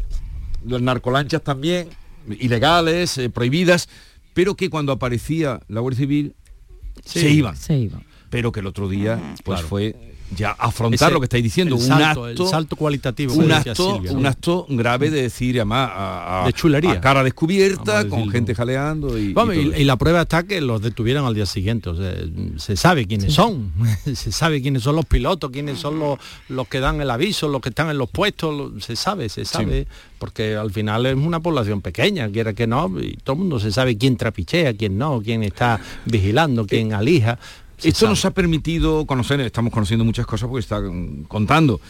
las 0.66 0.83
narcolanchas 0.83 1.43
también 1.43 1.89
ilegales, 2.28 3.18
eh, 3.18 3.31
prohibidas, 3.31 3.89
pero 4.35 4.55
que 4.55 4.70
cuando 4.70 4.93
aparecía 4.93 5.61
la 5.68 5.81
Guardia 5.81 6.01
Civil 6.01 6.35
se 7.05 7.31
iban. 7.31 7.57
Se 7.57 7.76
iban. 7.76 8.05
Pero 8.31 8.53
que 8.53 8.61
el 8.61 8.66
otro 8.66 8.89
día 8.89 9.18
pues 9.45 9.62
fue 9.62 9.97
ya 10.37 10.51
afrontar 10.53 11.12
lo 11.12 11.20
que 11.20 11.24
estáis 11.24 11.43
diciendo, 11.43 11.76
un 11.76 11.83
salto, 11.83 12.24
acto, 12.24 12.47
salto 12.47 12.76
cualitativo, 12.76 13.35
un 13.35 13.51
acto, 13.51 13.97
un 13.97 14.26
acto 14.26 14.66
grave 14.68 15.11
de 15.11 15.22
decir 15.22 15.57
además 15.57 15.91
a, 15.93 16.43
de 16.47 16.53
chulería. 16.53 17.01
cara 17.01 17.24
descubierta, 17.24 18.09
con 18.09 18.31
gente 18.31 18.55
jaleando 18.55 19.18
y, 19.18 19.35
y, 19.76 19.85
la 19.85 19.97
prueba 19.97 20.22
está 20.22 20.45
que 20.45 20.61
los 20.61 20.81
detuvieron 20.81 21.26
al 21.26 21.35
día 21.35 21.47
siguiente, 21.47 21.91
se 22.57 22.76
sabe 22.76 23.07
quiénes 23.07 23.35
son, 23.35 23.72
se 24.14 24.33
sabe 24.33 24.62
quiénes 24.62 24.83
son 24.83 24.97
los 24.97 25.07
pilotos, 25.07 25.51
quiénes 25.51 25.78
son 25.78 25.99
los, 25.99 26.18
los 26.49 26.68
que 26.68 26.81
dan 26.81 27.01
el 27.01 27.11
aviso, 27.11 27.49
los 27.49 27.61
que 27.61 27.70
están 27.70 27.91
en 27.91 27.99
los 27.99 28.11
puestos, 28.11 28.85
se 28.85 28.97
sabe, 28.97 29.28
se 29.28 29.45
sabe, 29.45 29.87
porque 30.18 30.55
al 30.55 30.70
final 30.70 31.07
es 31.07 31.16
una 31.16 31.41
población 31.41 31.81
pequeña, 31.81 32.28
quiera 32.28 32.53
que 32.53 32.66
no, 32.66 32.93
y 33.01 33.16
todo 33.24 33.35
el 33.35 33.41
mundo 33.41 33.59
se 33.59 33.72
sabe 33.72 33.97
quién 33.97 34.16
trapichea, 34.16 34.74
quién 34.74 34.99
no, 34.99 35.20
quién 35.22 35.43
está 35.43 35.81
vigilando, 36.05 36.66
quién 36.66 36.93
alija. 36.93 37.39
Esto 37.83 38.09
nos 38.09 38.24
ha 38.24 38.31
permitido 38.31 39.07
conocer, 39.07 39.41
estamos 39.41 39.72
conociendo 39.72 40.05
muchas 40.05 40.26
cosas 40.26 40.49
porque 40.49 40.61
está 40.61 40.81
contando. 41.28 41.81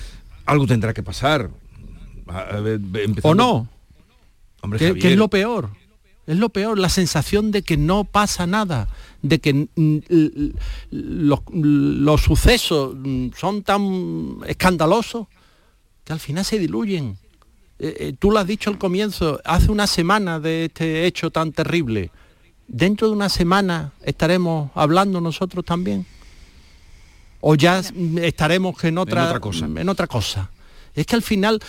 Algo 0.47 0.67
tendrá 0.67 0.95
que 0.95 1.03
pasar. 1.03 1.51
¿O 3.23 3.35
no? 3.35 3.69
Hombre, 4.63 4.95
¿Qué, 4.95 5.13
es 5.13 5.17
lo 5.17 5.29
peor? 5.29 5.71
Es 6.27 6.37
lo 6.37 6.51
peor, 6.51 6.79
la 6.79 6.89
sensación 6.89 7.51
de 7.51 7.63
que 7.63 7.77
no 7.77 8.05
pasa 8.05 8.47
nada, 8.47 8.89
de 9.23 9.41
que 9.41 9.69
los, 10.91 12.21
sucesos 12.21 12.97
son 13.37 13.63
tan 13.63 14.37
escandalosos 14.47 15.27
que 16.05 16.13
al 16.13 16.21
final 16.21 16.45
se 16.45 16.59
diluyen. 16.59 17.17
Eh, 17.79 17.97
eh, 17.99 18.15
tú 18.19 18.31
lo 18.31 18.39
has 18.39 18.47
dicho 18.47 18.71
al 18.71 18.79
comienzo, 18.79 19.41
hace 19.45 19.73
una 19.73 19.87
semana 19.87 20.39
de 20.39 20.67
este 20.67 21.07
hecho 21.07 21.31
tan 21.31 21.51
terrible 21.53 22.13
dentro 22.71 23.09
de 23.09 23.13
una 23.15 23.29
semana 23.29 23.93
estaremos 24.03 24.71
hablando 24.75 25.21
nosotros 25.21 25.65
también. 25.65 26.07
O 27.41 27.55
ya 27.55 27.83
estaremos 28.23 28.83
en 28.85 28.99
otra, 28.99 29.41
cosa. 29.41 29.67
En 29.67 29.89
otra 29.89 30.07
cosa. 30.07 30.51
Es 30.95 31.07
que 31.07 31.17
al 31.17 31.23
final 31.23 31.61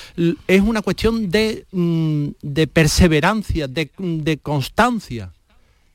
es 0.47 0.61
una 0.61 0.81
cuestión 0.81 1.29
de, 1.29 1.65
mm, 1.71 2.27
de 2.41 2.67
perseverancia, 2.67 3.67
de, 3.67 3.89
de 3.97 4.37
constancia. 4.37 5.31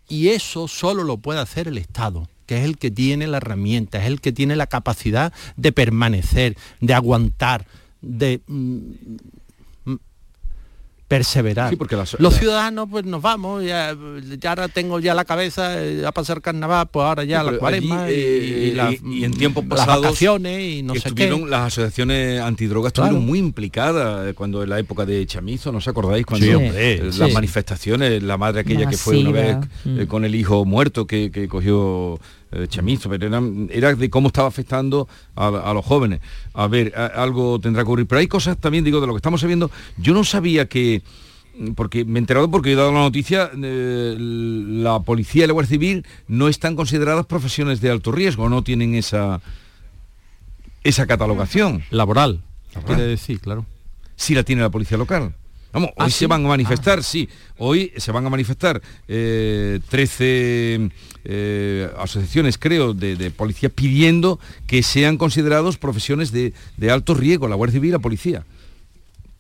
Y 0.08 0.28
eso 0.28 0.68
solo 0.68 1.04
lo 1.04 1.18
puede 1.18 1.40
hacer 1.40 1.68
el 1.68 1.78
Estado 1.78 2.28
que 2.46 2.58
es 2.58 2.64
el 2.64 2.78
que 2.78 2.92
tiene 2.92 3.26
la 3.26 3.38
herramienta, 3.38 3.98
es 3.98 4.06
el 4.06 4.20
que 4.20 4.30
tiene 4.30 4.54
la 4.54 4.68
capacidad 4.68 5.32
de 5.56 5.72
permanecer, 5.72 6.56
de 6.80 6.94
aguantar, 6.94 7.66
de... 8.00 8.40
Mm, 11.06 11.08
perseverar. 11.08 11.70
Sí, 11.70 11.76
porque 11.76 11.94
las- 11.96 12.16
Los 12.18 12.32
la- 12.34 12.38
ciudadanos, 12.38 12.88
pues 12.90 13.04
nos 13.04 13.22
vamos, 13.22 13.64
ya, 13.64 13.96
ya 14.40 14.50
ahora 14.50 14.66
tengo 14.68 14.98
ya 14.98 15.14
la 15.14 15.24
cabeza 15.24 15.80
eh, 15.82 16.04
a 16.04 16.10
pasar 16.12 16.40
carnaval, 16.42 16.88
pues 16.90 17.04
ahora 17.04 17.22
ya 17.24 17.40
Sí, 17.44 17.46
la 17.52 17.58
cuaresma 17.58 18.04
allí, 18.04 18.14
eh, 18.16 18.70
y 18.72 18.74
la- 18.74 18.92
y- 18.92 19.00
y 19.20 19.24
en 19.24 19.32
tiempos 19.32 19.64
las 19.66 19.78
pasados 19.78 20.02
vacaciones 20.02 20.60
y 20.60 20.82
no 20.82 20.94
sé 20.96 21.12
qué. 21.14 21.30
las 21.48 21.60
asociaciones 21.68 22.40
antidrogas 22.40 22.92
Claro. 22.92 23.06
estuvieron 23.10 23.26
muy 23.28 23.38
implicadas 23.38 24.28
eh, 24.28 24.34
cuando 24.34 24.62
en 24.64 24.68
la 24.70 24.78
época 24.80 25.06
de 25.06 25.24
Chamizo, 25.26 25.70
¿no 25.70 25.78
os 25.78 25.86
acordáis? 25.88 26.26
Cuando 26.26 26.44
Sí, 26.44 26.52
eh, 26.52 27.08
las 27.16 27.32
manifestaciones, 27.32 28.22
la 28.22 28.36
madre 28.36 28.60
aquella 28.62 28.88
que 28.88 28.96
fue 28.96 29.18
una 29.18 29.30
vez 29.30 29.56
eh, 29.86 30.06
con 30.08 30.24
el 30.24 30.34
hijo 30.34 30.64
muerto 30.64 31.06
que, 31.06 31.30
que 31.30 31.46
cogió 31.48 32.18
eh, 32.52 32.66
Chamizo, 32.68 33.08
pero 33.10 33.26
era 33.70 33.94
de 33.94 34.10
cómo 34.10 34.28
estaba 34.28 34.48
afectando 34.48 35.08
a, 35.34 35.48
a 35.48 35.74
los 35.74 35.84
jóvenes. 35.84 36.20
A 36.54 36.66
ver, 36.68 36.92
a- 36.96 37.06
algo 37.22 37.60
tendrá 37.60 37.82
que 37.82 37.86
ocurrir. 37.88 38.06
Pero 38.06 38.20
hay 38.20 38.28
cosas 38.28 38.56
también, 38.58 38.84
digo, 38.84 39.00
de 39.00 39.06
lo 39.06 39.12
que 39.12 39.18
estamos 39.18 39.40
sabiendo. 39.40 39.70
Yo 39.96 40.14
no 40.14 40.24
sabía 40.24 40.66
que 40.68 41.02
porque 41.74 42.04
me 42.04 42.18
he 42.18 42.20
enterado 42.20 42.50
porque 42.50 42.72
he 42.72 42.74
dado 42.74 42.92
la 42.92 43.00
noticia, 43.00 43.50
eh, 43.62 44.14
la 44.18 45.00
policía 45.00 45.44
y 45.44 45.46
la 45.46 45.54
Guardia 45.54 45.70
Civil 45.70 46.06
no 46.28 46.48
están 46.48 46.76
consideradas 46.76 47.24
profesiones 47.26 47.80
de 47.80 47.90
alto 47.90 48.12
riesgo, 48.12 48.48
no 48.50 48.62
tienen 48.62 48.94
esa 48.94 49.40
esa 50.84 51.06
catalogación. 51.06 51.82
Laboral, 51.90 52.42
quiere 52.86 53.02
decir, 53.06 53.40
claro. 53.40 53.64
Sí 54.16 54.34
la 54.34 54.42
tiene 54.44 54.62
la 54.62 54.70
policía 54.70 54.96
local. 54.98 55.34
Vamos, 55.72 55.90
hoy 55.90 56.06
Ah, 56.06 56.10
se 56.10 56.18
¿sí? 56.20 56.26
van 56.26 56.44
a 56.44 56.48
manifestar, 56.48 57.02
sí. 57.02 57.28
Hoy 57.58 57.92
se 57.96 58.10
van 58.12 58.24
a 58.26 58.30
manifestar 58.30 58.80
eh, 59.08 59.80
13 59.90 60.90
eh, 61.24 61.90
asociaciones, 61.98 62.56
creo, 62.58 62.94
de, 62.94 63.16
de 63.16 63.30
policía 63.30 63.68
pidiendo 63.68 64.38
que 64.66 64.82
sean 64.82 65.18
considerados 65.18 65.76
profesiones 65.76 66.32
de, 66.32 66.52
de 66.76 66.90
alto 66.90 67.14
riesgo, 67.14 67.48
la 67.48 67.56
Guardia 67.56 67.74
Civil 67.74 67.88
y 67.88 67.92
la 67.92 67.98
policía. 67.98 68.44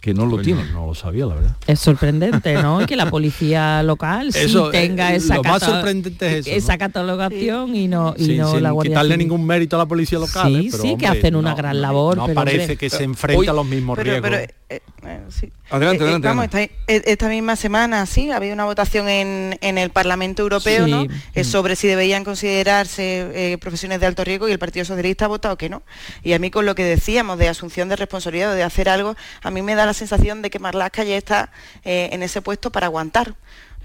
Que 0.00 0.12
no 0.14 0.24
lo 0.26 0.32
Pues 0.32 0.44
tienen. 0.44 0.66
No, 0.72 0.80
no 0.82 0.86
lo 0.88 0.94
sabía, 0.94 1.26
la 1.26 1.34
verdad. 1.34 1.56
Es 1.66 1.80
sorprendente, 1.80 2.54
¿no? 2.54 2.78
Que 2.86 2.94
la 2.96 3.10
policía 3.10 3.82
local 3.82 4.32
sí 4.32 4.40
Eso, 4.40 4.68
eh, 4.68 4.72
tenga 4.72 5.12
esa, 5.14 5.36
lo 5.36 5.42
más 5.42 5.60
cata- 5.60 5.72
sorprendente 5.72 6.38
es 6.38 6.46
eso, 6.46 6.56
esa 6.56 6.72
¿no? 6.74 6.78
catalogación 6.78 7.74
y 7.74 7.88
no, 7.88 8.14
y 8.16 8.24
sin, 8.26 8.36
no 8.36 8.52
sin 8.52 8.62
la 8.62 8.70
Guardia 8.72 8.90
quitarle 8.90 9.14
Civil. 9.14 9.26
ningún 9.28 9.46
mérito 9.46 9.74
a 9.74 9.78
la 9.80 9.86
policía 9.86 10.18
local. 10.20 10.52
Sí, 10.52 10.66
¿eh? 10.66 10.68
Pero, 10.70 10.82
sí, 10.82 10.96
que 10.96 11.06
hacen 11.08 11.34
una 11.34 11.50
no, 11.50 11.56
gran 11.56 11.80
labor, 11.82 12.18
No 12.18 12.26
pero, 12.26 12.34
parece 12.36 12.60
hombre, 12.60 12.76
que 12.76 12.90
se 12.90 12.98
hoy- 12.98 13.04
enfrenta 13.04 13.50
a 13.50 13.54
los 13.54 13.66
mismos 13.66 13.96
pero, 13.96 14.10
riesgos. 14.12 14.30
pero, 14.30 14.52
eh, 14.68 14.80
eh, 15.04 15.20
sí. 15.30 15.52
Adelante, 15.70 16.02
Eh, 16.02 16.06
eh, 16.06 16.08
adelante, 16.08 16.28
vamos, 16.28 16.44
adelante. 16.46 16.74
Esta, 16.86 17.10
esta 17.10 17.28
misma 17.28 17.54
semana, 17.56 18.04
sí, 18.06 18.30
había 18.30 18.52
una 18.52 18.64
votación 18.64 19.08
en, 19.08 19.56
en 19.60 19.78
el 19.78 19.90
Parlamento 19.90 20.42
Europeo, 20.42 20.84
Sí. 20.86 20.90
¿no? 20.90 21.02
Eh, 21.34 21.42
Mm. 21.42 21.44
sobre 21.44 21.76
si 21.76 21.86
deberían 21.86 22.24
considerarse 22.24 23.52
eh, 23.52 23.58
profesiones 23.58 24.00
de 24.00 24.06
alto 24.06 24.24
riesgo 24.24 24.48
y 24.48 24.52
el 24.52 24.58
Partido 24.58 24.84
Socialista 24.84 25.26
ha 25.26 25.28
votado 25.28 25.56
que 25.56 25.68
no. 25.68 25.82
Y 26.22 26.32
a 26.32 26.38
mí 26.38 26.50
con 26.50 26.66
lo 26.66 26.74
que 26.74 26.84
decíamos 26.84 27.38
de 27.38 27.48
asunción 27.48 27.88
de 27.88 27.96
responsabilidad 27.96 28.50
o 28.52 28.54
de 28.54 28.62
hacer 28.62 28.88
algo, 28.88 29.16
a 29.42 29.50
mí 29.50 29.62
me 29.62 29.74
da 29.74 29.86
la 29.86 29.94
sensación 29.94 30.42
de 30.42 30.50
que 30.50 30.58
Marlaska 30.58 31.04
ya 31.04 31.16
está 31.16 31.50
eh, 31.84 32.08
en 32.12 32.22
ese 32.22 32.42
puesto 32.42 32.70
para 32.72 32.86
aguantar. 32.86 33.34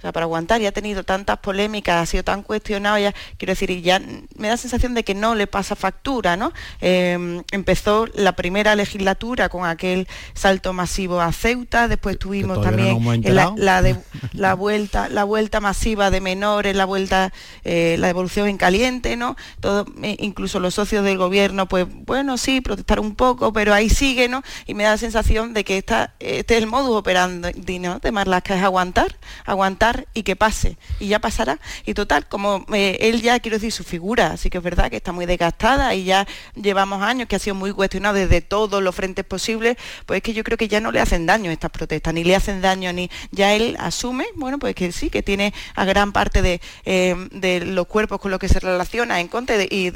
O 0.01 0.03
sea, 0.03 0.11
para 0.11 0.23
aguantar, 0.23 0.59
y 0.61 0.65
ha 0.65 0.71
tenido 0.71 1.03
tantas 1.03 1.37
polémicas, 1.37 2.01
ha 2.01 2.05
sido 2.07 2.23
tan 2.23 2.41
cuestionado, 2.41 2.97
ya 2.97 3.13
quiero 3.37 3.51
decir, 3.51 3.69
y 3.69 3.83
ya 3.83 3.99
me 3.99 4.47
da 4.47 4.53
la 4.53 4.57
sensación 4.57 4.95
de 4.95 5.03
que 5.03 5.13
no 5.13 5.35
le 5.35 5.45
pasa 5.45 5.75
factura, 5.75 6.35
¿no? 6.37 6.51
Eh, 6.81 7.43
empezó 7.51 8.07
la 8.15 8.31
primera 8.31 8.75
legislatura 8.75 9.47
con 9.49 9.63
aquel 9.65 10.07
salto 10.33 10.73
masivo 10.73 11.21
a 11.21 11.31
Ceuta, 11.31 11.87
después 11.87 12.17
tuvimos 12.17 12.57
no 12.57 12.63
también 12.63 12.95
la, 13.35 13.43
la 13.57 13.81
de- 13.83 13.95
la 14.33 14.55
vuelta, 14.55 15.07
la 15.07 15.23
vuelta 15.23 15.59
masiva 15.59 16.09
de 16.09 16.19
menores, 16.19 16.75
la 16.75 16.85
vuelta, 16.85 17.31
eh, 17.63 17.95
la 17.99 18.07
devolución 18.07 18.47
en 18.47 18.57
caliente, 18.57 19.15
¿no? 19.17 19.35
Todo, 19.59 19.85
eh, 20.01 20.17
incluso 20.19 20.59
los 20.59 20.73
socios 20.73 21.03
del 21.03 21.19
gobierno, 21.19 21.67
pues 21.67 21.85
bueno, 21.87 22.39
sí, 22.39 22.59
protestar 22.61 22.99
un 22.99 23.13
poco, 23.13 23.53
pero 23.53 23.71
ahí 23.71 23.87
sigue, 23.89 24.27
¿no? 24.29 24.41
Y 24.65 24.73
me 24.73 24.83
da 24.83 24.91
la 24.91 24.97
sensación 24.97 25.53
de 25.53 25.63
que 25.63 25.77
esta, 25.77 26.15
este 26.19 26.57
es 26.57 26.63
el 26.63 26.67
modus 26.67 26.95
operandi, 26.97 27.77
¿no? 27.77 27.99
De 27.99 28.11
Marlaska, 28.11 28.55
es 28.57 28.63
aguantar, 28.63 29.15
aguantar 29.45 29.90
y 30.13 30.23
que 30.23 30.35
pase. 30.35 30.77
Y 30.99 31.07
ya 31.07 31.19
pasará. 31.19 31.59
Y 31.85 31.93
total, 31.93 32.27
como 32.27 32.65
eh, 32.73 32.97
él 33.01 33.21
ya, 33.21 33.39
quiero 33.39 33.57
decir, 33.57 33.71
su 33.71 33.83
figura, 33.83 34.31
así 34.33 34.49
que 34.49 34.57
es 34.57 34.63
verdad 34.63 34.89
que 34.89 34.97
está 34.97 35.11
muy 35.11 35.25
desgastada 35.25 35.93
y 35.95 36.05
ya 36.05 36.27
llevamos 36.55 37.01
años 37.01 37.27
que 37.27 37.35
ha 37.35 37.39
sido 37.39 37.55
muy 37.55 37.71
cuestionado 37.71 38.15
desde 38.15 38.41
todos 38.41 38.81
los 38.81 38.95
frentes 38.95 39.25
posibles, 39.25 39.77
pues 40.05 40.17
es 40.17 40.23
que 40.23 40.33
yo 40.33 40.43
creo 40.43 40.57
que 40.57 40.67
ya 40.67 40.79
no 40.79 40.91
le 40.91 40.99
hacen 40.99 41.25
daño 41.25 41.51
estas 41.51 41.71
protestas, 41.71 42.13
ni 42.13 42.23
le 42.23 42.35
hacen 42.35 42.61
daño, 42.61 42.91
ni 42.93 43.09
ya 43.31 43.53
él 43.53 43.75
asume, 43.79 44.25
bueno, 44.35 44.59
pues 44.59 44.75
que 44.75 44.91
sí, 44.91 45.09
que 45.09 45.23
tiene 45.23 45.53
a 45.75 45.85
gran 45.85 46.11
parte 46.11 46.41
de, 46.41 46.61
eh, 46.85 47.15
de 47.31 47.65
los 47.65 47.87
cuerpos 47.87 48.19
con 48.19 48.31
los 48.31 48.39
que 48.39 48.49
se 48.49 48.59
relaciona 48.59 49.19
en 49.19 49.27
contra 49.27 49.55
y, 49.63 49.91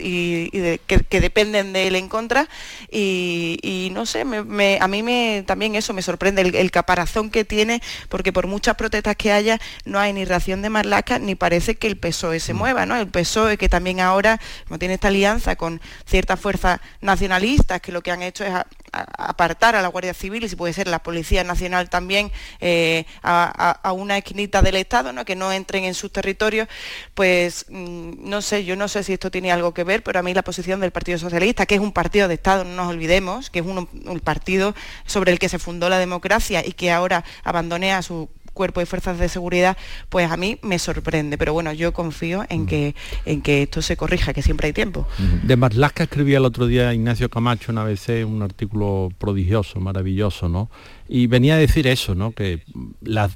que, 0.88 1.20
dependen 1.20 1.74
de 1.74 1.88
él 1.88 1.96
en 1.96 2.10
contra. 2.10 2.48
Y, 2.92 3.90
no 3.94 4.06
sé, 4.06 4.22
a 4.22 4.88
mí 4.88 5.04
me, 5.04 5.44
también 5.46 5.76
eso 5.76 5.94
me 5.94 6.02
sorprende, 6.02 6.42
el 6.42 6.72
caparazón 6.72 7.30
que 7.30 7.46
tiene, 7.46 7.82
porque 8.10 8.34
por 8.34 8.48
muchas 8.48 8.76
protestas 8.76 9.16
que 9.16 9.32
haya, 9.32 9.60
no 9.86 10.00
hay 10.00 10.14
ni 10.14 10.26
reacción 10.26 10.62
de 10.62 10.70
Marlaska, 10.70 11.20
ni 11.20 11.36
parece 11.36 11.76
que 11.76 11.88
el 11.88 11.98
PSOE 11.98 12.40
se 12.40 12.54
mueva, 12.54 12.86
¿no? 12.86 12.96
El 12.96 13.08
PSOE 13.08 13.58
que 13.58 13.70
también 13.70 14.00
ahora, 14.00 14.40
como 14.68 14.80
tiene 14.80 14.96
esta 14.96 15.08
alianza 15.10 15.56
con 15.56 15.80
ciertas 16.06 16.40
fuerzas 16.40 16.80
nacionalistas, 17.02 17.82
que 17.82 17.92
lo 17.92 18.02
que 18.02 18.12
han 18.12 18.22
hecho 18.24 18.44
es 18.44 18.52
a- 18.52 18.68
a- 18.92 19.28
apartar 19.30 19.76
a 19.76 19.82
la 19.82 19.88
Guardia 19.90 20.14
Civil 20.14 20.44
y 20.44 20.50
si 20.50 20.56
puede 20.56 20.74
ser 20.74 20.88
la 20.88 21.00
Policía 21.04 21.44
Nacional 21.44 21.90
también 21.90 22.32
eh, 22.62 23.06
a, 23.24 23.72
a- 23.84 23.92
una 23.94 24.18
esquinita 24.18 24.62
del 24.62 24.76
Estado, 24.76 25.14
¿no? 25.14 25.24
que 25.26 25.36
no 25.36 25.52
entren 25.52 25.84
en 25.86 25.94
sus 25.94 26.12
territorios, 26.12 26.68
pues 27.14 27.66
mm, 27.70 28.30
no 28.30 28.42
sé, 28.42 28.66
yo 28.66 28.76
no 28.76 28.88
sé 28.88 29.04
si 29.04 29.14
esto 29.14 29.32
tiene 29.32 29.52
algo 29.52 29.74
que 29.74 29.84
ver, 29.84 30.04
pero 30.04 30.20
a 30.20 30.24
mí 30.24 30.34
la 30.34 30.44
posición 30.44 30.80
del 30.80 30.92
Partido 30.92 31.18
Socialista, 31.20 31.66
que 31.66 31.76
es 31.76 31.82
un 31.82 31.92
partido 31.92 32.28
de 32.28 32.34
Estado, 32.36 32.64
no 32.64 32.76
nos 32.76 32.88
olvidemos, 32.90 33.50
que 33.50 33.60
es 33.60 33.66
un, 33.66 33.88
un 34.06 34.20
partido 34.20 34.76
sobre 35.06 35.32
el 35.32 35.40
que 35.40 35.50
se 35.50 35.60
fundó 35.60 35.90
la 35.90 36.00
democracia 36.00 36.66
y 36.66 36.72
que 36.74 36.92
ahora 36.92 37.24
abandone 37.44 37.94
a 37.94 38.02
su 38.02 38.30
cuerpo 38.56 38.80
de 38.80 38.88
fuerzas 38.88 39.20
de 39.20 39.30
seguridad, 39.30 39.78
pues 40.10 40.32
a 40.32 40.38
mí 40.38 40.58
me 40.64 40.80
sorprende. 40.80 41.38
Pero 41.38 41.54
bueno, 41.54 41.72
yo 41.74 41.94
confío 41.94 42.44
en 42.50 42.66
que, 42.66 42.96
en 43.26 43.44
que 43.44 43.62
esto 43.62 43.84
se 43.84 43.96
corrija, 43.96 44.34
que 44.34 44.42
siempre 44.42 44.66
hay 44.66 44.74
tiempo. 44.74 45.08
De 45.44 45.56
Marlaska 45.56 46.06
escribía 46.06 46.40
el 46.40 46.46
otro 46.46 46.66
día 46.66 46.92
Ignacio 46.94 47.30
Camacho 47.30 47.72
en 47.72 47.78
ABC 47.78 48.26
un 48.26 48.42
artículo 48.42 49.10
prodigioso, 49.20 49.80
maravilloso, 49.80 50.50
¿no? 50.50 50.72
Y 51.08 51.28
venía 51.28 51.54
a 51.54 51.58
decir 51.58 51.86
eso, 51.86 52.16
¿no? 52.16 52.32
Que 52.32 52.64
las 53.02 53.34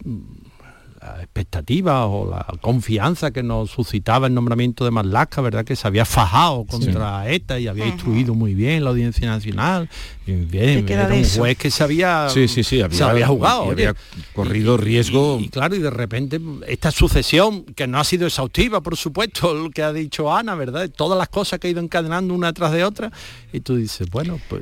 la 1.18 1.24
expectativa 1.24 2.06
o 2.06 2.30
la 2.30 2.46
confianza 2.62 3.32
que 3.32 3.44
nos 3.44 3.72
suscitaba 3.72 4.28
el 4.28 4.34
nombramiento 4.34 4.86
de 4.86 4.92
Marlaska, 4.92 5.42
¿verdad? 5.42 5.66
Que 5.66 5.76
se 5.76 5.88
había 5.88 6.06
fajado 6.06 6.66
contra 6.66 7.30
ETA 7.32 7.60
y 7.60 7.68
había 7.68 7.86
instruido 7.88 8.34
muy 8.36 8.54
bien 8.54 8.84
la 8.84 8.90
Audiencia 8.92 9.28
Nacional. 9.28 9.90
Y 10.28 10.34
bien, 10.34 10.86
era 10.88 11.08
un 11.08 11.14
eso? 11.14 11.40
juez 11.40 11.58
que 11.58 11.72
se 11.72 11.84
había, 11.84 12.30
Sí, 12.30 12.48
sí, 12.48 12.64
sí, 12.64 12.82
había- 12.82 12.98
se 12.98 13.04
había 13.04 13.28
jugado. 13.28 13.66
y 13.68 13.72
había 13.72 13.96
corrido 14.34 14.78
riesgo. 14.78 15.38
Y, 15.40 15.46
y 15.46 15.50
claro, 15.50 15.76
y 15.76 15.80
de 15.80 15.90
repente 15.90 16.40
esta 16.68 16.92
sucesión, 16.92 17.64
que 17.64 17.88
no 17.88 18.00
ha 18.00 18.04
sido 18.04 18.28
exhaustiva, 18.28 18.82
por 18.82 18.96
supuesto, 18.96 19.54
lo 19.56 19.72
que 19.72 19.82
ha 19.82 19.92
dicho 19.92 20.34
Ana, 20.34 20.54
¿verdad? 20.56 20.90
Todas 20.96 21.18
las 21.18 21.30
cosas 21.30 21.60
que 21.60 21.68
ha 21.68 21.72
ido 21.72 21.82
encadenando 21.82 22.34
una 22.34 22.54
tras 22.54 22.72
de 22.72 22.84
otra, 22.84 23.12
y 23.52 23.62
tú 23.62 23.76
dices, 23.76 24.08
bueno, 24.12 24.40
pues, 24.50 24.62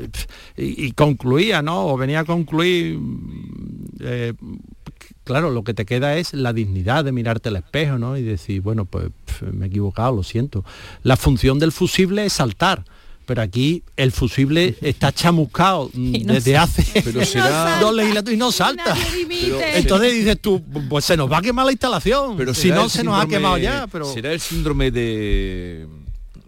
y, 0.56 0.86
y 0.86 0.91
concluía, 0.93 1.62
¿no? 1.62 1.88
O 1.88 1.98
venía 1.98 2.22
a 2.22 2.26
concluir, 2.26 2.98
eh, 4.00 4.34
claro, 5.28 5.51
lo 5.51 5.63
que 5.63 5.73
te 5.73 5.86
queda 5.86 6.17
es 6.17 6.34
la 6.34 6.53
dignidad 6.53 7.05
de 7.05 7.11
mirarte 7.11 7.49
al 7.49 7.57
espejo, 7.57 7.97
¿no? 7.99 8.17
Y 8.17 8.23
decir, 8.23 8.61
bueno, 8.61 8.86
pues 8.86 9.05
me 9.53 9.65
he 9.65 9.69
equivocado, 9.69 10.15
lo 10.15 10.23
siento. 10.23 10.65
La 11.03 11.17
función 11.17 11.59
del 11.59 11.71
fusible 11.71 12.25
es 12.25 12.34
saltar. 12.34 12.84
Pero 13.28 13.41
aquí 13.41 13.84
el 13.97 14.13
fusible 14.13 14.78
está 14.82 15.11
chamuscado 15.11 15.91
no 15.93 16.34
desde 16.34 16.55
hace 16.55 17.01
Pero 17.03 17.25
será- 17.25 17.78
dos 17.82 17.93
legislaturas 17.93 18.34
y 18.34 18.38
no 18.38 18.51
salta. 18.53 18.95
Pero- 19.28 19.59
Entonces 19.61 20.13
dices 20.13 20.39
tú, 20.39 20.63
pues 20.89 21.03
se 21.03 21.17
nos 21.17 21.30
va 21.30 21.39
a 21.39 21.41
quemar 21.41 21.65
la 21.65 21.73
instalación. 21.73 22.38
Pero 22.38 22.53
si 22.53 22.69
no 22.69 22.88
se 22.88 23.03
nos 23.03 23.21
ha 23.21 23.28
quemado 23.28 23.57
ya, 23.57 23.86
pero 23.91 24.05
será 24.05 24.32
el 24.32 24.39
síndrome 24.39 24.91
de 24.91 25.86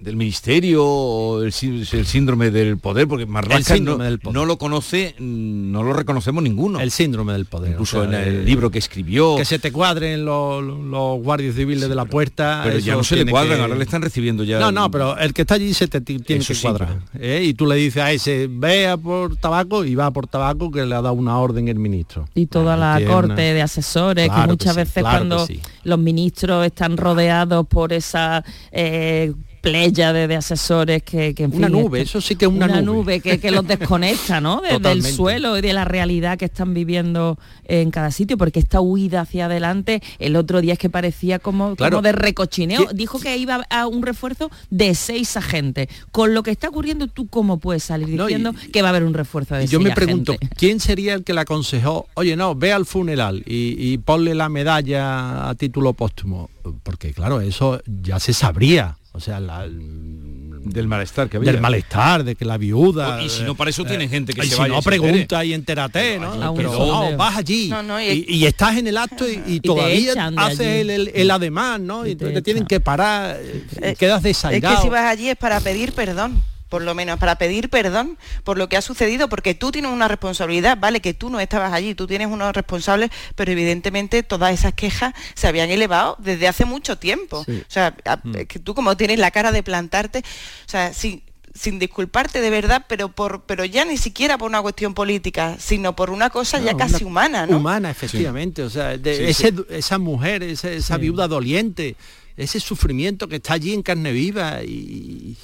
del 0.02 0.16
ministerio 0.16 0.86
o 0.86 1.42
el, 1.44 1.52
sí- 1.52 1.84
el 1.92 2.06
síndrome 2.06 2.52
del 2.52 2.78
poder 2.78 3.08
porque 3.08 3.26
Marlaska 3.26 3.78
no, 3.78 3.98
del 3.98 4.20
poder. 4.20 4.34
no 4.36 4.46
lo 4.46 4.58
conoce 4.58 5.16
mm, 5.20 5.72
no 5.72 5.84
lo 5.84 5.94
reconocemos 5.94 6.42
ninguno 6.44 6.80
el 6.80 6.92
síndrome 6.92 7.34
del 7.34 7.46
poder. 7.46 7.72
incluso 7.74 8.00
o 8.02 8.10
sea, 8.10 8.22
en 8.22 8.28
el 8.28 8.36
eh, 8.38 8.44
libro 8.44 8.72
que 8.72 8.78
escribió 8.80 9.36
que 9.36 9.46
se 9.46 9.60
te 9.60 9.72
cuadren 9.72 10.24
los, 10.26 10.64
los 10.64 11.22
guardias 11.22 11.56
civiles 11.56 11.90
de 11.90 11.96
la 11.96 12.06
puerta. 12.06 12.62
pero 12.64 12.80
ya 12.80 12.96
no 12.96 13.04
se 13.04 13.18
le 13.18 13.30
cuadran 13.30 13.58
que- 13.58 13.62
ahora 13.64 13.76
le 13.76 13.84
están 13.84 14.02
recibiendo 14.02 14.44
ya 14.44 14.60
No, 14.60 14.72
no, 14.72 14.90
pero 14.90 15.18
el 15.18 15.34
que 15.34 15.42
está 15.42 15.56
allí 15.56 15.74
se 15.74 15.88
te 15.88 16.02
ti- 16.02 16.20
tiene 16.20 16.42
Eso 16.42 16.50
que 16.50 16.56
sí, 16.56 16.62
cuadrar. 16.62 17.00
¿eh? 17.20 17.44
Y 17.46 17.54
tú 17.54 17.66
le 17.66 17.76
dices 17.76 18.02
a 18.02 18.12
ese, 18.12 18.48
ve 18.50 18.88
a 18.88 18.98
por 18.98 19.36
tabaco 19.36 19.84
y 19.86 19.96
va 19.96 20.06
a 20.08 20.12
por 20.12 20.28
tabaco 20.28 20.72
que 20.72 20.86
le 20.86 20.96
ha 20.96 21.02
dado 21.02 21.14
una 21.16 21.38
orden 21.40 21.68
el 21.68 21.78
ministro. 21.80 22.28
y 22.36 22.46
toda 22.46 22.78
la 22.78 23.02
corte 23.06 23.42
de 23.42 23.62
asesores, 23.62 24.28
Claro 24.28 24.42
que 24.42 24.48
que 24.48 24.52
muchas 24.54 24.74
sí, 24.74 24.80
veces 24.80 25.04
claro 25.04 25.18
cuando 25.18 25.46
sí. 25.46 25.60
los 25.84 26.00
ministros 26.00 26.66
están 26.66 26.98
rodeados 26.98 27.68
por 27.68 27.92
esa 27.94 28.44
eh, 28.72 29.34
pléyade 29.62 30.28
de 30.28 30.36
asesores 30.36 31.04
que, 31.04 31.34
que 31.34 31.44
en 31.44 31.54
Una 31.56 31.68
fin, 31.68 31.76
nube, 31.82 32.02
esto- 32.02 32.20
eso 32.20 32.28
sí 32.28 32.36
que 32.36 32.46
es 32.46 32.52
una 32.52 32.82
nube. 32.82 33.20
que, 33.20 33.40
que 33.40 33.52
los 33.52 33.68
desconecta, 33.68 34.40
¿no? 34.42 34.62
De- 34.62 34.80
del 34.80 35.04
suelo 35.04 35.58
y 35.58 35.62
de 35.62 35.74
la 35.74 35.86
realidad 35.86 36.38
que 36.38 36.46
están 36.46 36.74
viviendo 36.74 37.38
en 37.66 37.92
cada 37.92 38.12
sitio, 38.12 38.38
porque 38.38 38.60
esta 38.60 38.82
huida 38.82 39.22
hacia 39.22 39.46
adelante, 39.46 40.02
el 40.20 40.36
otro 40.36 40.62
día 40.62 40.74
es 40.74 40.80
que 40.80 40.90
parecía 40.90 41.40
como, 41.40 41.76
Claro. 41.76 41.98
como 41.98 42.02
de 42.04 42.12
recochineo. 42.14 42.88
¿Qué- 42.88 42.94
Dijo 42.94 43.20
que 43.20 43.38
iba 43.38 43.66
a 43.70 43.88
un 43.88 44.02
refuerzo 44.04 44.50
de 44.70 44.96
seis 44.96 45.36
agentes. 45.38 45.88
Con 46.12 46.34
lo 46.34 46.44
que 46.44 46.52
está 46.52 46.70
ocurriendo, 46.70 47.08
¿tú 47.08 47.28
cómo 47.28 47.60
puedes 47.60 47.84
salir 47.84 48.10
No, 48.10 48.26
y- 48.30 48.34
diciendo 48.34 48.54
que 48.74 48.82
va 48.82 48.90
a 48.90 48.92
haber 48.92 49.04
un 49.04 49.14
refuerzo 49.14 49.56
de 49.56 49.64
Y 49.66 49.68
yo 49.68 49.80
seis 49.80 49.90
me 49.90 49.96
pregunto? 49.96 50.36
¿quién 50.58 50.80
sería 50.80 51.14
el 51.14 51.24
que 51.24 51.34
le 51.34 51.42
aconsejó, 51.42 52.08
oye, 52.16 52.36
no, 52.36 52.56
ve 52.56 52.72
al 52.74 52.86
funeral 52.86 53.44
y, 53.46 53.76
y 53.78 53.98
ponle 54.00 54.36
la 54.36 54.50
medalla 54.50 55.50
a 55.50 55.56
título 55.56 55.94
póstumo? 55.94 56.50
Porque 56.84 57.14
claro, 57.14 57.42
eso 57.42 57.82
ya 58.04 58.20
se 58.20 58.34
sabría. 58.34 58.98
O 59.12 59.20
sea, 59.20 59.40
la- 59.40 59.68
Del 59.68 60.88
malestar 60.88 61.30
que 61.30 61.38
había. 61.38 61.52
del 61.52 61.62
malestar, 61.62 62.24
de 62.24 62.36
que 62.36 62.44
la 62.46 62.58
viuda... 62.58 63.24
Y 63.24 63.30
si 63.30 63.44
no, 63.44 63.56
para 63.56 63.70
eso 63.70 63.86
tienen 63.86 64.10
gente 64.10 64.34
que 64.34 64.42
y 64.42 64.50
se 64.50 64.56
si 64.56 64.56
vaya 64.60 64.68
y 64.68 64.72
no, 64.72 64.78
entere. 64.80 65.00
pregunta 65.00 65.46
y 65.46 65.54
entérate, 65.54 66.20
¿no? 66.20 66.54
Pero 66.54 66.72
no, 66.74 67.18
vas 67.18 67.38
allí 67.38 67.70
No, 67.70 67.82
no, 67.82 68.00
y- 68.02 68.26
y, 68.28 68.36
y 68.36 68.46
estás 68.46 68.78
en 68.78 68.86
el 68.88 68.98
acto 68.98 69.28
y, 69.28 69.42
y 69.48 69.60
todavía 69.62 70.14
haces 70.38 70.60
el, 70.60 70.90
el- 70.90 71.12
el 71.16 71.32
ademán, 71.32 71.88
¿no? 71.88 72.06
Y 72.06 72.12
entonces 72.12 72.36
te 72.36 72.42
tienen 72.42 72.66
que 72.66 72.80
parar, 72.82 73.38
eh, 73.82 73.96
quedas 73.98 74.18
Es 74.18 74.24
desairado. 74.24 74.76
que 74.76 74.82
si 74.84 74.90
vas 74.90 75.06
allí 75.06 75.30
es 75.30 75.38
para 75.38 75.60
pedir 75.62 75.94
perdón, 75.94 76.42
por 76.70 76.82
lo 76.84 76.96
menos, 76.96 77.20
para 77.20 77.36
pedir 77.38 77.70
perdón 77.70 78.18
por 78.44 78.58
lo 78.58 78.70
que 78.70 78.78
ha 78.78 78.82
sucedido, 78.82 79.28
porque 79.28 79.56
tú 79.56 79.72
tienes 79.72 79.92
una 79.92 80.08
responsabilidad, 80.08 80.78
vale, 80.80 81.02
que 81.02 81.14
tú 81.14 81.30
no 81.30 81.40
estabas 81.40 81.74
allí, 81.74 81.96
tú 81.96 82.08
tienes 82.08 82.28
unos 82.28 82.54
responsables, 82.56 83.10
pero 83.36 83.52
evidentemente 83.52 84.24
todas 84.24 84.54
esas 84.54 84.74
quejas 84.74 85.14
se 85.34 85.48
habían 85.48 85.70
elevado 85.72 86.16
desde 86.20 86.48
hace 86.48 86.66
mucho 86.66 86.98
tiempo. 86.98 87.44
Sí. 87.46 87.60
O 87.62 87.72
sea, 87.72 87.96
a- 88.06 88.20
Mm. 88.24 88.36
es 88.38 88.48
que 88.48 88.60
tú 88.60 88.74
como 88.76 88.96
tienes 88.96 89.20
la 89.20 89.32
cara 89.32 89.52
de 89.52 89.64
plantarte, 89.64 90.20
o 90.20 90.70
sea, 90.70 90.94
sin 90.94 91.24
sin 91.52 91.80
disculparte 91.80 92.40
de 92.42 92.50
verdad, 92.52 92.86
pero 92.88 93.10
por 93.10 93.42
pero 93.44 93.66
ya 93.66 93.84
ni 93.84 93.98
siquiera 93.98 94.38
por 94.38 94.48
una 94.48 94.62
cuestión 94.62 94.94
política, 94.94 95.58
sino 95.60 95.96
por 95.96 96.12
una 96.12 96.30
cosa 96.30 96.60
ya 96.60 96.78
casi 96.78 97.04
humana, 97.04 97.48
¿no? 97.48 97.58
Humana, 97.58 97.90
efectivamente. 97.90 98.62
O 98.62 98.70
sea, 98.70 98.96
de- 98.98 99.18
Sí, 99.18 99.24
ese- 99.26 99.52
sí. 99.52 99.64
esa 99.70 99.98
mujer, 99.98 100.44
esa 100.44 100.98
viuda 100.98 101.28
doliente, 101.28 101.96
ese 102.38 102.60
sufrimiento 102.60 103.28
que 103.28 103.38
está 103.38 103.54
allí 103.56 103.74
en 103.74 103.82
carne 103.82 104.12
viva 104.12 104.62
y 104.64 105.36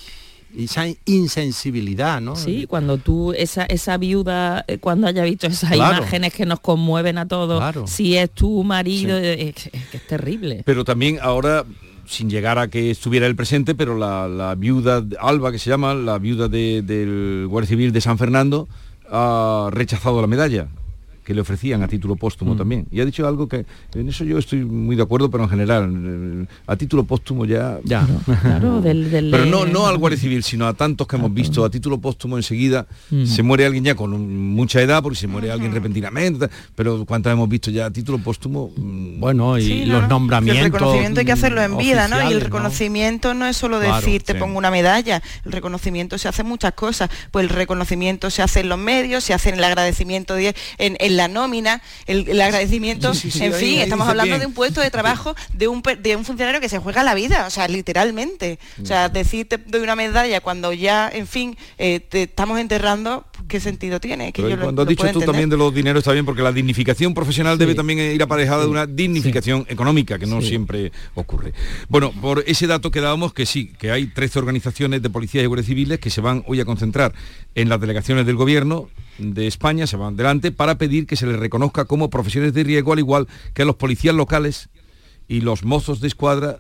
esa 0.58 0.86
insensibilidad, 1.06 2.22
¿no? 2.22 2.36
Sí, 2.36 2.66
cuando 2.68 2.98
tú, 2.98 3.34
esa, 3.34 3.66
esa 3.66 3.98
viuda, 3.98 4.64
eh, 4.68 4.78
cuando 4.78 5.08
haya 5.08 5.24
visto 5.24 5.48
esas 5.48 5.72
Claro. 5.72 5.98
imágenes 5.98 6.34
que 6.34 6.46
nos 6.46 6.60
conmueven 6.60 7.18
a 7.18 7.28
todos, 7.28 7.60
Claro. 7.60 7.88
si 7.88 8.16
es 8.18 8.32
tu 8.32 8.64
marido, 8.64 9.20
Sí. 9.20 9.26
es, 9.26 9.56
que 9.92 9.98
es 9.98 10.08
terrible. 10.08 10.64
Pero 10.66 10.84
también 10.84 11.20
ahora, 11.22 11.66
sin 12.08 12.30
llegar 12.30 12.58
a 12.60 12.68
que 12.70 12.92
estuviera 12.92 13.28
el 13.28 13.36
presente, 13.36 13.76
pero 13.76 13.98
la, 13.98 14.28
la 14.28 14.56
viuda 14.56 15.04
Alba, 15.20 15.52
que 15.52 15.60
se 15.60 15.70
llama, 15.70 15.94
la 15.94 16.18
viuda 16.20 16.48
de- 16.48 16.82
del 16.82 17.48
Guardia 17.50 17.70
Civil 17.70 17.92
de 17.92 18.02
San 18.02 18.18
Fernando, 18.18 18.68
ha 19.10 19.70
rechazado 19.72 20.20
la 20.22 20.28
medalla 20.28 20.68
que 21.26 21.34
le 21.34 21.42
ofrecían 21.42 21.84
a 21.84 21.88
título 21.90 22.16
póstumo 22.16 22.54
Mm. 22.54 22.58
también. 22.58 22.88
Y 22.92 23.02
ha 23.02 23.06
dicho 23.06 23.28
algo 23.28 23.48
que 23.50 23.66
en 23.96 24.08
eso 24.08 24.24
yo 24.24 24.38
estoy 24.38 24.64
muy 24.64 24.96
de 24.96 25.02
acuerdo, 25.04 25.30
pero 25.30 25.44
en 25.44 25.50
general, 25.50 25.92
eh, 25.94 26.46
a 26.68 26.76
título 26.78 27.04
póstumo 27.04 27.46
ya... 27.46 27.80
Ya. 27.84 28.08
Claro, 28.42 28.80
del, 28.80 29.10
del- 29.12 29.32
Pero 29.32 29.46
no, 29.46 29.66
no 29.66 29.88
al 29.88 29.98
Guardia 29.98 30.20
Civil, 30.20 30.44
sino 30.44 30.68
a 30.68 30.74
tantos 30.76 31.08
que 31.08 31.16
hemos 31.16 31.34
visto 31.34 31.66
a 31.66 31.70
título 31.70 31.98
póstumo 32.00 32.38
enseguida. 32.38 32.86
Mm. 33.10 33.26
Se 33.26 33.42
muere 33.44 33.66
alguien 33.66 33.84
ya 33.84 33.96
con 33.96 34.14
un- 34.14 34.54
mucha 34.54 34.80
edad, 34.82 35.02
porque 35.02 35.18
se 35.18 35.28
muere 35.28 35.52
alguien 35.52 35.74
repentinamente, 35.74 36.48
pero 36.76 37.06
cuántas 37.06 37.34
hemos 37.34 37.50
visto 37.50 37.72
ya 37.72 37.88
a 37.88 37.92
título 37.92 38.20
póstumo. 38.20 38.72
mm, 38.78 39.20
Bueno, 39.20 39.58
y 39.58 39.62
Sí, 39.64 39.86
no, 39.88 39.94
los 39.94 40.02
no. 40.04 40.08
nombramientos. 40.10 40.66
El 40.66 40.72
reconocimiento 40.72 41.20
hay 41.22 41.26
que 41.26 41.32
hacerlo 41.32 41.62
en 41.64 41.76
vida, 41.78 42.08
¿no? 42.08 42.30
Y 42.30 42.34
el 42.34 42.42
reconocimiento 42.42 43.34
¿no? 43.34 43.48
es 43.48 43.58
solo 43.58 43.80
Claro, 43.80 43.96
decir 43.96 44.22
te 44.22 44.34
sí. 44.34 44.40
pongo 44.40 44.58
una 44.60 44.70
medalla. 44.70 45.24
El 45.44 45.52
reconocimiento 45.52 46.18
se 46.20 46.28
hace 46.28 46.44
en 46.44 46.50
muchas 46.50 46.74
cosas. 46.74 47.10
Pues 47.32 47.44
el 47.44 47.50
reconocimiento 47.50 48.30
se 48.30 48.42
hace 48.44 48.60
en 48.60 48.70
los 48.70 48.78
medios, 48.78 49.24
se 49.24 49.34
hace 49.34 49.50
en 49.50 49.56
el 49.56 49.64
agradecimiento 49.64 50.36
de- 50.36 50.56
en, 50.78 50.96
en 51.00 51.15
la 51.18 51.28
nómina, 51.28 51.82
el, 52.06 52.28
el 52.30 52.42
agradecimiento, 52.42 53.14
Sí, 53.14 53.32
sí, 53.32 53.40
sí, 53.40 53.46
en 53.46 53.54
fin, 53.54 53.80
estamos 53.80 54.08
hablando 54.08 54.30
bien. 54.30 54.40
de 54.40 54.46
un 54.48 54.54
puesto 54.54 54.82
de 54.82 54.92
trabajo 54.92 55.36
de 55.54 55.68
un 55.68 55.82
de 56.00 56.16
un 56.16 56.26
funcionario 56.26 56.60
que 56.62 56.70
se 56.70 56.80
juega 56.80 57.04
la 57.04 57.14
vida, 57.14 57.46
o 57.48 57.50
sea, 57.50 57.68
literalmente. 57.68 58.60
O 58.82 58.86
sea, 58.86 59.10
decir 59.10 59.48
te 59.48 59.58
doy 59.58 59.82
una 59.82 59.96
medalla 59.96 60.42
cuando 60.42 60.74
ya, 60.74 61.10
en 61.12 61.28
fin, 61.28 61.58
eh, 61.78 62.00
te 62.00 62.24
estamos 62.24 62.60
enterrando, 62.60 63.26
¿qué 63.48 63.60
sentido 63.60 64.00
tiene? 64.00 64.32
Que 64.34 64.42
Pero 64.42 64.50
yo 64.50 64.56
y 64.56 64.58
lo- 64.58 64.64
cuando 64.64 64.82
has 64.82 64.88
dicho 64.88 65.02
tú 65.04 65.08
entender. 65.08 65.28
también 65.28 65.50
de 65.50 65.58
los 65.58 65.74
dineros 65.74 66.00
está 66.02 66.12
bien, 66.14 66.26
porque 66.26 66.42
la 66.42 66.52
dignificación 66.52 67.14
profesional 67.14 67.58
debe 67.58 67.76
también 67.76 68.00
ir 68.00 68.22
aparejada 68.22 68.64
de 68.64 68.70
una 68.70 68.86
dignificación 68.86 69.66
económica, 69.70 70.18
que 70.20 70.26
no 70.26 70.42
siempre 70.42 70.92
ocurre. 71.14 71.54
Bueno, 71.90 72.12
por 72.22 72.44
ese 72.48 72.68
dato 72.68 72.92
quedábamos 72.92 73.34
que 73.34 73.46
sí, 73.46 73.72
que 73.80 73.92
hay 73.92 74.08
13 74.08 74.40
organizaciones 74.40 75.02
de 75.02 75.10
policías 75.10 75.44
y 75.44 75.48
guardias 75.48 75.68
civiles 75.68 76.00
que 76.00 76.10
se 76.10 76.22
van 76.22 76.44
hoy 76.48 76.60
a 76.60 76.66
concentrar 76.66 77.14
en 77.56 77.70
las 77.70 77.80
delegaciones 77.80 78.26
del 78.26 78.36
gobierno 78.36 78.90
de 79.18 79.48
España, 79.48 79.88
se 79.88 79.96
van 79.96 80.16
delante, 80.18 80.52
para 80.52 80.78
pedir 80.78 81.08
que 81.08 81.16
se 81.16 81.26
les 81.26 81.38
reconozca 81.40 81.86
como 81.86 82.10
profesiones 82.10 82.54
de 82.54 82.64
riesgo, 82.64 82.94
al 82.94 83.00
igual 83.00 83.28
que 83.54 83.62
a 83.62 83.66
los 83.66 83.76
policías 83.76 84.14
locales 84.16 84.70
y 85.28 85.42
los 85.42 85.64
mozos 85.64 86.02
de 86.02 86.08
escuadra 86.08 86.60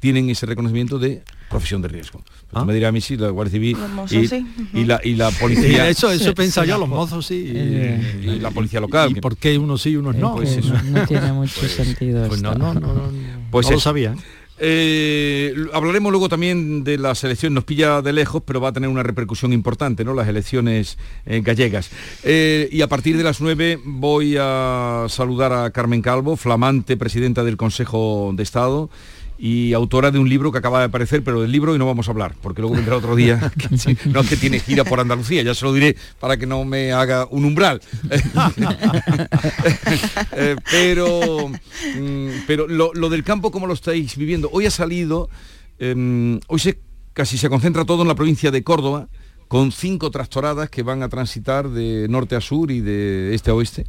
tienen 0.00 0.28
ese 0.30 0.46
reconocimiento 0.46 0.98
de 0.98 1.22
profesión 1.48 1.82
de 1.82 1.88
riesgo. 1.88 2.22
Tú 2.52 2.64
me 2.64 2.74
dirás 2.74 2.88
a 2.88 2.92
mí 2.92 3.00
sí, 3.00 3.16
la 3.16 3.28
Guardia 3.28 3.52
Civil 3.52 3.76
Los 3.78 3.90
mozos, 3.90 4.12
y, 4.16 4.26
sí. 4.26 4.46
y 4.74 4.84
la, 4.84 5.00
y 5.04 5.14
la 5.14 5.30
policía. 5.40 5.88
Eso, 5.88 6.10
eso 6.10 6.30
he 6.30 6.34
pensado 6.34 6.66
yo, 6.66 6.78
los 6.78 6.88
mozos 6.88 7.26
sí. 7.26 7.34
Y, 7.46 7.52
Eh, 7.54 8.20
y 8.22 8.38
la 8.40 8.50
policía 8.50 8.80
local. 8.80 9.10
¿Y 9.16 9.20
por 9.20 9.36
qué 9.36 9.56
unos 9.58 9.82
sí 9.82 9.90
y 9.90 9.96
unos 9.96 10.16
no? 10.16 10.34
pues 10.34 10.56
eso. 10.56 10.74
No 10.84 11.06
tiene 11.06 11.32
mucho 11.32 11.68
sentido. 11.68 12.26
Pues 12.28 12.42
no, 12.42 12.52
esto. 12.52 12.58
no, 12.58 12.74
no, 12.74 12.80
no, 12.80 13.02
Pues 13.50 13.66
no 13.66 13.70
lo 13.72 13.76
eso. 13.78 13.80
sabía. 13.84 14.14
Eh, 14.62 15.54
hablaremos 15.72 16.12
luego 16.12 16.28
también 16.28 16.84
de 16.84 16.98
las 16.98 17.24
elecciones, 17.24 17.54
nos 17.54 17.64
pilla 17.64 18.02
de 18.02 18.12
lejos, 18.12 18.42
pero 18.44 18.60
va 18.60 18.68
a 18.68 18.72
tener 18.74 18.90
una 18.90 19.02
repercusión 19.02 19.54
importante, 19.54 20.04
¿no? 20.04 20.12
Las 20.12 20.28
elecciones 20.28 20.98
eh, 21.24 21.40
gallegas. 21.42 21.90
Eh, 22.24 22.68
y 22.70 22.82
a 22.82 22.86
partir 22.86 23.16
de 23.16 23.24
las 23.24 23.40
9 23.40 23.80
voy 23.84 24.36
a 24.38 25.06
saludar 25.08 25.52
a 25.54 25.70
Carmen 25.70 26.02
Calvo, 26.02 26.36
flamante 26.36 26.98
presidenta 26.98 27.42
del 27.42 27.56
Consejo 27.56 28.32
de 28.36 28.42
Estado 28.42 28.90
y 29.42 29.72
autora 29.72 30.10
de 30.10 30.18
un 30.18 30.28
libro 30.28 30.52
que 30.52 30.58
acaba 30.58 30.80
de 30.80 30.84
aparecer, 30.84 31.24
pero 31.24 31.40
del 31.40 31.50
libro 31.50 31.74
y 31.74 31.78
no 31.78 31.86
vamos 31.86 32.08
a 32.08 32.10
hablar, 32.10 32.34
porque 32.42 32.60
luego 32.60 32.76
vendrá 32.76 32.98
otro 32.98 33.16
día, 33.16 33.50
que 33.58 33.96
no 34.10 34.20
es 34.20 34.28
que 34.28 34.36
tiene 34.36 34.60
gira 34.60 34.84
por 34.84 35.00
Andalucía, 35.00 35.42
ya 35.42 35.54
se 35.54 35.64
lo 35.64 35.72
diré 35.72 35.96
para 36.20 36.36
que 36.36 36.46
no 36.46 36.62
me 36.66 36.92
haga 36.92 37.26
un 37.30 37.46
umbral. 37.46 37.80
Eh, 40.32 40.56
pero 40.70 41.48
mm, 41.48 42.28
pero 42.46 42.66
lo, 42.68 42.92
lo 42.94 43.08
del 43.08 43.24
campo, 43.24 43.50
¿cómo 43.50 43.66
lo 43.66 43.74
estáis 43.74 44.16
viviendo? 44.16 44.48
Hoy 44.52 44.66
ha 44.66 44.70
salido, 44.70 45.28
em, 45.78 46.40
hoy 46.46 46.58
se, 46.58 46.78
casi 47.12 47.38
se 47.38 47.48
concentra 47.48 47.84
todo 47.84 48.02
en 48.02 48.08
la 48.08 48.14
provincia 48.14 48.50
de 48.50 48.62
Córdoba, 48.62 49.08
con 49.48 49.72
cinco 49.72 50.10
tractoradas 50.10 50.70
que 50.70 50.82
van 50.82 51.02
a 51.02 51.08
transitar 51.08 51.68
de 51.70 52.06
norte 52.08 52.36
a 52.36 52.40
sur 52.40 52.70
y 52.70 52.80
de 52.80 53.34
este 53.34 53.50
a 53.50 53.54
oeste, 53.54 53.86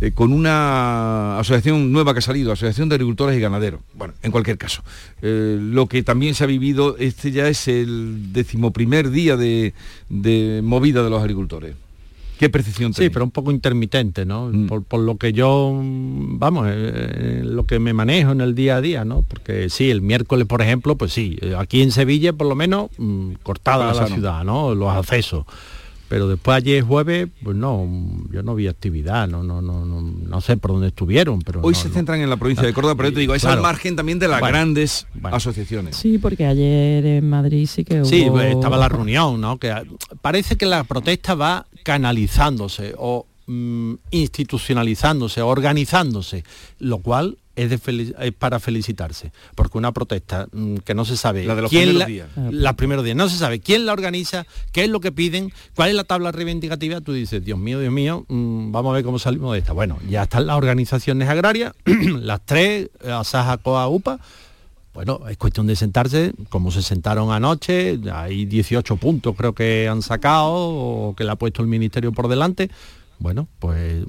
eh, 0.00 0.12
con 0.12 0.32
una 0.32 1.38
asociación 1.38 1.92
nueva 1.92 2.12
que 2.14 2.20
ha 2.20 2.22
salido, 2.22 2.52
Asociación 2.52 2.88
de 2.88 2.94
Agricultores 2.94 3.36
y 3.36 3.40
Ganaderos. 3.40 3.80
Bueno, 3.94 4.14
en 4.22 4.30
cualquier 4.30 4.56
caso, 4.56 4.82
eh, 5.20 5.58
lo 5.60 5.86
que 5.86 6.02
también 6.02 6.34
se 6.34 6.44
ha 6.44 6.46
vivido, 6.46 6.96
este 6.98 7.32
ya 7.32 7.48
es 7.48 7.68
el 7.68 8.32
decimoprimer 8.32 9.10
día 9.10 9.36
de, 9.36 9.74
de 10.08 10.60
movida 10.64 11.02
de 11.02 11.10
los 11.10 11.20
agricultores. 11.20 11.74
¿Qué 12.38 12.48
percepción 12.48 12.94
Sí, 12.94 13.10
pero 13.10 13.26
un 13.26 13.30
poco 13.30 13.50
intermitente, 13.50 14.24
¿no? 14.24 14.48
Mm. 14.50 14.66
Por, 14.66 14.82
por 14.82 15.00
lo 15.00 15.18
que 15.18 15.34
yo, 15.34 15.78
vamos, 15.78 16.68
eh, 16.70 17.42
lo 17.44 17.66
que 17.66 17.78
me 17.78 17.92
manejo 17.92 18.32
en 18.32 18.40
el 18.40 18.54
día 18.54 18.76
a 18.76 18.80
día, 18.80 19.04
¿no? 19.04 19.20
Porque 19.28 19.68
sí, 19.68 19.90
el 19.90 20.00
miércoles, 20.00 20.46
por 20.46 20.62
ejemplo, 20.62 20.96
pues 20.96 21.12
sí, 21.12 21.38
aquí 21.58 21.82
en 21.82 21.92
Sevilla, 21.92 22.32
por 22.32 22.46
lo 22.46 22.54
menos, 22.54 22.88
mm, 22.96 23.32
cortada 23.42 23.92
la 23.92 24.06
ciudad, 24.06 24.42
¿no? 24.44 24.74
Los 24.74 24.90
accesos. 24.90 25.44
Pero 26.10 26.26
después 26.26 26.56
ayer 26.56 26.82
jueves, 26.82 27.28
pues 27.40 27.56
no, 27.56 27.88
yo 28.32 28.42
no 28.42 28.56
vi 28.56 28.66
actividad, 28.66 29.28
no, 29.28 29.44
no, 29.44 29.62
no, 29.62 29.84
no, 29.84 30.02
no 30.02 30.40
sé 30.40 30.56
por 30.56 30.72
dónde 30.72 30.88
estuvieron, 30.88 31.40
pero 31.40 31.60
Hoy 31.62 31.72
no, 31.72 31.78
se 31.78 31.86
no. 31.86 31.94
centran 31.94 32.20
en 32.20 32.28
la 32.28 32.36
provincia 32.36 32.66
de 32.66 32.72
Córdoba, 32.72 32.96
pero 32.96 33.10
yo 33.10 33.14
te 33.14 33.20
digo, 33.20 33.32
es 33.36 33.44
al 33.44 33.60
margen 33.60 33.94
también 33.94 34.18
de 34.18 34.26
las 34.26 34.40
Bueno, 34.40 34.56
grandes 34.56 35.06
asociaciones. 35.22 35.94
Sí, 35.94 36.18
porque 36.18 36.46
ayer 36.46 37.06
en 37.06 37.30
Madrid 37.30 37.64
sí 37.68 37.84
que 37.84 38.00
hubo... 38.00 38.06
Sí, 38.06 38.26
pues, 38.28 38.52
estaba 38.52 38.76
la 38.76 38.88
reunión, 38.88 39.40
¿no? 39.40 39.58
Que 39.58 39.72
parece 40.20 40.56
que 40.56 40.66
la 40.66 40.82
protesta 40.82 41.36
va 41.36 41.68
canalizándose 41.84 42.92
o 42.98 43.26
mm, 43.46 43.94
institucionalizándose, 44.10 45.42
organizándose, 45.42 46.42
lo 46.80 46.98
cual 46.98 47.38
es, 47.56 47.68
de 47.70 47.78
felici- 47.80 48.14
es 48.20 48.32
para 48.32 48.60
felicitarse, 48.60 49.32
porque 49.54 49.76
una 49.78 49.92
protesta 49.92 50.46
mm, 50.52 50.76
que 50.78 50.94
no 50.94 51.04
se 51.04 51.16
sabe 51.16 51.44
La 51.44 51.54
de 51.54 51.62
los 51.62 51.70
quién 51.70 51.84
primeros 51.84 52.00
la, 52.00 52.06
días. 52.06 52.28
los 52.36 52.74
primeros 52.74 53.04
días, 53.04 53.16
no 53.16 53.28
se 53.28 53.36
sabe 53.38 53.60
quién 53.60 53.86
la 53.86 53.92
organiza, 53.92 54.46
qué 54.72 54.84
es 54.84 54.90
lo 54.90 55.00
que 55.00 55.12
piden, 55.12 55.52
cuál 55.74 55.90
es 55.90 55.94
la 55.94 56.04
tabla 56.04 56.32
reivindicativa, 56.32 57.00
tú 57.00 57.12
dices, 57.12 57.44
Dios 57.44 57.58
mío, 57.58 57.80
Dios 57.80 57.92
mío, 57.92 58.24
mm, 58.28 58.72
vamos 58.72 58.90
a 58.90 58.94
ver 58.94 59.04
cómo 59.04 59.18
salimos 59.18 59.52
de 59.52 59.58
esta. 59.58 59.72
Bueno, 59.72 59.98
ya 60.08 60.22
están 60.22 60.46
las 60.46 60.56
organizaciones 60.56 61.28
agrarias, 61.28 61.72
las 61.84 62.40
tres, 62.46 62.88
eh, 63.02 63.10
Asaja, 63.10 63.56
Coa, 63.58 63.88
UPA, 63.88 64.20
bueno, 64.92 65.20
es 65.28 65.36
cuestión 65.36 65.66
de 65.68 65.76
sentarse, 65.76 66.32
como 66.48 66.70
se 66.72 66.82
sentaron 66.82 67.30
anoche, 67.30 67.98
hay 68.12 68.44
18 68.44 68.96
puntos 68.96 69.36
creo 69.36 69.54
que 69.54 69.86
han 69.88 70.02
sacado 70.02 70.50
o 70.52 71.14
que 71.16 71.22
le 71.24 71.30
ha 71.30 71.36
puesto 71.36 71.62
el 71.62 71.68
Ministerio 71.68 72.10
por 72.12 72.26
delante. 72.28 72.70
Bueno, 73.20 73.48
pues 73.58 74.02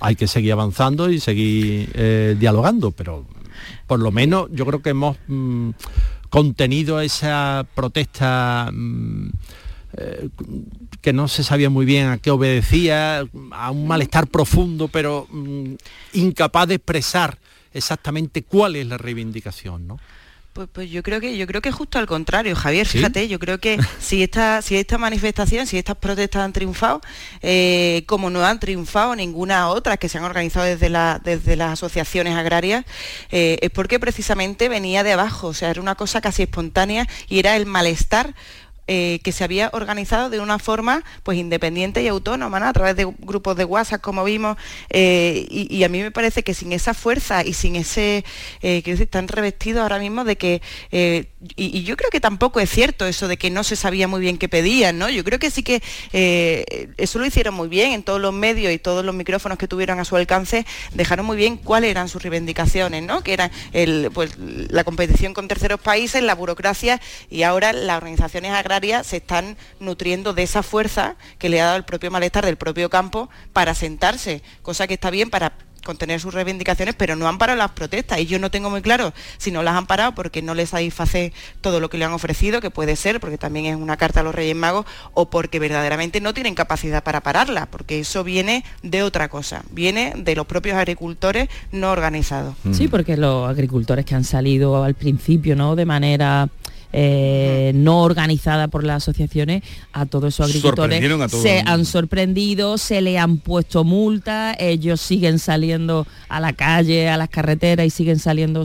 hay 0.00 0.16
que 0.16 0.26
seguir 0.26 0.52
avanzando 0.52 1.08
y 1.08 1.20
seguir 1.20 1.88
eh, 1.94 2.36
dialogando, 2.38 2.90
pero 2.90 3.24
por 3.86 4.00
lo 4.00 4.10
menos 4.10 4.48
yo 4.50 4.66
creo 4.66 4.82
que 4.82 4.90
hemos 4.90 5.16
mm, 5.28 5.70
contenido 6.28 7.00
esa 7.00 7.64
protesta 7.76 8.68
mm, 8.72 9.28
eh, 9.98 10.28
que 11.00 11.12
no 11.12 11.28
se 11.28 11.44
sabía 11.44 11.70
muy 11.70 11.86
bien 11.86 12.08
a 12.08 12.18
qué 12.18 12.32
obedecía, 12.32 13.24
a 13.52 13.70
un 13.70 13.86
malestar 13.86 14.26
profundo, 14.26 14.88
pero 14.88 15.28
mm, 15.30 15.74
incapaz 16.14 16.66
de 16.66 16.74
expresar 16.74 17.38
exactamente 17.72 18.42
cuál 18.42 18.74
es 18.74 18.88
la 18.88 18.98
reivindicación, 18.98 19.86
¿no? 19.86 19.98
Pues, 20.56 20.70
pues, 20.72 20.90
yo 20.90 21.02
creo 21.02 21.20
que 21.20 21.36
yo 21.36 21.46
creo 21.46 21.60
que 21.60 21.70
justo 21.70 21.98
al 21.98 22.06
contrario, 22.06 22.56
Javier. 22.56 22.86
Fíjate, 22.86 23.28
yo 23.28 23.38
creo 23.38 23.58
que 23.58 23.78
si 24.00 24.22
esta 24.22 24.62
si 24.62 24.76
esta 24.76 24.96
manifestación, 24.96 25.66
si 25.66 25.76
estas 25.76 25.96
protestas 25.96 26.44
han 26.44 26.54
triunfado, 26.54 27.02
eh, 27.42 28.04
como 28.06 28.30
no 28.30 28.42
han 28.42 28.58
triunfado 28.58 29.14
ninguna 29.14 29.68
otra 29.68 29.98
que 29.98 30.08
se 30.08 30.16
han 30.16 30.24
organizado 30.24 30.64
desde 30.64 30.88
la, 30.88 31.20
desde 31.22 31.56
las 31.56 31.74
asociaciones 31.74 32.34
agrarias, 32.36 32.86
eh, 33.30 33.58
es 33.60 33.68
porque 33.68 34.00
precisamente 34.00 34.70
venía 34.70 35.02
de 35.02 35.12
abajo, 35.12 35.48
o 35.48 35.52
sea, 35.52 35.68
era 35.68 35.82
una 35.82 35.94
cosa 35.94 36.22
casi 36.22 36.44
espontánea 36.44 37.06
y 37.28 37.38
era 37.38 37.54
el 37.54 37.66
malestar 37.66 38.34
eh, 38.88 39.18
que 39.24 39.32
se 39.32 39.42
había 39.42 39.70
organizado 39.72 40.30
de 40.30 40.38
una 40.38 40.60
forma 40.60 41.02
pues 41.24 41.38
independiente 41.38 42.02
y 42.02 42.08
autónoma, 42.08 42.68
a 42.68 42.72
través 42.72 42.94
de 42.94 43.12
grupos 43.18 43.56
de 43.56 43.64
WhatsApp, 43.64 44.00
como 44.00 44.22
vimos, 44.22 44.56
eh, 44.90 45.44
y, 45.50 45.82
a 45.82 45.88
mí 45.88 46.02
me 46.02 46.12
parece 46.12 46.44
que 46.44 46.54
sin 46.54 46.72
esa 46.72 46.94
fuerza 46.94 47.44
y 47.44 47.52
sin 47.52 47.74
ese, 47.74 48.24
eh, 48.62 48.82
que 48.82 48.92
están 48.92 49.26
revestidos 49.26 49.82
ahora 49.82 49.98
mismo 49.98 50.22
de 50.22 50.36
que, 50.36 50.62
eh, 50.92 51.26
y, 51.56 51.82
yo 51.82 51.96
creo 51.96 52.10
que 52.10 52.20
tampoco 52.20 52.60
es 52.60 52.70
cierto 52.70 53.06
eso 53.06 53.26
de 53.26 53.36
que 53.36 53.50
no 53.50 53.64
se 53.64 53.74
sabía 53.74 54.06
muy 54.06 54.20
bien 54.20 54.38
qué 54.38 54.48
pedían, 54.48 54.98
¿no? 54.98 55.10
Yo 55.10 55.24
creo 55.24 55.40
que 55.40 55.50
sí 55.50 55.62
que 55.62 55.82
eso 56.96 57.18
lo 57.18 57.26
hicieron 57.26 57.54
muy 57.54 57.68
bien 57.68 57.92
en 57.92 58.02
todos 58.02 58.20
los 58.20 58.32
medios 58.32 58.72
y 58.72 58.78
todos 58.78 59.04
los 59.04 59.14
micrófonos 59.14 59.58
que 59.58 59.68
tuvieron 59.68 59.98
a 59.98 60.04
su 60.04 60.16
alcance, 60.16 60.64
dejaron 60.94 61.26
muy 61.26 61.36
bien 61.36 61.56
cuáles 61.56 61.90
eran 61.90 62.08
sus 62.08 62.22
reivindicaciones, 62.22 63.02
¿no? 63.02 63.22
Que 63.22 63.32
eran 63.32 63.50
pues, 64.12 64.36
la 64.38 64.84
competición 64.84 65.34
con 65.34 65.48
terceros 65.48 65.80
países, 65.80 66.22
la 66.22 66.34
burocracia 66.34 67.00
y 67.30 67.42
ahora 67.42 67.72
las 67.72 67.96
organizaciones 67.96 68.52
agrarias 68.52 68.75
se 69.04 69.16
están 69.16 69.56
nutriendo 69.80 70.34
de 70.34 70.42
esa 70.42 70.62
fuerza 70.62 71.16
que 71.38 71.48
le 71.48 71.60
ha 71.60 71.66
dado 71.66 71.76
el 71.76 71.84
propio 71.84 72.10
malestar 72.10 72.44
del 72.44 72.56
propio 72.56 72.90
campo 72.90 73.30
para 73.52 73.74
sentarse, 73.74 74.42
cosa 74.62 74.86
que 74.86 74.94
está 74.94 75.10
bien 75.10 75.30
para 75.30 75.54
contener 75.86 76.20
sus 76.20 76.34
reivindicaciones, 76.34 76.94
pero 76.94 77.16
no 77.16 77.28
han 77.28 77.38
parado 77.38 77.56
las 77.56 77.70
protestas. 77.70 78.18
Y 78.18 78.26
yo 78.26 78.38
no 78.38 78.50
tengo 78.50 78.68
muy 78.68 78.82
claro 78.82 79.14
si 79.38 79.50
no 79.50 79.62
las 79.62 79.76
han 79.76 79.86
parado 79.86 80.14
porque 80.14 80.42
no 80.42 80.54
les 80.54 80.70
satisface 80.70 81.32
todo 81.62 81.80
lo 81.80 81.88
que 81.88 81.96
le 81.96 82.04
han 82.04 82.12
ofrecido, 82.12 82.60
que 82.60 82.70
puede 82.70 82.96
ser, 82.96 83.20
porque 83.20 83.38
también 83.38 83.66
es 83.66 83.76
una 83.76 83.96
carta 83.96 84.20
a 84.20 84.22
los 84.22 84.34
Reyes 84.34 84.56
Magos, 84.56 84.84
o 85.14 85.30
porque 85.30 85.58
verdaderamente 85.58 86.20
no 86.20 86.34
tienen 86.34 86.54
capacidad 86.54 87.02
para 87.02 87.22
pararla, 87.22 87.66
porque 87.66 88.00
eso 88.00 88.24
viene 88.24 88.64
de 88.82 89.02
otra 89.04 89.28
cosa, 89.28 89.62
viene 89.70 90.12
de 90.16 90.34
los 90.34 90.46
propios 90.46 90.76
agricultores 90.76 91.48
no 91.70 91.92
organizados. 91.92 92.56
Sí, 92.72 92.88
porque 92.88 93.16
los 93.16 93.48
agricultores 93.48 94.04
que 94.04 94.16
han 94.16 94.24
salido 94.24 94.82
al 94.82 94.94
principio, 94.94 95.54
¿no? 95.54 95.76
De 95.76 95.86
manera 95.86 96.48
eh, 96.98 97.72
no 97.74 98.00
organizada 98.00 98.68
por 98.68 98.82
las 98.82 99.02
asociaciones, 99.02 99.62
a 99.92 100.06
todos 100.06 100.32
esos 100.32 100.48
agricultores 100.48 101.04
se 101.30 101.62
han 101.66 101.84
sorprendido, 101.84 102.78
se 102.78 103.02
le 103.02 103.18
han 103.18 103.36
puesto 103.36 103.84
multas, 103.84 104.56
ellos 104.58 105.02
siguen 105.02 105.38
saliendo 105.38 106.06
a 106.30 106.40
la 106.40 106.54
calle, 106.54 107.10
a 107.10 107.18
las 107.18 107.28
carreteras 107.28 107.84
y 107.84 107.90
siguen 107.90 108.18
saliendo 108.18 108.64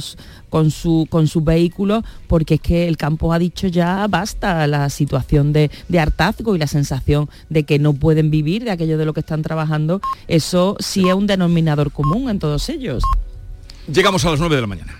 con 0.50 0.72
su 0.72 1.08
con 1.10 1.28
sus 1.28 1.44
vehículos 1.44 2.06
porque 2.28 2.54
es 2.54 2.62
que 2.62 2.88
el 2.88 2.96
campo 2.96 3.34
ha 3.34 3.40
dicho 3.40 3.68
ya 3.68 4.08
basta 4.08 4.66
la 4.66 4.90
situación 4.90 5.52
de, 5.52 5.70
de, 5.90 6.00
hartazgo 6.00 6.56
y 6.56 6.60
la 6.60 6.68
sensación 6.68 7.30
de 7.50 7.64
que 7.64 7.80
no 7.80 7.92
pueden 7.92 8.32
vivir 8.32 8.64
de 8.64 8.72
aquello 8.72 8.98
de 8.98 9.04
lo 9.04 9.14
que 9.14 9.20
están 9.20 9.42
trabajando. 9.42 10.00
Eso 10.30 10.78
sí 10.80 11.10
es 11.10 11.14
un 11.14 11.28
denominador 11.28 11.92
común 11.92 12.30
en 12.30 12.40
todos 12.40 12.70
ellos. 12.70 13.04
Llegamos 13.94 14.24
a 14.24 14.32
las 14.32 14.40
9 14.40 14.56
de 14.56 14.62
la 14.62 14.68
mañana 14.68 14.98